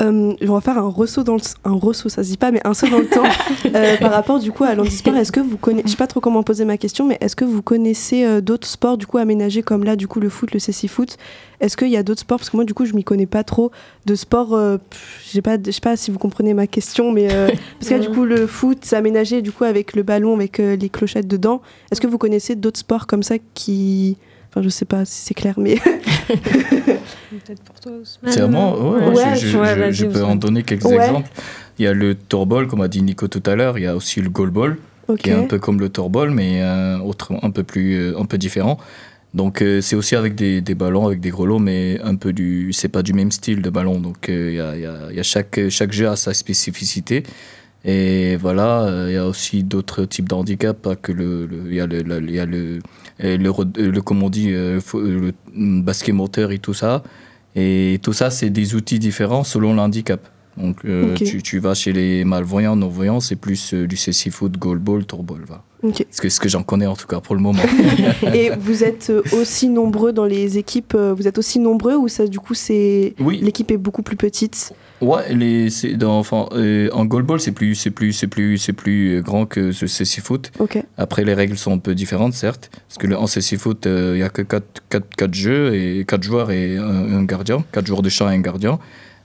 Euh, 0.00 0.32
on 0.40 0.52
va 0.54 0.60
faire 0.60 0.78
un 0.78 0.88
ressaut 0.88 1.24
dans 1.24 1.34
le 1.34 1.40
un 1.64 1.72
ressaut, 1.72 2.08
ça 2.08 2.22
se 2.22 2.28
dit 2.28 2.36
pas, 2.36 2.52
mais 2.52 2.60
un 2.64 2.72
saut 2.72 2.86
dans 2.88 2.98
le 2.98 3.08
temps 3.08 3.24
Euh, 3.74 3.96
par 3.98 4.12
rapport 4.12 4.38
du 4.38 4.50
coup 4.52 4.64
à 4.64 4.74
l'handisport. 4.74 5.14
Est-ce 5.16 5.32
que 5.32 5.40
vous 5.40 5.56
connaissez, 5.58 5.86
je 5.86 5.90
sais 5.90 5.96
pas 5.96 6.06
trop 6.06 6.20
comment 6.20 6.42
poser 6.42 6.64
ma 6.64 6.78
question, 6.78 7.06
mais 7.06 7.18
est-ce 7.20 7.36
que 7.36 7.44
vous 7.44 7.60
connaissez 7.60 8.24
euh, 8.24 8.40
d'autres 8.40 8.68
sports 8.68 8.96
du 8.96 9.06
coup 9.06 9.18
aménagés 9.18 9.62
comme 9.62 9.84
là 9.84 9.96
du 9.96 10.06
coup 10.08 10.20
le 10.20 10.28
foot, 10.28 10.52
le 10.52 10.58
céci 10.58 10.88
foot? 10.88 11.16
Est-ce 11.60 11.76
qu'il 11.76 11.88
y 11.88 11.96
a 11.96 12.02
d'autres 12.02 12.20
sports? 12.20 12.38
Parce 12.38 12.50
que 12.50 12.56
moi 12.56 12.64
du 12.64 12.72
coup 12.72 12.86
je 12.86 12.94
m'y 12.94 13.04
connais 13.04 13.26
pas 13.26 13.44
trop 13.44 13.70
de 14.06 14.14
sports. 14.14 14.54
euh, 14.54 14.78
j'ai 15.32 15.42
pas, 15.42 15.56
je 15.62 15.70
sais 15.70 15.80
pas 15.80 15.96
si 15.96 16.10
vous 16.10 16.18
comprenez 16.18 16.54
ma 16.54 16.66
question, 16.66 17.12
mais 17.12 17.32
euh, 17.32 17.48
parce 17.80 17.90
que 17.90 17.94
là, 17.94 18.00
du 18.00 18.08
coup 18.08 18.24
le 18.24 18.46
foot 18.46 18.78
c'est 18.82 18.96
aménagé 18.96 19.42
du 19.42 19.52
coup 19.52 19.64
avec 19.64 19.94
le 19.94 20.02
ballon, 20.02 20.34
avec 20.34 20.58
les 20.58 20.88
clochettes 20.88 21.28
dedans. 21.28 21.60
Est-ce 21.90 22.00
que 22.00 22.06
vous 22.06 22.18
connaissez 22.18 22.54
d'autres 22.54 22.78
sports 22.78 23.06
comme 23.06 23.22
ça 23.22 23.36
qui 23.54 24.16
Enfin, 24.50 24.62
je 24.62 24.68
sais 24.70 24.84
pas 24.86 25.04
si 25.04 25.20
c'est 25.22 25.34
clair, 25.34 25.54
mais. 25.58 25.76
Peut-être 26.56 27.62
pour 27.62 27.78
toi, 27.80 27.92
Ousmane. 27.92 28.32
C'est 28.32 28.40
vraiment, 28.40 28.74
ouais, 29.12 29.36
je, 29.36 29.46
je- 29.46 29.58
ouais, 29.58 29.74
je- 29.74 29.80
vas-y, 29.80 29.92
je 29.92 30.06
peux 30.06 30.24
en 30.24 30.36
donner 30.36 30.62
quelques 30.62 30.84
Ouais. 30.86 30.96
exemples. 30.96 31.28
Il 31.78 31.84
y 31.84 31.88
a 31.88 31.92
le 31.92 32.14
tourball, 32.14 32.66
comme 32.66 32.80
a 32.80 32.88
dit 32.88 33.02
Nico 33.02 33.28
tout 33.28 33.42
à 33.46 33.54
l'heure. 33.54 33.78
Il 33.78 33.84
y 33.84 33.86
a 33.86 33.94
aussi 33.94 34.20
le 34.20 34.30
goalball, 34.30 34.78
qui 35.18 35.30
est 35.30 35.34
un 35.34 35.44
peu 35.44 35.58
comme 35.58 35.80
le 35.80 35.88
tourball, 35.90 36.30
mais 36.30 36.62
euh, 36.62 36.98
autre, 36.98 37.32
un 37.42 37.50
peu 37.50 37.62
plus, 37.62 37.94
euh, 37.96 38.18
un 38.18 38.24
peu 38.24 38.38
différent. 38.38 38.78
Donc 39.34 39.60
euh, 39.60 39.82
c'est 39.82 39.94
aussi 39.94 40.16
avec 40.16 40.34
des, 40.34 40.62
des 40.62 40.74
ballons, 40.74 41.06
avec 41.06 41.20
des 41.20 41.28
grelots, 41.30 41.58
mais 41.58 42.00
un 42.02 42.16
peu 42.16 42.32
du, 42.32 42.72
c'est 42.72 42.88
pas 42.88 43.02
du 43.02 43.12
même 43.12 43.30
style 43.30 43.60
de 43.60 43.68
ballon. 43.70 44.00
Donc 44.00 44.28
euh, 44.30 44.48
il 44.50 44.56
y 44.56 44.60
a, 44.60 44.74
il 44.74 44.80
y 44.82 44.86
a- 44.86 45.12
y 45.12 45.20
a 45.20 45.22
chaque, 45.22 45.60
chaque 45.68 45.92
jeu 45.92 46.08
a 46.08 46.16
sa 46.16 46.32
spécificité. 46.32 47.22
Et 47.84 48.36
voilà, 48.36 48.82
euh, 48.82 49.06
il 49.08 49.14
y 49.14 49.16
a 49.16 49.26
aussi 49.26 49.62
d'autres 49.62 50.04
types 50.04 50.28
de 50.28 50.34
handicaps, 50.34 50.80
pas 50.80 50.96
que 50.96 51.12
le, 51.12 51.48
il 51.70 51.78
le, 51.78 52.30
y 52.30 52.44
le, 52.46 52.80
euh, 53.24 54.00
comme 54.02 54.22
on 54.22 54.30
dit, 54.30 54.52
euh, 54.52 54.80
le 54.94 55.32
basket 55.54 56.14
moteur 56.14 56.50
et 56.50 56.58
tout 56.58 56.74
ça. 56.74 57.02
Et 57.54 58.00
tout 58.02 58.12
ça, 58.12 58.30
c'est 58.30 58.50
des 58.50 58.74
outils 58.74 58.98
différents 58.98 59.44
selon 59.44 59.74
le 59.74 59.80
handicap. 59.80 60.28
Donc, 60.60 60.78
euh, 60.84 61.14
tu, 61.14 61.42
tu 61.42 61.58
vas 61.58 61.74
chez 61.74 61.92
les 61.92 62.24
malvoyants, 62.24 62.76
non-voyants, 62.76 63.20
c'est 63.20 63.36
plus 63.36 63.74
euh, 63.74 63.86
du 63.86 63.96
céci 63.96 64.30
foot, 64.30 64.58
goalball, 64.58 65.04
tourball. 65.04 65.42
Voilà. 65.46 65.62
Ok. 65.84 66.04
C'est 66.10 66.22
que- 66.22 66.28
ce 66.28 66.40
que 66.40 66.48
j'en 66.48 66.64
connais 66.64 66.86
en 66.86 66.96
tout 66.96 67.06
cas 67.06 67.20
pour 67.20 67.36
le 67.36 67.40
moment. 67.40 67.62
Et 68.34 68.50
vous 68.58 68.82
êtes 68.82 69.10
euh, 69.10 69.22
aussi 69.32 69.68
nombreux 69.68 70.12
dans 70.12 70.24
les 70.24 70.58
équipes, 70.58 70.94
euh, 70.96 71.14
vous 71.16 71.28
êtes 71.28 71.38
aussi 71.38 71.60
nombreux 71.60 71.94
ou 71.96 72.08
ça 72.08 72.26
du 72.26 72.40
coup 72.40 72.54
c'est 72.54 73.14
Oui. 73.20 73.38
l'équipe 73.42 73.70
est 73.70 73.76
beaucoup 73.76 74.02
plus 74.02 74.16
petite? 74.16 74.72
Ouais, 75.00 75.32
les, 75.32 75.68
dans, 75.94 76.18
enfin, 76.18 76.48
euh, 76.52 76.90
en 76.92 77.04
goalball, 77.04 77.38
c'est 77.38 77.52
plus, 77.52 77.76
c'est 77.76 77.92
plus, 77.92 78.12
c'est 78.12 78.26
plus, 78.26 78.58
c'est 78.58 78.72
plus 78.72 79.18
euh, 79.18 79.20
grand 79.22 79.46
que 79.46 79.70
ce 79.70 79.86
céci 79.86 80.20
foot. 80.20 80.50
Ok. 80.58 80.82
Après, 80.96 81.22
les 81.24 81.34
règles 81.34 81.56
sont 81.56 81.70
un 81.72 81.78
peu 81.78 81.94
différentes, 81.94 82.32
certes, 82.34 82.68
parce 82.88 82.98
que 82.98 83.06
le, 83.06 83.16
en 83.16 83.28
céci 83.28 83.56
foot, 83.56 83.86
euh, 83.86 84.14
il 84.16 84.18
y 84.18 84.22
a 84.24 84.28
que 84.28 84.42
4, 84.42 85.32
jeux 85.32 85.72
et 85.76 86.04
4 86.04 86.20
joueurs 86.24 86.50
et 86.50 86.76
un, 86.78 86.82
un 87.18 87.22
gardien, 87.22 87.64
4 87.70 87.86
joueurs 87.86 88.02
de 88.02 88.08
champ 88.08 88.28
et 88.28 88.34
un 88.34 88.40
gardien. 88.40 88.80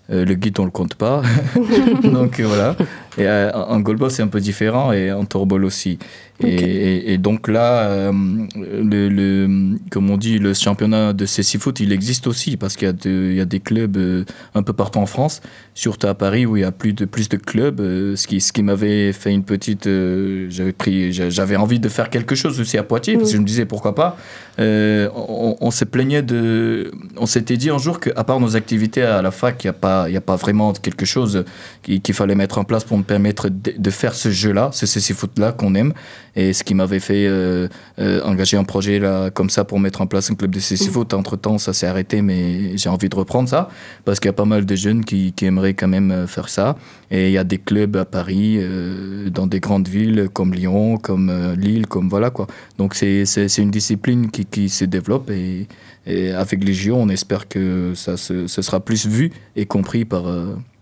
Euh, 0.09 0.25
le 0.25 0.33
guide, 0.35 0.59
on 0.59 0.65
le 0.65 0.71
compte 0.71 0.95
pas. 0.95 1.21
donc 2.03 2.39
euh, 2.39 2.45
voilà. 2.45 2.75
Et 3.17 3.27
euh, 3.27 3.51
en 3.53 3.79
goalball, 3.79 4.09
c'est 4.11 4.23
un 4.23 4.27
peu 4.27 4.39
différent 4.39 4.91
et 4.91 5.11
en 5.11 5.25
tourball 5.25 5.65
aussi. 5.65 5.99
Et, 6.39 6.45
Ok. 6.55 6.61
et- 6.63 7.13
et 7.13 7.17
donc 7.19 7.47
là, 7.47 7.83
euh, 7.83 8.11
le, 8.55 9.07
le- 9.07 9.77
comme 9.91 10.09
on 10.09 10.17
dit, 10.17 10.39
le 10.39 10.53
championnat 10.55 11.13
de 11.13 11.25
céci 11.27 11.59
foot, 11.59 11.79
il 11.79 11.91
existe 11.93 12.25
aussi 12.25 12.57
parce 12.57 12.75
qu'il 12.75 12.87
y, 12.87 12.89
a 12.89 12.93
de- 12.93 13.29
il 13.31 13.35
y 13.35 13.39
a 13.39 13.45
des 13.45 13.59
clubs 13.59 13.97
euh, 13.97 14.25
un 14.55 14.63
peu 14.63 14.73
partout 14.73 14.97
en 14.97 15.05
France, 15.05 15.41
surtout 15.75 16.07
à 16.07 16.15
Paris 16.15 16.47
où 16.47 16.57
il 16.57 16.61
y 16.61 16.63
a 16.63 16.71
plus 16.71 16.93
de, 16.93 17.05
plus 17.05 17.29
de 17.29 17.37
clubs. 17.37 17.79
euh, 17.81 18.15
ce 18.15 18.25
qui, 18.25 18.41
ce 18.41 18.51
qui 18.51 18.63
m'avait 18.63 19.13
fait 19.13 19.31
une 19.31 19.43
petite. 19.43 19.85
euh, 19.85 20.47
j'avais 20.49 20.71
pris, 20.73 21.13
j'avais 21.13 21.55
envie 21.55 21.79
de 21.79 21.89
faire 21.89 22.09
quelque 22.09 22.33
chose 22.33 22.59
aussi 22.59 22.77
à 22.79 22.83
Poitiers 22.83 23.15
parce 23.17 23.29
que 23.29 23.35
je 23.35 23.41
me 23.41 23.45
disais 23.47 23.65
pourquoi 23.65 23.93
pas. 23.93 24.17
Euh, 24.59 25.07
on, 25.15 25.55
on 25.61 25.71
se 25.71 25.85
plaignait 25.85 26.23
de. 26.23 26.91
On 27.17 27.25
s'était 27.27 27.57
dit 27.57 27.69
un 27.69 27.77
jour 27.77 27.99
qu'à 27.99 28.23
part 28.23 28.39
nos 28.39 28.55
activités 28.55 29.03
à 29.03 29.21
la 29.21 29.31
fac, 29.31 29.63
il 29.63 29.67
n'y 29.67 29.69
a, 29.69 29.73
pas- 29.73 30.09
y 30.09 30.17
a 30.17 30.21
pas 30.21 30.35
vraiment 30.35 30.73
quelque 30.73 31.05
chose 31.05 31.43
qui- 31.83 32.01
qu'il 32.01 32.15
fallait 32.15 32.35
mettre 32.35 32.57
en 32.57 32.63
place 32.63 32.83
pour 32.83 32.97
me 33.03 33.07
permettre 33.07 33.49
de, 33.49 33.73
de 33.77 33.89
faire 33.89 34.15
ce 34.15 34.31
jeu-là, 34.31 34.69
ce 34.71 34.85
CC 34.85 35.13
Foot-là 35.13 35.51
qu'on 35.51 35.75
aime. 35.75 35.93
Et 36.35 36.53
ce 36.53 36.63
qui 36.63 36.73
m'avait 36.73 36.99
fait 36.99 37.27
euh, 37.27 37.67
euh, 37.99 38.21
engager 38.23 38.57
un 38.57 38.63
projet 38.63 38.97
là, 38.97 39.29
comme 39.29 39.51
ça 39.51 39.65
pour 39.65 39.79
mettre 39.79 40.01
en 40.01 40.07
place 40.07 40.31
un 40.31 40.35
club 40.35 40.51
de 40.51 40.59
CC 40.59 40.89
Foot. 40.89 41.13
Entre-temps, 41.13 41.59
ça 41.59 41.73
s'est 41.73 41.85
arrêté, 41.85 42.21
mais 42.23 42.75
j'ai 42.75 42.89
envie 42.89 43.09
de 43.09 43.15
reprendre 43.15 43.47
ça 43.47 43.69
parce 44.03 44.19
qu'il 44.19 44.29
y 44.29 44.29
a 44.29 44.33
pas 44.33 44.45
mal 44.45 44.65
de 44.65 44.75
jeunes 44.75 45.05
qui, 45.05 45.33
qui 45.33 45.45
aimeraient 45.45 45.75
quand 45.75 45.87
même 45.87 46.11
euh, 46.11 46.27
faire 46.27 46.49
ça. 46.49 46.75
Et 47.11 47.27
il 47.27 47.33
y 47.33 47.37
a 47.37 47.43
des 47.43 47.59
clubs 47.59 47.95
à 47.97 48.05
Paris, 48.05 48.57
euh, 48.59 49.29
dans 49.29 49.45
des 49.45 49.59
grandes 49.59 49.87
villes 49.87 50.29
comme 50.33 50.53
Lyon, 50.53 50.97
comme 50.97 51.53
Lille, 51.55 51.85
comme 51.85 52.09
voilà 52.09 52.31
quoi. 52.31 52.47
Donc 52.79 52.95
c'est 52.95 53.25
une 53.59 53.69
discipline 53.69 54.31
qui, 54.31 54.45
qui 54.45 54.69
se 54.69 54.85
développe 54.85 55.29
et, 55.29 55.67
et 56.07 56.31
avec 56.31 56.63
les 56.63 56.73
JO, 56.73 56.95
on 56.95 57.09
espère 57.09 57.47
que 57.47 57.93
ça 57.95 58.17
se, 58.17 58.47
ce 58.47 58.61
sera 58.63 58.79
plus 58.79 59.05
vu 59.05 59.31
et 59.55 59.67
compris 59.67 60.05
par, 60.05 60.23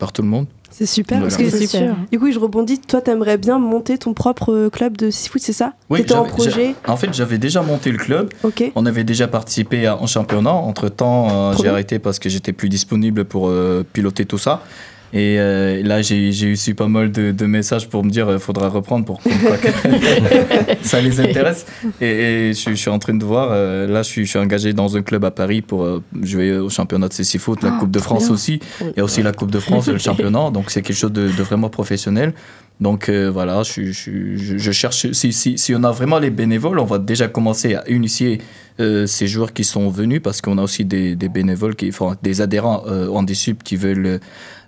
par 0.02 0.12
tout 0.12 0.22
le 0.24 0.28
monde. 0.28 0.48
C'est 0.72 0.86
super 0.86 1.20
Voilà. 1.20 1.36
parce 1.36 1.42
que 1.42 1.50
C'est 1.58 1.68
sûr. 1.68 1.96
du 2.12 2.18
coup 2.20 2.32
je 2.32 2.40
rebondis. 2.40 2.80
Toi 2.80 3.02
t'aimerais 3.02 3.38
bien 3.38 3.60
monter 3.60 3.98
ton 3.98 4.14
propre 4.14 4.52
euh, 4.54 4.70
club 4.70 4.98
de 4.98 5.10
seafoot, 5.12 5.42
c'est 5.42 5.54
ça? 5.54 5.74
Oui, 5.90 6.00
T'étais 6.00 6.14
en 6.16 6.24
projet? 6.26 6.76
En 6.88 6.98
fait, 6.98 7.14
j'avais 7.14 7.38
déjà 7.38 7.62
monté 7.62 7.92
le 7.92 7.98
club. 7.98 8.30
On 8.76 8.86
avait 8.86 9.04
déjà 9.04 9.28
participé 9.28 9.86
à- 9.86 9.98
en 10.02 10.08
championnat. 10.08 10.52
Entre 10.54 10.90
temps, 10.90 11.52
Trop 11.54 11.62
j'ai 11.64 11.70
arrêté 11.70 12.00
parce 12.00 12.20
que 12.20 12.30
j'étais 12.30 12.52
plus 12.54 12.68
disponible 12.70 13.26
pour 13.26 13.48
euh, 13.50 13.86
piloter 13.94 14.26
tout 14.26 14.38
ça. 14.38 14.64
Et 15.14 15.38
euh, 15.40 15.82
là, 15.84 16.02
j'ai 16.02 16.32
j'ai 16.32 16.52
reçu 16.52 16.74
pas 16.74 16.88
mal 16.88 17.12
de, 17.12 17.32
de 17.32 17.46
messages 17.46 17.90
pour 17.90 18.04
me 18.06 18.10
dire 18.10 18.28
qu'il 18.28 18.40
faudra 18.40 18.70
reprendre 18.70 19.04
pour 19.06 19.22
que 19.22 19.30
ça 20.84 21.02
les 21.02 21.20
intéresse. 21.20 21.66
Et, 22.00 22.06
et 22.06 22.48
je, 22.54 22.58
suis- 22.58 22.72
je 22.72 22.82
suis 22.82 22.90
en 22.90 23.00
train 23.00 23.14
de 23.14 23.24
voir. 23.26 23.50
euh, 23.52 23.88
là, 23.88 24.04
je 24.04 24.10
suis, 24.10 24.26
je 24.26 24.30
suis 24.30 24.40
engagé 24.40 24.74
dans 24.74 24.96
un 24.96 25.02
club 25.02 25.26
à 25.26 25.32
Paris 25.32 25.62
pour 25.62 25.84
euh, 25.84 26.02
jouer 26.22 26.58
au 26.58 26.70
championnat 26.70 27.08
de 27.08 27.14
CC 27.14 27.38
Foot, 27.40 27.62
la 27.64 27.74
Ah, 27.76 27.78
Coupe 27.80 27.92
de 27.92 28.00
France 28.00 28.26
bien. 28.26 28.34
aussi. 28.34 28.60
Il 28.82 28.94
y 28.98 29.00
a 29.00 29.04
aussi 29.04 29.22
la 29.22 29.32
Coupe 29.34 29.52
de 29.52 29.60
France 29.60 29.88
et 29.88 29.92
le 29.92 29.98
championnat. 30.10 30.50
Donc, 30.52 30.72
c'est 30.72 30.82
quelque 30.82 30.96
chose 30.98 31.12
de, 31.12 31.28
de 31.28 31.44
vraiment 31.44 31.70
professionnel. 31.70 32.34
Donc 32.82 33.08
euh, 33.10 33.30
voilà, 33.32 33.62
je, 33.64 33.92
je- 33.92 34.36
je- 34.36 34.58
je 34.58 34.72
cherche. 34.72 35.12
Si, 35.12 35.32
si, 35.32 35.58
si 35.58 35.76
on 35.76 35.84
a 35.84 35.92
vraiment 35.92 36.18
les 36.20 36.32
bénévoles, 36.32 36.80
on 36.80 36.86
va 36.86 36.98
déjà 36.98 37.28
commencer 37.28 37.76
à 37.76 37.88
initier 37.90 38.42
euh, 38.80 39.06
ces 39.06 39.28
joueurs 39.28 39.54
qui 39.54 39.64
sont 39.64 39.90
venus 39.90 40.20
parce 40.24 40.42
qu'on 40.42 40.58
a 40.58 40.64
aussi 40.64 40.84
des, 40.84 41.16
des 41.16 41.30
bénévoles, 41.30 41.76
qui, 41.76 41.90
enfin, 41.90 42.18
des 42.24 42.42
adhérents 42.42 42.84
euh, 42.88 43.08
en 43.10 43.22
DSUP 43.22 43.62
qui 43.64 43.76
veulent 43.76 44.20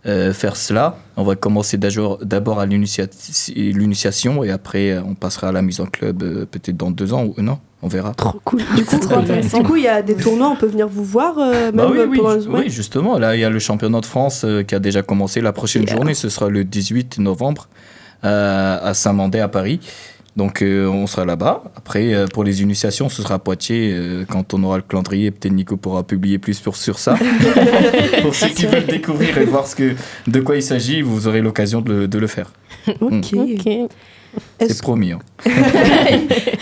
euh, 0.05 0.31
faire 0.33 0.55
cela. 0.57 0.97
On 1.17 1.23
va 1.23 1.35
commencer 1.35 1.77
d'abord 1.77 2.19
d'abord 2.23 2.59
à 2.59 2.67
l'initiati- 2.67 3.53
l'initiation 3.73 4.43
et 4.43 4.51
après 4.51 4.97
on 4.99 5.15
passera 5.15 5.47
à 5.47 5.51
la 5.51 5.61
mise 5.63 5.79
en 5.81 5.85
club 5.87 6.21
euh, 6.21 6.45
peut-être 6.45 6.77
dans 6.77 6.91
deux 6.91 7.13
ans 7.13 7.23
ou 7.25 7.33
un 7.39 7.47
an. 7.47 7.59
On 7.81 7.87
verra. 7.87 8.13
Trop 8.13 8.39
cool. 8.45 8.61
Du 8.75 8.85
coup, 8.85 8.97
trop 8.99 9.15
intéressant. 9.15 9.57
du 9.59 9.63
coup, 9.65 9.75
il 9.75 9.83
y 9.83 9.87
a 9.87 10.01
des 10.03 10.15
tournois, 10.15 10.49
on 10.49 10.55
peut 10.55 10.67
venir 10.67 10.87
vous 10.87 11.03
voir 11.03 11.35
euh, 11.39 11.71
Bah 11.71 11.89
oui, 11.91 12.19
oui, 12.47 12.69
justement. 12.69 13.17
Là, 13.17 13.35
il 13.35 13.41
y 13.41 13.43
a 13.43 13.49
le 13.49 13.59
championnat 13.59 13.99
de 13.99 14.05
France 14.05 14.43
euh, 14.45 14.63
qui 14.63 14.73
a 14.75 14.79
déjà 14.79 15.01
commencé. 15.01 15.41
La 15.41 15.51
prochaine 15.51 15.83
Yeah. 15.83 15.93
journée, 15.95 16.13
ce 16.13 16.29
sera 16.29 16.47
le 16.49 16.63
18 16.63 17.17
novembre 17.19 17.67
à 18.23 18.93
Saint-Mandé, 18.93 19.39
à 19.39 19.47
Paris. 19.47 19.79
Donc 20.35 20.63
euh, 20.63 20.87
on 20.87 21.05
sera 21.05 21.25
là-bas. 21.25 21.63
Après, 21.75 22.11
euh, 22.11 22.25
pour 22.25 22.43
les 22.43 22.63
initiations, 22.63 23.07
ce 23.07 23.21
sera 23.21 23.35
à 23.35 23.39
Poitiers. 23.39 23.91
euh, 23.93 24.25
quand 24.27 24.55
on 24.55 24.63
aura 24.63 24.77
le 24.77 24.83
calendrier, 24.83 25.29
peut-être 25.29 25.53
Nico 25.53 25.77
pourra 25.77 26.01
publier 26.01 26.39
plus 26.39 26.55
sur, 26.55 26.75
sur 26.75 26.97
ça. 26.97 27.15
pour 28.23 28.33
ceux 28.33 28.47
qui 28.47 28.65
veulent 28.65 28.87
découvrir 28.87 29.37
et 29.37 29.45
voir 29.45 29.67
ce 29.67 29.75
que, 29.75 29.93
de 30.25 30.39
quoi 30.39 30.55
il 30.55 30.63
s'agit, 30.63 31.03
vous 31.03 31.27
aurez 31.27 31.41
l'occasion 31.41 31.81
de, 31.81 31.93
le- 31.93 32.07
de 32.07 32.17
le 32.17 32.25
faire. 32.25 32.51
Ok. 32.99 33.35
C'est 34.59 34.81
promis. 34.81 35.11
hein. 35.11 35.19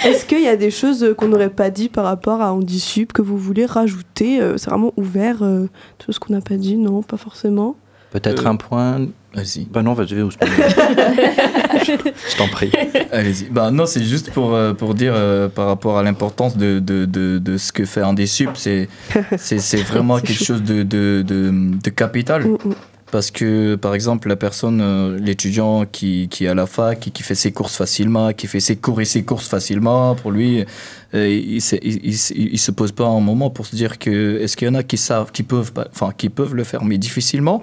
Est-ce 0.05 0.25
qu'il 0.25 0.41
y 0.41 0.47
a 0.49 0.57
des 0.57 0.71
choses 0.71 1.13
qu'on 1.17 1.29
n'aurait 1.29 1.49
pas 1.49 1.69
dit 1.69 1.87
par 1.87 2.03
rapport 2.03 2.41
à 2.41 2.51
Handisup 2.53 3.13
que 3.13 3.21
vous 3.21 3.37
voulez 3.37 3.65
rajouter? 3.65 4.41
Euh, 4.41 4.57
C'est 4.57 4.69
vraiment 4.69 4.91
ouvert, 4.97 5.43
euh, 5.43 5.67
tout 5.97 6.11
ce 6.11 6.19
qu'on 6.19 6.33
n'a 6.33 6.41
pas 6.41 6.55
dit, 6.57 6.75
non, 6.75 7.01
pas 7.01 7.15
forcément? 7.17 7.75
Peut-être 8.11 8.45
Euh, 8.45 8.49
un 8.49 8.55
point. 8.57 9.07
Vas-y. 9.33 9.65
Bah 9.71 9.81
non, 9.81 9.93
vas-y, 9.93 10.09
je 10.09 10.15
je 11.85 12.37
t'en 12.37 12.47
prie. 12.47 12.71
Allez-y. 13.11 13.45
Bah, 13.49 13.71
non, 13.71 13.85
c'est 13.85 14.03
juste 14.03 14.31
pour, 14.31 14.53
euh, 14.53 14.73
pour 14.73 14.93
dire 14.93 15.13
euh, 15.15 15.47
par 15.47 15.67
rapport 15.67 15.97
à 15.97 16.03
l'importance 16.03 16.57
de, 16.57 16.79
de, 16.79 17.05
de, 17.05 17.37
de 17.39 17.57
ce 17.57 17.71
que 17.71 17.85
fait 17.85 18.03
Andesup, 18.03 18.51
c'est 18.55 18.89
c'est 19.37 19.59
c'est 19.59 19.81
vraiment 19.83 20.19
quelque 20.19 20.33
chaud. 20.37 20.45
chose 20.55 20.63
de, 20.63 20.83
de, 20.83 21.23
de, 21.25 21.51
de 21.81 21.89
capital. 21.89 22.43
Mm, 22.45 22.57
Parce 23.11 23.29
que, 23.31 23.75
par 23.75 23.93
exemple, 23.93 24.27
la 24.29 24.35
personne, 24.37 24.79
euh, 24.81 25.17
l'étudiant 25.19 25.85
qui, 25.85 26.27
qui 26.29 26.45
est 26.45 26.47
à 26.49 26.53
la 26.53 26.65
fac, 26.65 26.99
qui, 26.99 27.11
qui 27.11 27.23
fait 27.23 27.35
ses 27.35 27.51
courses 27.51 27.75
facilement, 27.77 28.31
qui 28.33 28.47
fait 28.47 28.61
ses 28.61 28.77
cours 28.77 29.01
et 29.01 29.05
ses 29.05 29.23
courses 29.23 29.47
facilement, 29.49 30.15
pour 30.15 30.31
lui, 30.31 30.61
euh, 30.61 30.65
il, 31.13 31.61
se- 31.61 31.75
il, 31.81 32.13
il 32.53 32.57
se 32.59 32.71
pose 32.71 32.91
pas 32.91 33.05
un 33.05 33.19
moment 33.19 33.49
pour 33.49 33.65
se 33.65 33.75
dire 33.75 33.99
que 33.99 34.39
est-ce 34.41 34.55
qu'il 34.55 34.67
y 34.67 34.71
en 34.71 34.75
a 34.75 34.83
qui 34.83 34.97
savent, 34.97 35.31
qui 35.31 35.43
peuvent, 35.43 35.71
enfin, 35.93 36.11
qui 36.15 36.29
peuvent 36.29 36.55
le 36.55 36.63
faire, 36.63 36.83
mais 36.85 36.97
difficilement. 36.97 37.61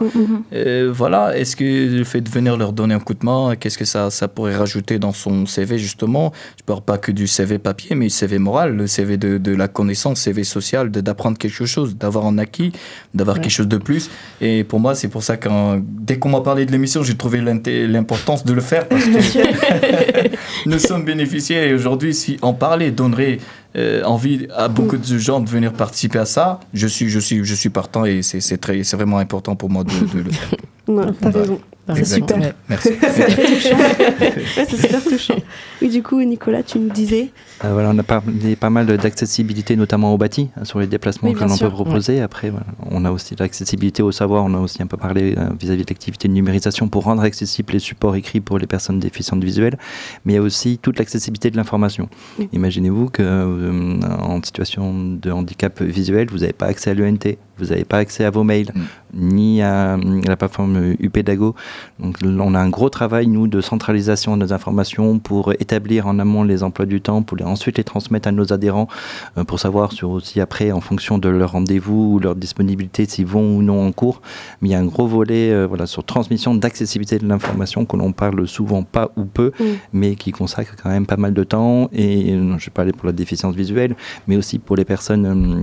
Euh, 0.52 0.92
voilà, 0.94 1.36
est-ce 1.38 1.56
que 1.56 1.64
le 1.64 2.04
fait 2.04 2.20
de 2.20 2.28
venir 2.28 2.56
leur 2.56 2.72
donner 2.72 2.94
un 2.94 3.00
coup 3.00 3.14
de 3.14 3.24
main, 3.24 3.54
qu'est-ce 3.58 3.78
que 3.78 3.84
ça, 3.84 4.10
ça 4.10 4.28
pourrait 4.28 4.56
rajouter 4.56 4.98
dans 4.98 5.12
son 5.12 5.46
CV 5.46 5.78
justement? 5.78 6.32
Je 6.58 6.64
parle 6.64 6.82
pas 6.82 6.98
que 6.98 7.10
du 7.12 7.26
CV 7.26 7.58
papier, 7.58 7.96
mais 7.96 8.06
le 8.06 8.10
CV 8.10 8.38
moral, 8.38 8.76
le 8.76 8.86
CV 8.86 9.16
de, 9.16 9.38
de 9.38 9.54
la 9.54 9.68
connaissance, 9.68 10.20
CV 10.20 10.44
social, 10.44 10.90
de- 10.90 11.00
d'apprendre 11.00 11.38
quelque 11.38 11.64
chose, 11.64 11.96
d'avoir 11.96 12.26
un 12.26 12.38
acquis, 12.38 12.72
d'avoir 13.14 13.36
Ouais. 13.36 13.42
quelque 13.44 13.52
chose 13.52 13.68
de 13.68 13.76
plus. 13.78 14.10
Et 14.40 14.64
pour 14.64 14.80
moi, 14.80 14.94
c'est 14.94 15.08
pour 15.08 15.22
ça 15.22 15.36
que 15.36 15.48
dès 15.80 16.18
qu'on 16.18 16.28
m'a 16.30 16.40
parlé 16.40 16.66
de 16.66 16.72
l'émission, 16.72 17.02
j'ai 17.02 17.14
trouvé 17.16 17.40
l'importance 17.40 18.44
de 18.44 18.52
le 18.52 18.60
faire 18.60 18.88
parce 18.88 19.04
que 19.04 19.08
nous 20.66 20.78
sommes 20.78 21.04
bénéficiaires 21.04 21.64
et 21.64 21.74
aujourd'hui, 21.74 22.14
si 22.14 22.38
en 22.42 22.52
parler 22.54 22.90
donnerait 22.90 23.37
euh, 23.76 24.02
envie 24.04 24.48
à 24.54 24.68
beaucoup 24.68 24.96
de 24.96 25.18
gens 25.18 25.40
de 25.40 25.48
venir 25.48 25.72
participer 25.72 26.18
à 26.18 26.24
ça, 26.24 26.60
je 26.72 26.86
suis, 26.86 27.08
je 27.08 27.18
suis, 27.18 27.44
je 27.44 27.54
suis 27.54 27.68
partant 27.68 28.04
et 28.04 28.22
c'est 28.22 28.40
c'est 28.40 28.58
très, 28.58 28.82
c'est 28.82 28.96
vraiment 28.96 29.18
important 29.18 29.56
pour 29.56 29.70
moi 29.70 29.84
de, 29.84 29.90
de 29.90 30.22
le 30.22 30.30
faire. 30.30 30.58
Non, 30.88 31.12
t'as 31.20 31.30
raison. 31.30 31.60
C'est 31.94 32.04
super. 32.04 32.54
Merci. 32.68 32.90
C'est 33.00 33.26
très 33.26 33.44
touchant. 33.46 33.76
Ouais, 34.58 34.66
c'est 34.68 34.76
super 34.76 35.02
touchant. 35.02 35.36
Oui, 35.80 35.88
du 35.88 36.02
coup, 36.02 36.20
Nicolas, 36.22 36.62
tu 36.62 36.78
nous 36.78 36.90
disais. 36.90 37.30
Euh, 37.64 37.72
voilà, 37.72 37.90
on 37.90 37.98
a 37.98 38.02
parlé 38.02 38.56
pas 38.56 38.70
mal 38.70 38.86
d'accessibilité, 38.86 39.76
notamment 39.76 40.12
au 40.12 40.18
bâti, 40.18 40.50
hein, 40.56 40.64
sur 40.64 40.78
les 40.80 40.86
déplacements 40.86 41.28
Oui, 41.28 41.34
que 41.34 41.44
l'on 41.44 41.56
peut 41.56 41.70
proposer. 41.70 42.20
Après, 42.20 42.50
voilà, 42.50 42.66
on 42.90 43.04
a 43.04 43.10
aussi 43.10 43.34
l'accessibilité 43.38 44.02
au 44.02 44.12
savoir. 44.12 44.44
On 44.44 44.54
a 44.54 44.58
aussi 44.58 44.82
un 44.82 44.86
peu 44.86 44.96
parlé 44.96 45.34
euh, 45.36 45.48
vis-à-vis 45.58 45.84
de 45.84 45.90
l'activité 45.90 46.28
de 46.28 46.32
numérisation 46.32 46.88
pour 46.88 47.04
rendre 47.04 47.22
accessibles 47.22 47.72
les 47.72 47.78
supports 47.78 48.16
écrits 48.16 48.40
pour 48.40 48.58
les 48.58 48.66
personnes 48.66 48.98
déficientes 48.98 49.42
visuelles. 49.44 49.78
Mais 50.24 50.34
il 50.34 50.36
y 50.36 50.38
a 50.38 50.42
aussi 50.42 50.78
toute 50.78 50.98
l'accessibilité 50.98 51.50
de 51.50 51.56
l'information. 51.56 52.08
Imaginez-vous 52.52 53.08
que 53.10 53.22
euh, 53.22 54.00
en 54.20 54.42
situation 54.42 54.92
de 54.94 55.30
handicap 55.30 55.80
visuel, 55.82 56.28
vous 56.30 56.38
n'avez 56.38 56.52
pas 56.52 56.66
accès 56.66 56.90
à 56.90 56.94
l'ENT, 56.94 57.36
vous 57.58 57.66
n'avez 57.66 57.84
pas 57.84 57.98
accès 57.98 58.24
à 58.24 58.30
vos 58.30 58.44
mails, 58.44 58.72
ni 59.14 59.62
à, 59.62 59.94
euh, 59.94 60.20
la 60.26 60.36
plateforme 60.36 60.94
UPEDAGO. 61.00 61.54
Donc 62.00 62.22
l- 62.22 62.40
on 62.40 62.54
a 62.54 62.58
un 62.60 62.68
gros 62.68 62.88
travail, 62.88 63.26
nous, 63.26 63.46
de 63.48 63.60
centralisation 63.60 64.36
de 64.36 64.44
nos 64.44 64.52
informations 64.52 65.18
pour 65.18 65.52
établir 65.52 66.06
en 66.06 66.18
amont 66.18 66.42
les 66.44 66.62
emplois 66.62 66.86
du 66.86 67.00
temps, 67.00 67.22
pour 67.22 67.36
les, 67.36 67.44
ensuite 67.44 67.78
les 67.78 67.84
transmettre 67.84 68.28
à 68.28 68.32
nos 68.32 68.52
adhérents, 68.52 68.88
euh, 69.36 69.44
pour 69.44 69.58
savoir 69.60 69.92
sur 69.92 70.10
aussi 70.10 70.40
après, 70.40 70.72
en 70.72 70.80
fonction 70.80 71.18
de 71.18 71.28
leur 71.28 71.52
rendez-vous 71.52 72.14
ou 72.14 72.18
leur 72.18 72.34
disponibilité, 72.34 73.06
s'ils 73.06 73.26
vont 73.26 73.56
ou 73.56 73.62
non 73.62 73.86
en 73.86 73.92
cours. 73.92 74.20
Mais 74.60 74.68
il 74.68 74.72
y 74.72 74.74
a 74.74 74.78
un 74.78 74.86
gros 74.86 75.06
volet 75.06 75.50
euh, 75.52 75.66
voilà, 75.66 75.86
sur 75.86 76.04
transmission 76.04 76.54
d'accessibilité 76.54 77.18
de 77.18 77.26
l'information 77.26 77.84
que 77.84 77.96
l'on 77.96 78.12
parle 78.12 78.46
souvent 78.46 78.82
pas 78.82 79.10
ou 79.16 79.24
peu, 79.24 79.52
Mm. 79.58 79.64
mais 79.92 80.14
qui 80.14 80.30
consacre 80.30 80.74
quand 80.80 80.90
même 80.90 81.06
pas 81.06 81.16
mal 81.16 81.32
de 81.34 81.42
temps. 81.44 81.88
Et 81.92 82.32
euh, 82.34 82.56
je 82.58 82.66
vais 82.66 82.70
parler 82.72 82.92
pour 82.92 83.06
la 83.06 83.12
déficience 83.12 83.54
visuelle, 83.54 83.96
mais 84.26 84.36
aussi 84.36 84.58
pour 84.58 84.76
les 84.76 84.84
personnes... 84.84 85.26
euh, 85.26 85.62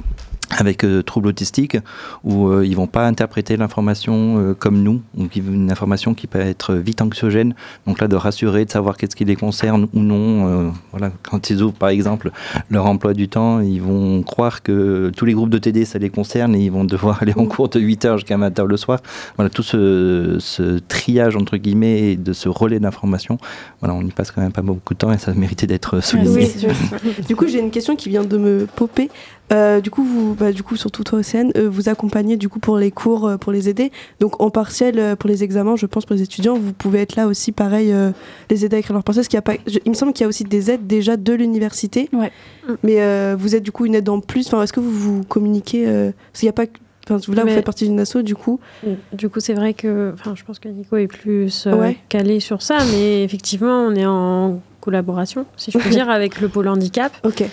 avec 0.58 0.84
euh, 0.84 1.02
troubles 1.02 1.28
autistiques 1.28 1.78
où 2.24 2.48
euh, 2.48 2.66
ils 2.66 2.76
vont 2.76 2.88
pas 2.88 3.06
interpréter 3.06 3.58
l'information 3.58 4.38
euh, 4.40 4.54
comme 4.54 4.82
nous, 4.82 5.02
donc 5.16 5.36
une 5.36 5.72
information 5.72 6.14
qui 6.14 6.28
peut 6.28 6.40
être 6.40 6.76
vite 6.76 7.02
anxiogène. 7.02 7.56
Donc 7.88 8.00
là, 8.00 8.08
de 8.08 8.16
rassurer, 8.16 8.66
de 8.66 8.72
savoir 8.72 8.98
qu'est-ce 8.98 9.16
qui 9.16 9.26
les 9.26 9.36
concerne 9.36 9.88
ou 9.94 10.00
non. 10.00 10.48
euh, 10.48 10.70
voilà, 10.92 11.12
quand 11.24 11.50
ils 11.50 11.62
ouvrent 11.62 11.74
par 11.74 11.90
exemple 11.90 12.32
leur 12.70 12.86
emploi 12.86 13.14
du 13.14 13.28
temps, 13.28 13.60
ils 13.60 13.82
vont 13.82 14.24
croire 14.24 14.64
que 14.64 15.12
tous 15.16 15.26
les 15.26 15.34
groupes 15.34 15.50
de 15.50 15.58
TD 15.58 15.86
ça 15.86 16.00
les 16.00 16.10
concerne 16.10 16.56
et 16.56 16.64
ils 16.64 16.72
vont 16.72 16.86
devoir 16.86 17.22
aller 17.22 17.34
en 17.36 17.46
cours 17.46 17.70
de 17.70 17.80
8h 17.80 18.16
jusqu'à 18.16 18.38
20h 18.38 18.66
le 18.66 18.78
soir. 18.78 19.00
Voilà, 19.38 19.50
tout 19.50 19.64
ce, 19.64 20.38
ce 20.40 20.80
triage 20.80 21.36
entre 21.36 21.58
guillemets 21.58 22.12
et 22.12 22.16
de 22.16 22.34
ce 22.34 22.50
relais 22.50 22.80
d'information, 22.80 23.38
voilà, 23.82 23.96
on 23.96 24.02
y 24.02 24.12
passe 24.12 24.32
quand 24.32 24.42
même 24.42 24.52
pas 24.52 24.62
beaucoup 24.62 24.94
de 24.94 25.00
temps 25.00 25.12
et 25.12 25.18
ça 25.18 25.34
méritait 25.34 25.68
d'être 25.68 26.02
souligné. 26.02 26.50
Oui, 26.64 27.14
du 27.28 27.36
coup, 27.36 27.48
j'ai 27.48 27.60
une 27.60 27.72
question 27.72 27.96
qui 27.96 28.10
vient 28.10 28.24
de 28.24 28.38
me 28.38 28.68
popper. 28.76 29.10
Euh, 29.54 29.80
du 29.80 29.92
coup, 29.92 30.04
vous, 30.04 30.34
bah, 30.34 30.52
du 30.52 30.64
coup, 30.64 30.76
surtout 30.76 31.04
toi, 31.04 31.20
Océane, 31.20 31.52
euh, 31.56 31.70
vous 31.70 31.88
accompagnez 31.88 32.36
du 32.36 32.50
coup 32.50 32.58
pour 32.60 32.78
les 32.78 32.90
cours, 32.90 33.28
euh, 33.28 33.38
pour 33.38 33.52
les 33.52 33.70
aider. 33.70 33.92
Donc 34.20 34.42
en 34.42 34.50
partiel, 34.50 34.98
euh, 34.98 35.16
pour 35.16 35.30
les 35.30 35.44
examens, 35.44 35.76
je 35.76 35.86
pense 35.86 36.06
pour 36.06 36.16
les 36.16 36.24
étudiants, 36.24 36.56
vous 36.58 36.74
pouvez 36.74 37.02
être 37.02 37.16
là 37.16 37.28
aussi, 37.28 37.52
pareil, 37.52 37.94
les 38.50 38.66
aider 38.66 38.76
à 38.78 38.80
écrire 38.80 38.94
leur 38.96 39.04
pensée. 39.04 39.20
Parce 39.20 39.28
qu'il 39.28 39.38
y 39.38 39.40
a 39.40 39.44
pas, 39.44 39.54
je- 39.68 39.80
il 39.86 39.90
me 39.90 39.96
semble 39.96 40.14
qu'il 40.14 40.24
y 40.24 40.26
a 40.26 40.28
aussi 40.30 40.44
des 40.46 40.72
aides 40.72 40.88
déjà 40.88 41.16
de 41.16 41.34
l'université. 41.34 42.10
Mais 42.84 43.36
vous 43.36 43.56
êtes 43.56 43.64
du 43.64 43.72
coup 43.72 43.86
une 43.86 43.96
aide 43.96 44.10
en 44.10 44.20
plus. 44.20 44.48
Enfin, 44.48 44.64
est-ce 44.64 44.74
que 44.74 44.80
vous 44.80 44.92
vous 44.92 45.24
communiquez 45.24 45.86
Parce 45.86 46.40
qu'il 46.40 46.48
n'y 46.48 46.50
a 46.50 46.54
pas. 46.54 46.66
Enfin, 47.08 47.20
là, 47.36 47.44
vous 47.44 47.50
faites 47.50 47.64
partie 47.66 47.88
d'une 47.88 48.00
asso, 48.00 48.18
du 48.24 48.36
coup. 48.36 48.60
Du 49.14 49.30
coup, 49.30 49.40
c'est 49.40 49.54
vrai 49.54 49.76
que, 49.76 50.12
enfin, 50.16 50.34
je 50.36 50.44
pense 50.44 50.58
que 50.58 50.68
Nico 50.70 50.98
est 50.98 51.06
plus 51.06 51.68
euh, 51.68 51.76
Ouais. 51.76 51.98
calé 52.10 52.40
sur 52.40 52.64
ça, 52.64 52.78
mais 52.92 53.24
effectivement, 53.24 53.82
on 53.84 53.94
est 53.94 54.08
en 54.08 54.60
collaboration, 54.82 55.46
si 55.56 55.70
je 55.70 55.78
peux 55.78 55.90
dire, 55.92 56.10
avec 56.10 56.42
le 56.42 56.50
pôle 56.50 56.68
handicap. 56.68 57.12
Ok. 57.24 57.44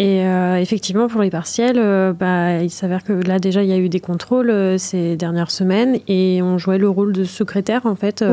Et 0.00 0.24
euh, 0.24 0.56
effectivement, 0.56 1.08
pour 1.08 1.20
les 1.20 1.28
partiels, 1.28 1.78
euh, 1.78 2.14
bah, 2.14 2.62
il 2.62 2.70
s'avère 2.70 3.04
que 3.04 3.12
là, 3.12 3.38
déjà, 3.38 3.62
il 3.62 3.68
y 3.68 3.72
a 3.74 3.76
eu 3.76 3.90
des 3.90 4.00
contrôles 4.00 4.48
euh, 4.48 4.78
ces 4.78 5.14
dernières 5.14 5.50
semaines 5.50 5.98
et 6.08 6.40
on 6.40 6.56
jouait 6.56 6.78
le 6.78 6.88
rôle 6.88 7.12
de 7.12 7.24
secrétaire, 7.24 7.84
en 7.84 7.96
fait. 7.96 8.24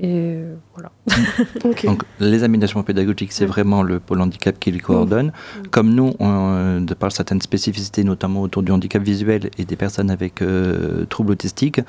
Et 0.00 0.38
voilà. 0.74 0.90
Donc, 1.84 2.02
les 2.20 2.42
aménagements 2.44 2.82
pédagogiques, 2.82 3.32
c'est 3.32 3.46
vraiment 3.46 3.82
le 3.82 4.00
pôle 4.00 4.20
handicap 4.20 4.58
qui 4.58 4.70
les 4.70 4.80
coordonne. 4.80 5.32
Comme 5.70 5.94
nous, 5.94 6.14
on, 6.18 6.80
de 6.80 6.94
par 6.94 7.12
certaines 7.12 7.40
spécificités, 7.40 8.04
notamment 8.04 8.42
autour 8.42 8.62
du 8.62 8.72
handicap 8.72 9.02
visuel 9.02 9.50
et 9.58 9.64
des 9.64 9.76
personnes 9.76 10.10
avec 10.10 10.42
euh, 10.42 11.04
troubles 11.06 11.32
autistiques, 11.32 11.80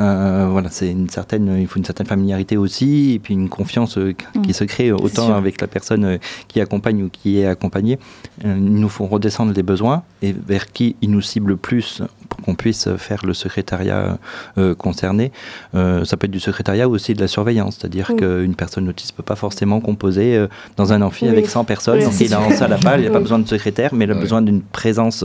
euh, 0.00 0.46
voilà, 0.50 0.70
c'est 0.70 0.90
une 0.90 1.08
certaine, 1.08 1.56
il 1.60 1.66
faut 1.66 1.78
une 1.78 1.84
certaine 1.84 2.06
familiarité 2.06 2.56
aussi, 2.56 3.12
et 3.12 3.18
puis 3.18 3.34
une 3.34 3.48
confiance 3.48 3.98
euh, 3.98 4.12
qui 4.12 4.50
Mm. 4.50 4.52
se 4.52 4.64
crée 4.64 4.92
autant 4.92 5.34
avec 5.34 5.60
la 5.60 5.66
personne 5.66 6.04
euh, 6.04 6.18
qui 6.48 6.60
accompagne 6.60 7.02
ou 7.04 7.08
qui 7.08 7.38
est 7.38 7.46
accompagnée. 7.46 7.98
Euh, 8.44 8.54
ils 8.56 8.74
nous 8.74 8.88
font 8.88 9.06
redescendre 9.06 9.52
les 9.52 9.62
besoins 9.62 10.02
et 10.22 10.32
vers 10.32 10.70
qui 10.72 10.96
ils 11.00 11.10
nous 11.10 11.20
ciblent 11.20 11.56
plus 11.56 12.02
qu'on 12.42 12.54
puisse 12.54 12.88
faire 12.96 13.24
le 13.24 13.34
secrétariat 13.34 14.18
euh, 14.58 14.74
concerné. 14.74 15.32
Euh, 15.74 16.04
ça 16.04 16.16
peut 16.16 16.26
être 16.26 16.30
du 16.32 16.40
secrétariat 16.40 16.88
ou 16.88 16.92
aussi 16.92 17.14
de 17.14 17.20
la 17.20 17.28
surveillance, 17.28 17.78
c'est-à-dire 17.80 18.10
Mm. 18.12 18.16
qu'une 18.16 18.54
personne 18.54 18.88
autiste 18.88 19.12
ne 19.12 19.16
peut 19.18 19.22
pas 19.22 19.36
forcément 19.36 19.80
composer 19.80 20.36
euh, 20.36 20.48
dans 20.76 20.92
un 20.92 21.00
amphi 21.02 21.24
Oui. 21.26 21.30
avec 21.30 21.46
100 21.48 21.64
personnes, 21.64 21.98
Oui, 21.98 22.04
donc 22.04 22.12
c'est 22.12 22.24
il 22.24 22.32
est 22.32 22.36
en 22.36 22.48
sûr. 22.48 22.58
salle 22.58 22.72
à 22.72 22.78
part, 22.78 22.98
il 22.98 23.04
n'a 23.04 23.10
pas 23.10 23.16
Oui. 23.18 23.22
besoin 23.22 23.38
de 23.38 23.48
secrétaire, 23.48 23.94
mais 23.94 24.04
il 24.04 24.10
a 24.10 24.14
besoin 24.14 24.42
d'une 24.42 24.60
présence 24.62 25.24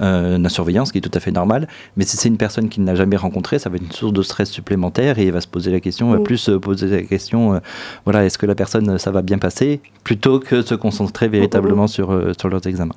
euh, 0.00 0.38
de 0.38 0.42
la 0.42 0.48
surveillance 0.48 0.92
qui 0.92 0.98
est 0.98 1.00
tout 1.00 1.10
à 1.14 1.20
fait 1.20 1.32
normale. 1.32 1.66
Mais 1.96 2.04
si 2.04 2.16
c'est 2.16 2.28
une 2.28 2.36
personne 2.36 2.68
qu'il 2.68 2.84
n'a 2.84 2.94
jamais 2.94 3.16
rencontrée, 3.16 3.58
ça 3.58 3.70
va 3.70 3.76
être 3.76 3.82
une 3.84 3.92
source 3.92 4.12
de 4.12 4.22
stress 4.22 4.50
supplémentaire 4.50 5.18
et 5.18 5.24
il 5.26 5.32
va 5.32 5.40
se 5.40 5.48
poser 5.48 5.70
la 5.70 5.80
question, 5.80 6.10
va 6.10 6.18
plus 6.18 6.36
se 6.38 6.52
poser 6.52 6.88
la 6.88 7.02
question, 7.02 7.54
euh, 7.54 7.58
voilà, 8.04 8.24
est-ce 8.24 8.38
que 8.38 8.46
la 8.46 8.54
personne, 8.54 8.98
ça 8.98 9.10
va 9.10 9.22
bien 9.22 9.38
passer, 9.38 9.80
plutôt 10.04 10.38
que 10.40 10.62
se 10.62 10.74
concentrer 10.74 11.28
véritablement 11.28 11.86
sur, 11.86 12.12
euh, 12.12 12.32
sur 12.38 12.48
leurs 12.48 12.66
examens. 12.66 12.94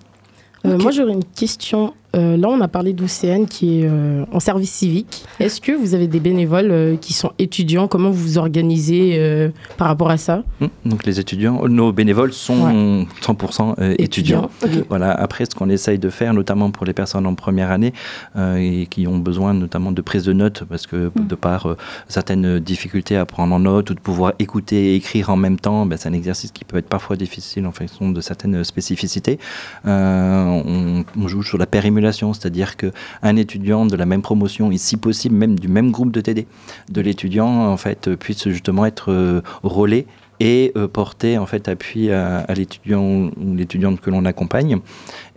Euh, 0.65 0.77
Moi, 0.77 0.91
j'aurais 0.91 1.13
une 1.13 1.23
question. 1.25 1.93
Euh, 2.15 2.37
là, 2.37 2.47
on 2.49 2.61
a 2.61 2.67
parlé 2.67 2.93
d'Océane 2.93 3.47
qui 3.47 3.79
est 3.81 3.87
euh, 3.89 4.23
en 4.31 4.39
service 4.39 4.71
civique. 4.71 5.25
Est-ce 5.39 5.59
que 5.59 5.71
vous 5.71 5.95
avez 5.95 6.07
des 6.07 6.19
bénévoles 6.19 6.71
euh, 6.71 6.95
qui 6.95 7.13
sont 7.13 7.31
étudiants? 7.39 7.87
Comment 7.87 8.11
vous 8.11 8.21
vous 8.21 8.37
organisez 8.37 9.51
par 9.77 9.87
rapport 9.87 10.11
à 10.11 10.17
ça? 10.17 10.43
Hum, 10.61 10.69
Donc 10.85 11.05
les 11.05 11.19
étudiants, 11.19 11.67
nos 11.67 11.91
bénévoles 11.91 12.33
sont 12.33 13.05
100% 13.21 13.75
euh, 13.79 13.95
étudiants. 13.97 14.49
Voilà. 14.89 15.11
Après, 15.11 15.45
ce 15.45 15.55
qu'on 15.55 15.69
essaye 15.69 15.97
de 15.97 16.09
faire, 16.09 16.33
notamment 16.33 16.69
pour 16.69 16.85
les 16.85 16.93
personnes 16.93 17.25
en 17.25 17.33
première 17.35 17.71
année 17.71 17.93
et 18.37 18.87
qui 18.89 19.07
ont 19.07 19.17
besoin 19.17 19.53
notamment 19.53 19.91
de 19.91 20.01
prise 20.01 20.23
de 20.23 20.33
notes, 20.33 20.63
parce 20.69 20.85
que 20.87 21.11
de 21.15 21.35
par 21.35 21.75
certaines 22.07 22.59
difficultés 22.59 23.17
à 23.17 23.25
prendre 23.25 23.55
en 23.55 23.59
note 23.59 23.89
ou 23.89 23.93
de 23.95 23.99
pouvoir 23.99 24.33
écouter 24.39 24.93
et 24.93 24.95
écrire 24.95 25.29
en 25.29 25.35
même 25.35 25.59
temps, 25.59 25.85
ben, 25.85 25.97
c'est 25.97 26.09
un 26.09 26.13
exercice 26.13 26.51
qui 26.51 26.63
peut 26.65 26.77
être 26.77 26.89
parfois 26.89 27.15
difficile 27.15 27.65
en 27.65 27.71
fonction 27.71 28.11
de 28.11 28.21
certaines 28.21 28.63
spécificités. 28.63 29.39
On, 29.85 31.03
on 31.19 31.27
joue 31.27 31.43
sur 31.43 31.57
la 31.57 31.65
périmulation 31.65 32.02
c'est-à-dire 32.11 32.75
qu'un 32.77 33.35
étudiant 33.35 33.85
de 33.85 33.95
la 33.95 34.05
même 34.05 34.21
promotion, 34.21 34.71
et 34.71 34.77
si 34.77 34.97
possible 34.97 35.35
même 35.35 35.59
du 35.59 35.67
même 35.67 35.91
groupe 35.91 36.11
de 36.11 36.21
TD, 36.21 36.47
de 36.91 37.01
l'étudiant 37.01 37.67
en 37.67 37.77
fait 37.77 38.15
puisse 38.15 38.47
justement 38.49 38.85
être 38.85 39.11
euh, 39.11 39.41
relais 39.63 40.05
et 40.39 40.71
euh, 40.75 40.87
porter 40.87 41.37
en 41.37 41.45
fait 41.45 41.67
appui 41.67 42.11
à, 42.11 42.45
l'étudiant 42.55 43.01
ou 43.01 43.55
l'étudiante 43.55 44.01
que 44.01 44.09
l'on 44.09 44.25
accompagne. 44.25 44.79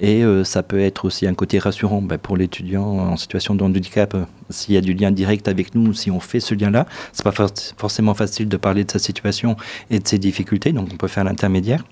Et 0.00 0.24
euh, 0.24 0.42
ça 0.42 0.62
peut 0.62 0.80
être 0.80 1.04
aussi 1.04 1.26
un 1.26 1.34
côté 1.34 1.58
rassurant 1.58 2.02
bah, 2.02 2.18
pour 2.18 2.36
l'étudiant 2.36 2.84
en 2.84 3.16
situation 3.16 3.54
de 3.54 3.62
handicap. 3.62 4.16
S'il 4.50 4.74
y 4.74 4.78
a 4.78 4.80
du 4.80 4.94
lien 4.94 5.10
direct 5.10 5.48
avec 5.48 5.74
nous, 5.74 5.92
si 5.92 6.10
on 6.10 6.20
fait 6.20 6.40
ce 6.40 6.54
lien-là, 6.54 6.86
c'est 7.12 7.24
pas 7.24 7.32
for- 7.32 7.52
forcément 7.76 8.14
facile 8.14 8.48
de 8.48 8.56
parler 8.56 8.84
de 8.84 8.90
sa 8.90 8.98
situation 8.98 9.56
et 9.90 9.98
de 9.98 10.08
ses 10.08 10.18
difficultés, 10.18 10.72
donc 10.72 10.88
on 10.92 10.96
peut 10.96 11.08
faire 11.08 11.24
l'intermédiaire. 11.24 11.84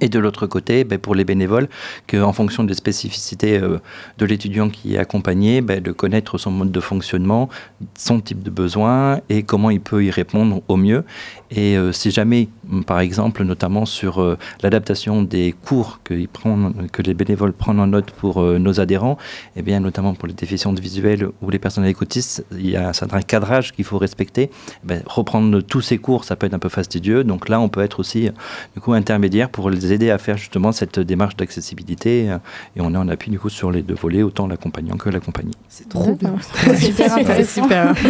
Et 0.00 0.08
de 0.08 0.18
l'autre 0.18 0.46
côté, 0.46 0.84
ben, 0.84 0.98
pour 0.98 1.14
les 1.14 1.24
bénévoles, 1.24 1.68
qu'en 2.08 2.32
fonction 2.32 2.64
des 2.64 2.74
spécificités 2.74 3.58
euh, 3.58 3.78
de 4.18 4.26
l'étudiant 4.26 4.68
qui 4.68 4.94
est 4.94 4.98
accompagné, 4.98 5.60
ben, 5.60 5.80
de 5.80 5.92
connaître 5.92 6.38
son 6.38 6.50
mode 6.50 6.72
de 6.72 6.80
fonctionnement, 6.80 7.48
son 7.96 8.20
type 8.20 8.42
de 8.42 8.50
besoin 8.50 9.20
et 9.28 9.42
comment 9.42 9.70
il 9.70 9.80
peut 9.80 10.04
y 10.04 10.10
répondre 10.10 10.62
au 10.68 10.76
mieux. 10.76 11.04
Et 11.50 11.76
euh, 11.76 11.92
si 11.92 12.10
jamais, 12.10 12.48
m, 12.72 12.82
par 12.82 13.00
exemple, 13.00 13.44
notamment 13.44 13.86
sur 13.86 14.20
euh, 14.20 14.36
l'adaptation 14.62 15.22
des 15.22 15.54
cours 15.64 16.00
que, 16.02 16.14
les 16.14 17.14
bénévoles 17.14 17.52
prennent 17.52 17.80
en 17.80 17.86
note 17.86 18.10
pour 18.10 18.42
nos 18.42 18.80
adhérents, 18.80 19.18
et 19.56 19.62
bien 19.62 19.80
notamment 19.80 20.14
pour 20.14 20.26
les 20.26 20.34
déficients 20.34 20.72
visuels 20.72 21.28
ou 21.42 21.50
les 21.50 21.58
personnes 21.58 21.84
autisme, 22.00 22.42
il 22.52 22.70
y 22.70 22.76
a 22.76 22.88
un 22.88 22.92
certain 22.92 23.20
cadrage 23.20 23.72
qu'il 23.72 23.84
faut 23.84 23.98
respecter. 23.98 24.50
Ben, 24.82 25.02
reprendre 25.06 25.60
tous 25.60 25.82
ces 25.82 25.98
cours, 25.98 26.24
ça 26.24 26.34
peut 26.36 26.46
être 26.46 26.54
un 26.54 26.58
peu 26.58 26.68
fastidieux. 26.68 27.24
Donc 27.24 27.48
là, 27.48 27.60
on 27.60 27.68
peut 27.68 27.82
être 27.82 28.00
aussi 28.00 28.30
du 28.74 28.80
coup 28.80 28.94
intermédiaire 28.94 29.50
pour 29.50 29.70
les 29.74 29.92
aider 29.92 30.10
à 30.10 30.18
faire 30.18 30.36
justement 30.36 30.72
cette 30.72 30.98
démarche 30.98 31.36
d'accessibilité. 31.36 32.30
euh, 32.30 32.38
Et 32.76 32.80
on 32.80 32.92
est 32.94 32.96
en 32.96 33.08
appui 33.08 33.30
du 33.30 33.38
coup 33.38 33.48
sur 33.48 33.70
les 33.70 33.82
deux 33.82 33.94
volets, 33.94 34.22
autant 34.22 34.46
l'accompagnant 34.46 34.96
que 34.96 35.10
l'accompagné. 35.10 35.52
C'est 35.68 35.88
trop 35.88 36.14
bien. 36.14 36.34
Super 36.76 37.16
intéressant. 37.16 37.62
Super. 37.64 37.94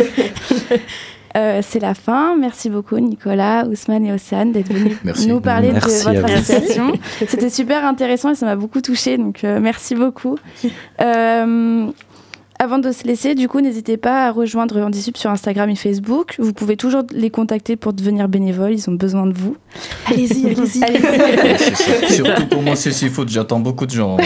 Euh, 1.36 1.62
c'est 1.68 1.80
la 1.80 1.94
fin. 1.94 2.36
Merci 2.36 2.70
beaucoup, 2.70 2.96
Nicolas, 3.00 3.66
Ousmane 3.66 4.06
et 4.06 4.12
Océane, 4.12 4.52
d'être 4.52 4.72
venus 4.72 4.96
Merci. 5.02 5.26
nous 5.26 5.40
parler 5.40 5.72
Merci 5.72 6.06
de 6.06 6.12
votre 6.12 6.24
association. 6.32 6.92
C'était 7.26 7.50
super 7.50 7.84
intéressant 7.84 8.30
et 8.30 8.34
ça 8.36 8.46
m'a 8.46 8.54
beaucoup 8.54 8.80
touchée. 8.80 9.18
Donc, 9.18 9.42
euh, 9.42 9.58
merci 9.60 9.96
beaucoup. 9.96 10.38
Euh, 11.00 11.86
avant 12.64 12.78
de 12.78 12.90
se 12.92 13.04
laisser, 13.04 13.34
du 13.34 13.46
coup, 13.46 13.60
n'hésitez 13.60 13.98
pas 13.98 14.26
à 14.26 14.30
rejoindre 14.32 14.80
Handisup 14.80 15.18
sur 15.18 15.30
Instagram 15.30 15.68
et 15.68 15.76
Facebook. 15.76 16.34
Vous 16.38 16.54
pouvez 16.54 16.76
toujours 16.78 17.02
les 17.12 17.28
contacter 17.28 17.76
pour 17.76 17.92
devenir 17.92 18.26
bénévole. 18.28 18.72
Ils 18.72 18.88
ont 18.88 18.94
besoin 18.94 19.26
de 19.26 19.34
vous. 19.34 19.56
Allez-y, 20.06 20.46
allez-y. 20.46 20.80
Surtout 22.12 22.46
pour 22.50 22.62
moi, 22.62 22.74
c'est 22.74 22.90
si 22.90 23.10
foot, 23.10 23.28
j'attends 23.28 23.60
beaucoup 23.60 23.84
de 23.84 23.90
gens. 23.90 24.16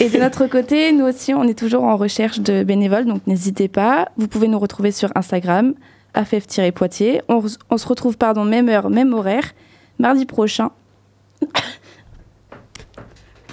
Et 0.00 0.08
de 0.08 0.18
notre 0.18 0.46
côté, 0.46 0.92
nous 0.92 1.04
aussi, 1.04 1.34
on 1.34 1.44
est 1.44 1.58
toujours 1.58 1.84
en 1.84 1.96
recherche 1.96 2.40
de 2.40 2.62
bénévoles, 2.64 3.04
donc 3.04 3.20
n'hésitez 3.26 3.68
pas. 3.68 4.08
Vous 4.16 4.28
pouvez 4.28 4.48
nous 4.48 4.58
retrouver 4.58 4.90
sur 4.90 5.10
Instagram. 5.14 5.74
On, 6.14 6.22
re- 6.22 7.58
on 7.70 7.76
se 7.76 7.86
retrouve, 7.86 8.16
pardon, 8.16 8.44
même 8.44 8.70
heure, 8.70 8.88
même 8.88 9.12
horaire, 9.12 9.52
mardi 9.98 10.24
prochain. 10.24 10.70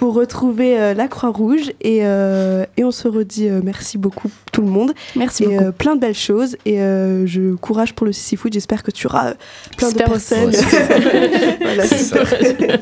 Pour 0.04 0.12
retrouver 0.16 0.78
euh, 0.78 0.92
la 0.92 1.08
Croix-Rouge 1.08 1.72
et, 1.80 2.00
euh, 2.02 2.66
et 2.76 2.84
on 2.84 2.90
se 2.90 3.08
redit 3.08 3.48
euh, 3.48 3.62
merci 3.64 3.96
beaucoup 3.96 4.30
tout 4.52 4.60
le 4.60 4.66
monde. 4.66 4.92
Merci 5.16 5.44
et 5.44 5.46
beaucoup. 5.46 5.64
euh, 5.64 5.72
plein 5.72 5.94
de 5.94 6.00
belles 6.00 6.14
choses 6.14 6.58
et 6.66 6.82
euh, 6.82 7.26
je 7.26 7.54
courage 7.54 7.94
pour 7.94 8.04
le 8.06 8.12
Sissi 8.12 8.36
Food. 8.36 8.52
J'espère 8.52 8.82
que 8.82 8.90
tu 8.90 9.06
auras 9.06 9.30
euh, 9.30 9.34
plein 9.78 9.88
de 9.90 9.96
personnes. 9.96 10.50
Ouais, 10.50 11.58
Voilà. 11.62 11.84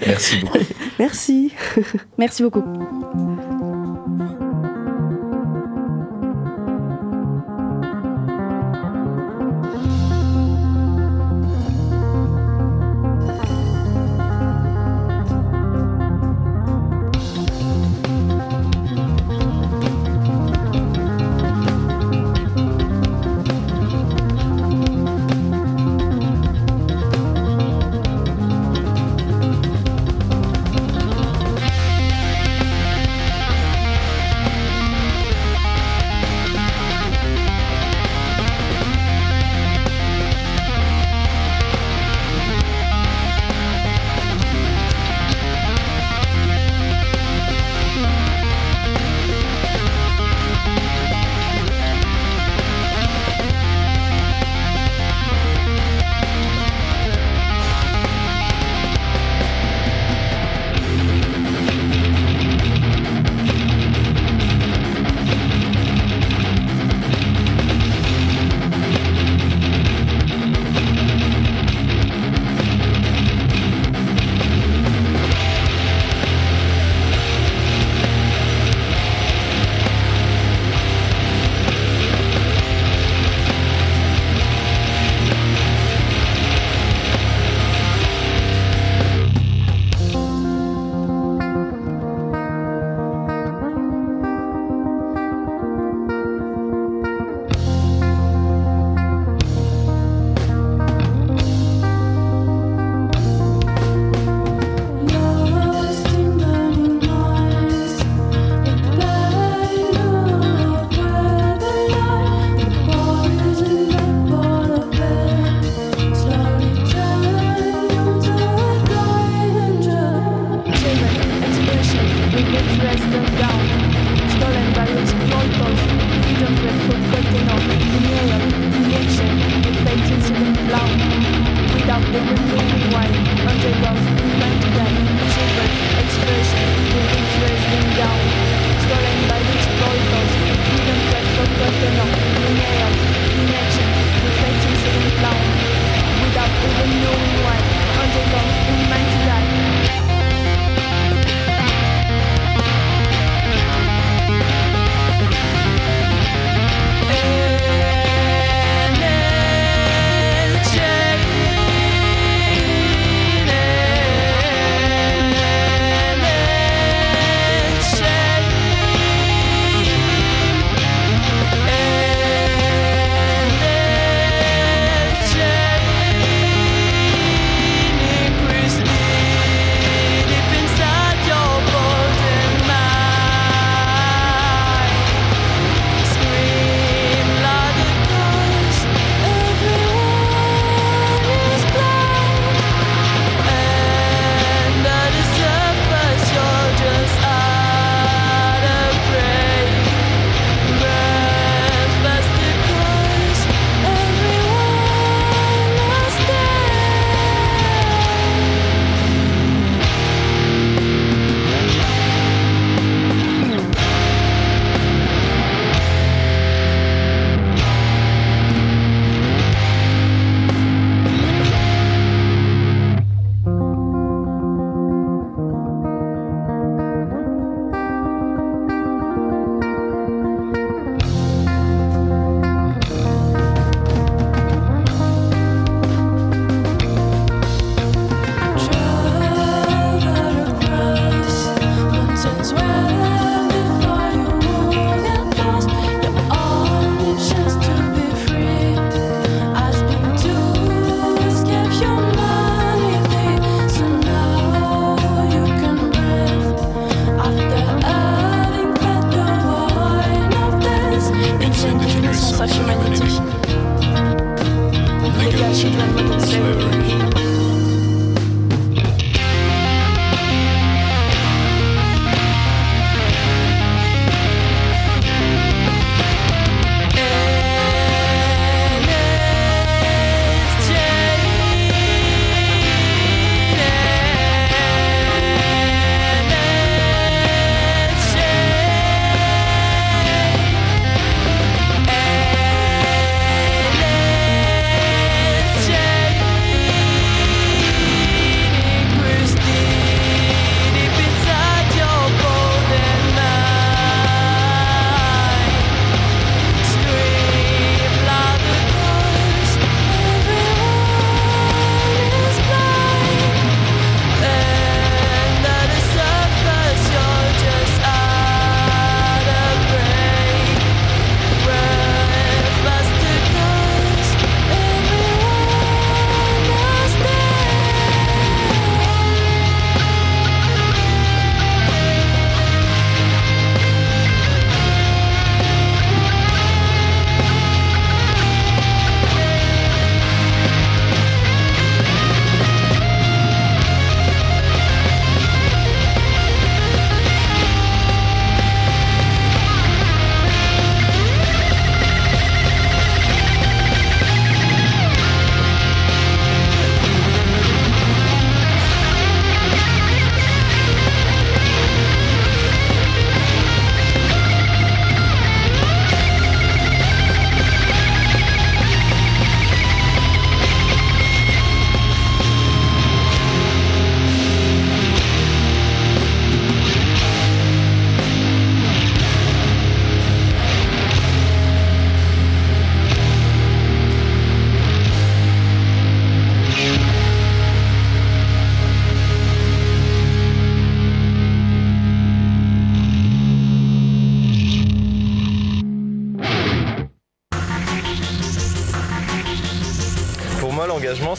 Merci 0.05 0.37
beaucoup. 0.41 0.59
Merci. 0.99 1.53
Merci 2.19 2.43
beaucoup. 2.43 2.65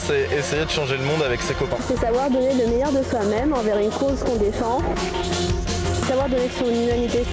C'est 0.06 0.28
essayer 0.36 0.64
de 0.64 0.70
changer 0.70 0.96
le 0.96 1.04
monde 1.04 1.22
avec 1.24 1.40
ses 1.40 1.54
copains. 1.54 1.76
C'est 1.88 1.98
savoir 1.98 2.28
donner 2.28 2.54
le 2.54 2.66
meilleur 2.66 2.92
de 2.92 3.02
soi-même 3.02 3.52
envers 3.54 3.78
une 3.78 3.90
cause 3.90 4.20
qu'on 4.24 4.36
défend. 4.36 4.78
Savoir 6.06 6.28
donner 6.28 6.50
son 6.58 6.66
humanité. 6.66 7.24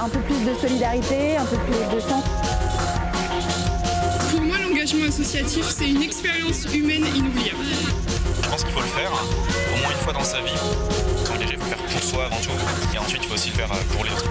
Un 0.00 0.08
peu 0.08 0.20
plus 0.20 0.44
de 0.44 0.54
solidarité, 0.60 1.36
un 1.36 1.44
peu 1.44 1.56
plus 1.56 1.96
de 1.96 2.00
sens. 2.00 2.24
Pour 4.30 4.42
moi, 4.42 4.56
l'engagement 4.62 5.06
associatif, 5.08 5.64
c'est 5.68 5.88
une 5.88 6.02
expérience 6.02 6.64
humaine 6.72 7.06
inoubliable. 7.14 7.64
Je 8.42 8.48
pense 8.48 8.62
qu'il 8.62 8.72
faut 8.72 8.80
le 8.80 8.86
faire 8.86 9.10
au 9.10 9.78
moins 9.80 9.90
une 9.90 9.98
fois 9.98 10.12
dans 10.12 10.24
sa 10.24 10.40
vie. 10.40 10.52
S'engager, 11.24 11.54
il 11.54 11.58
faut 11.58 11.64
le 11.64 11.70
faire 11.70 11.78
pour 11.78 12.02
soi 12.02 12.24
avant 12.26 12.36
tout. 12.36 12.50
Et 12.94 12.98
ensuite, 12.98 13.22
il 13.24 13.28
faut 13.28 13.34
aussi 13.34 13.50
le 13.50 13.56
faire 13.56 13.68
pour 13.68 14.04
les 14.04 14.12
autres. 14.12 14.30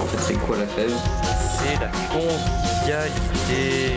En 0.00 0.06
fait, 0.06 0.18
c'est 0.26 0.34
quoi 0.34 0.56
la 0.56 0.66
fève? 0.66 0.92
C'est 1.58 1.78
la 1.80 1.90
convivialité. 2.10 3.92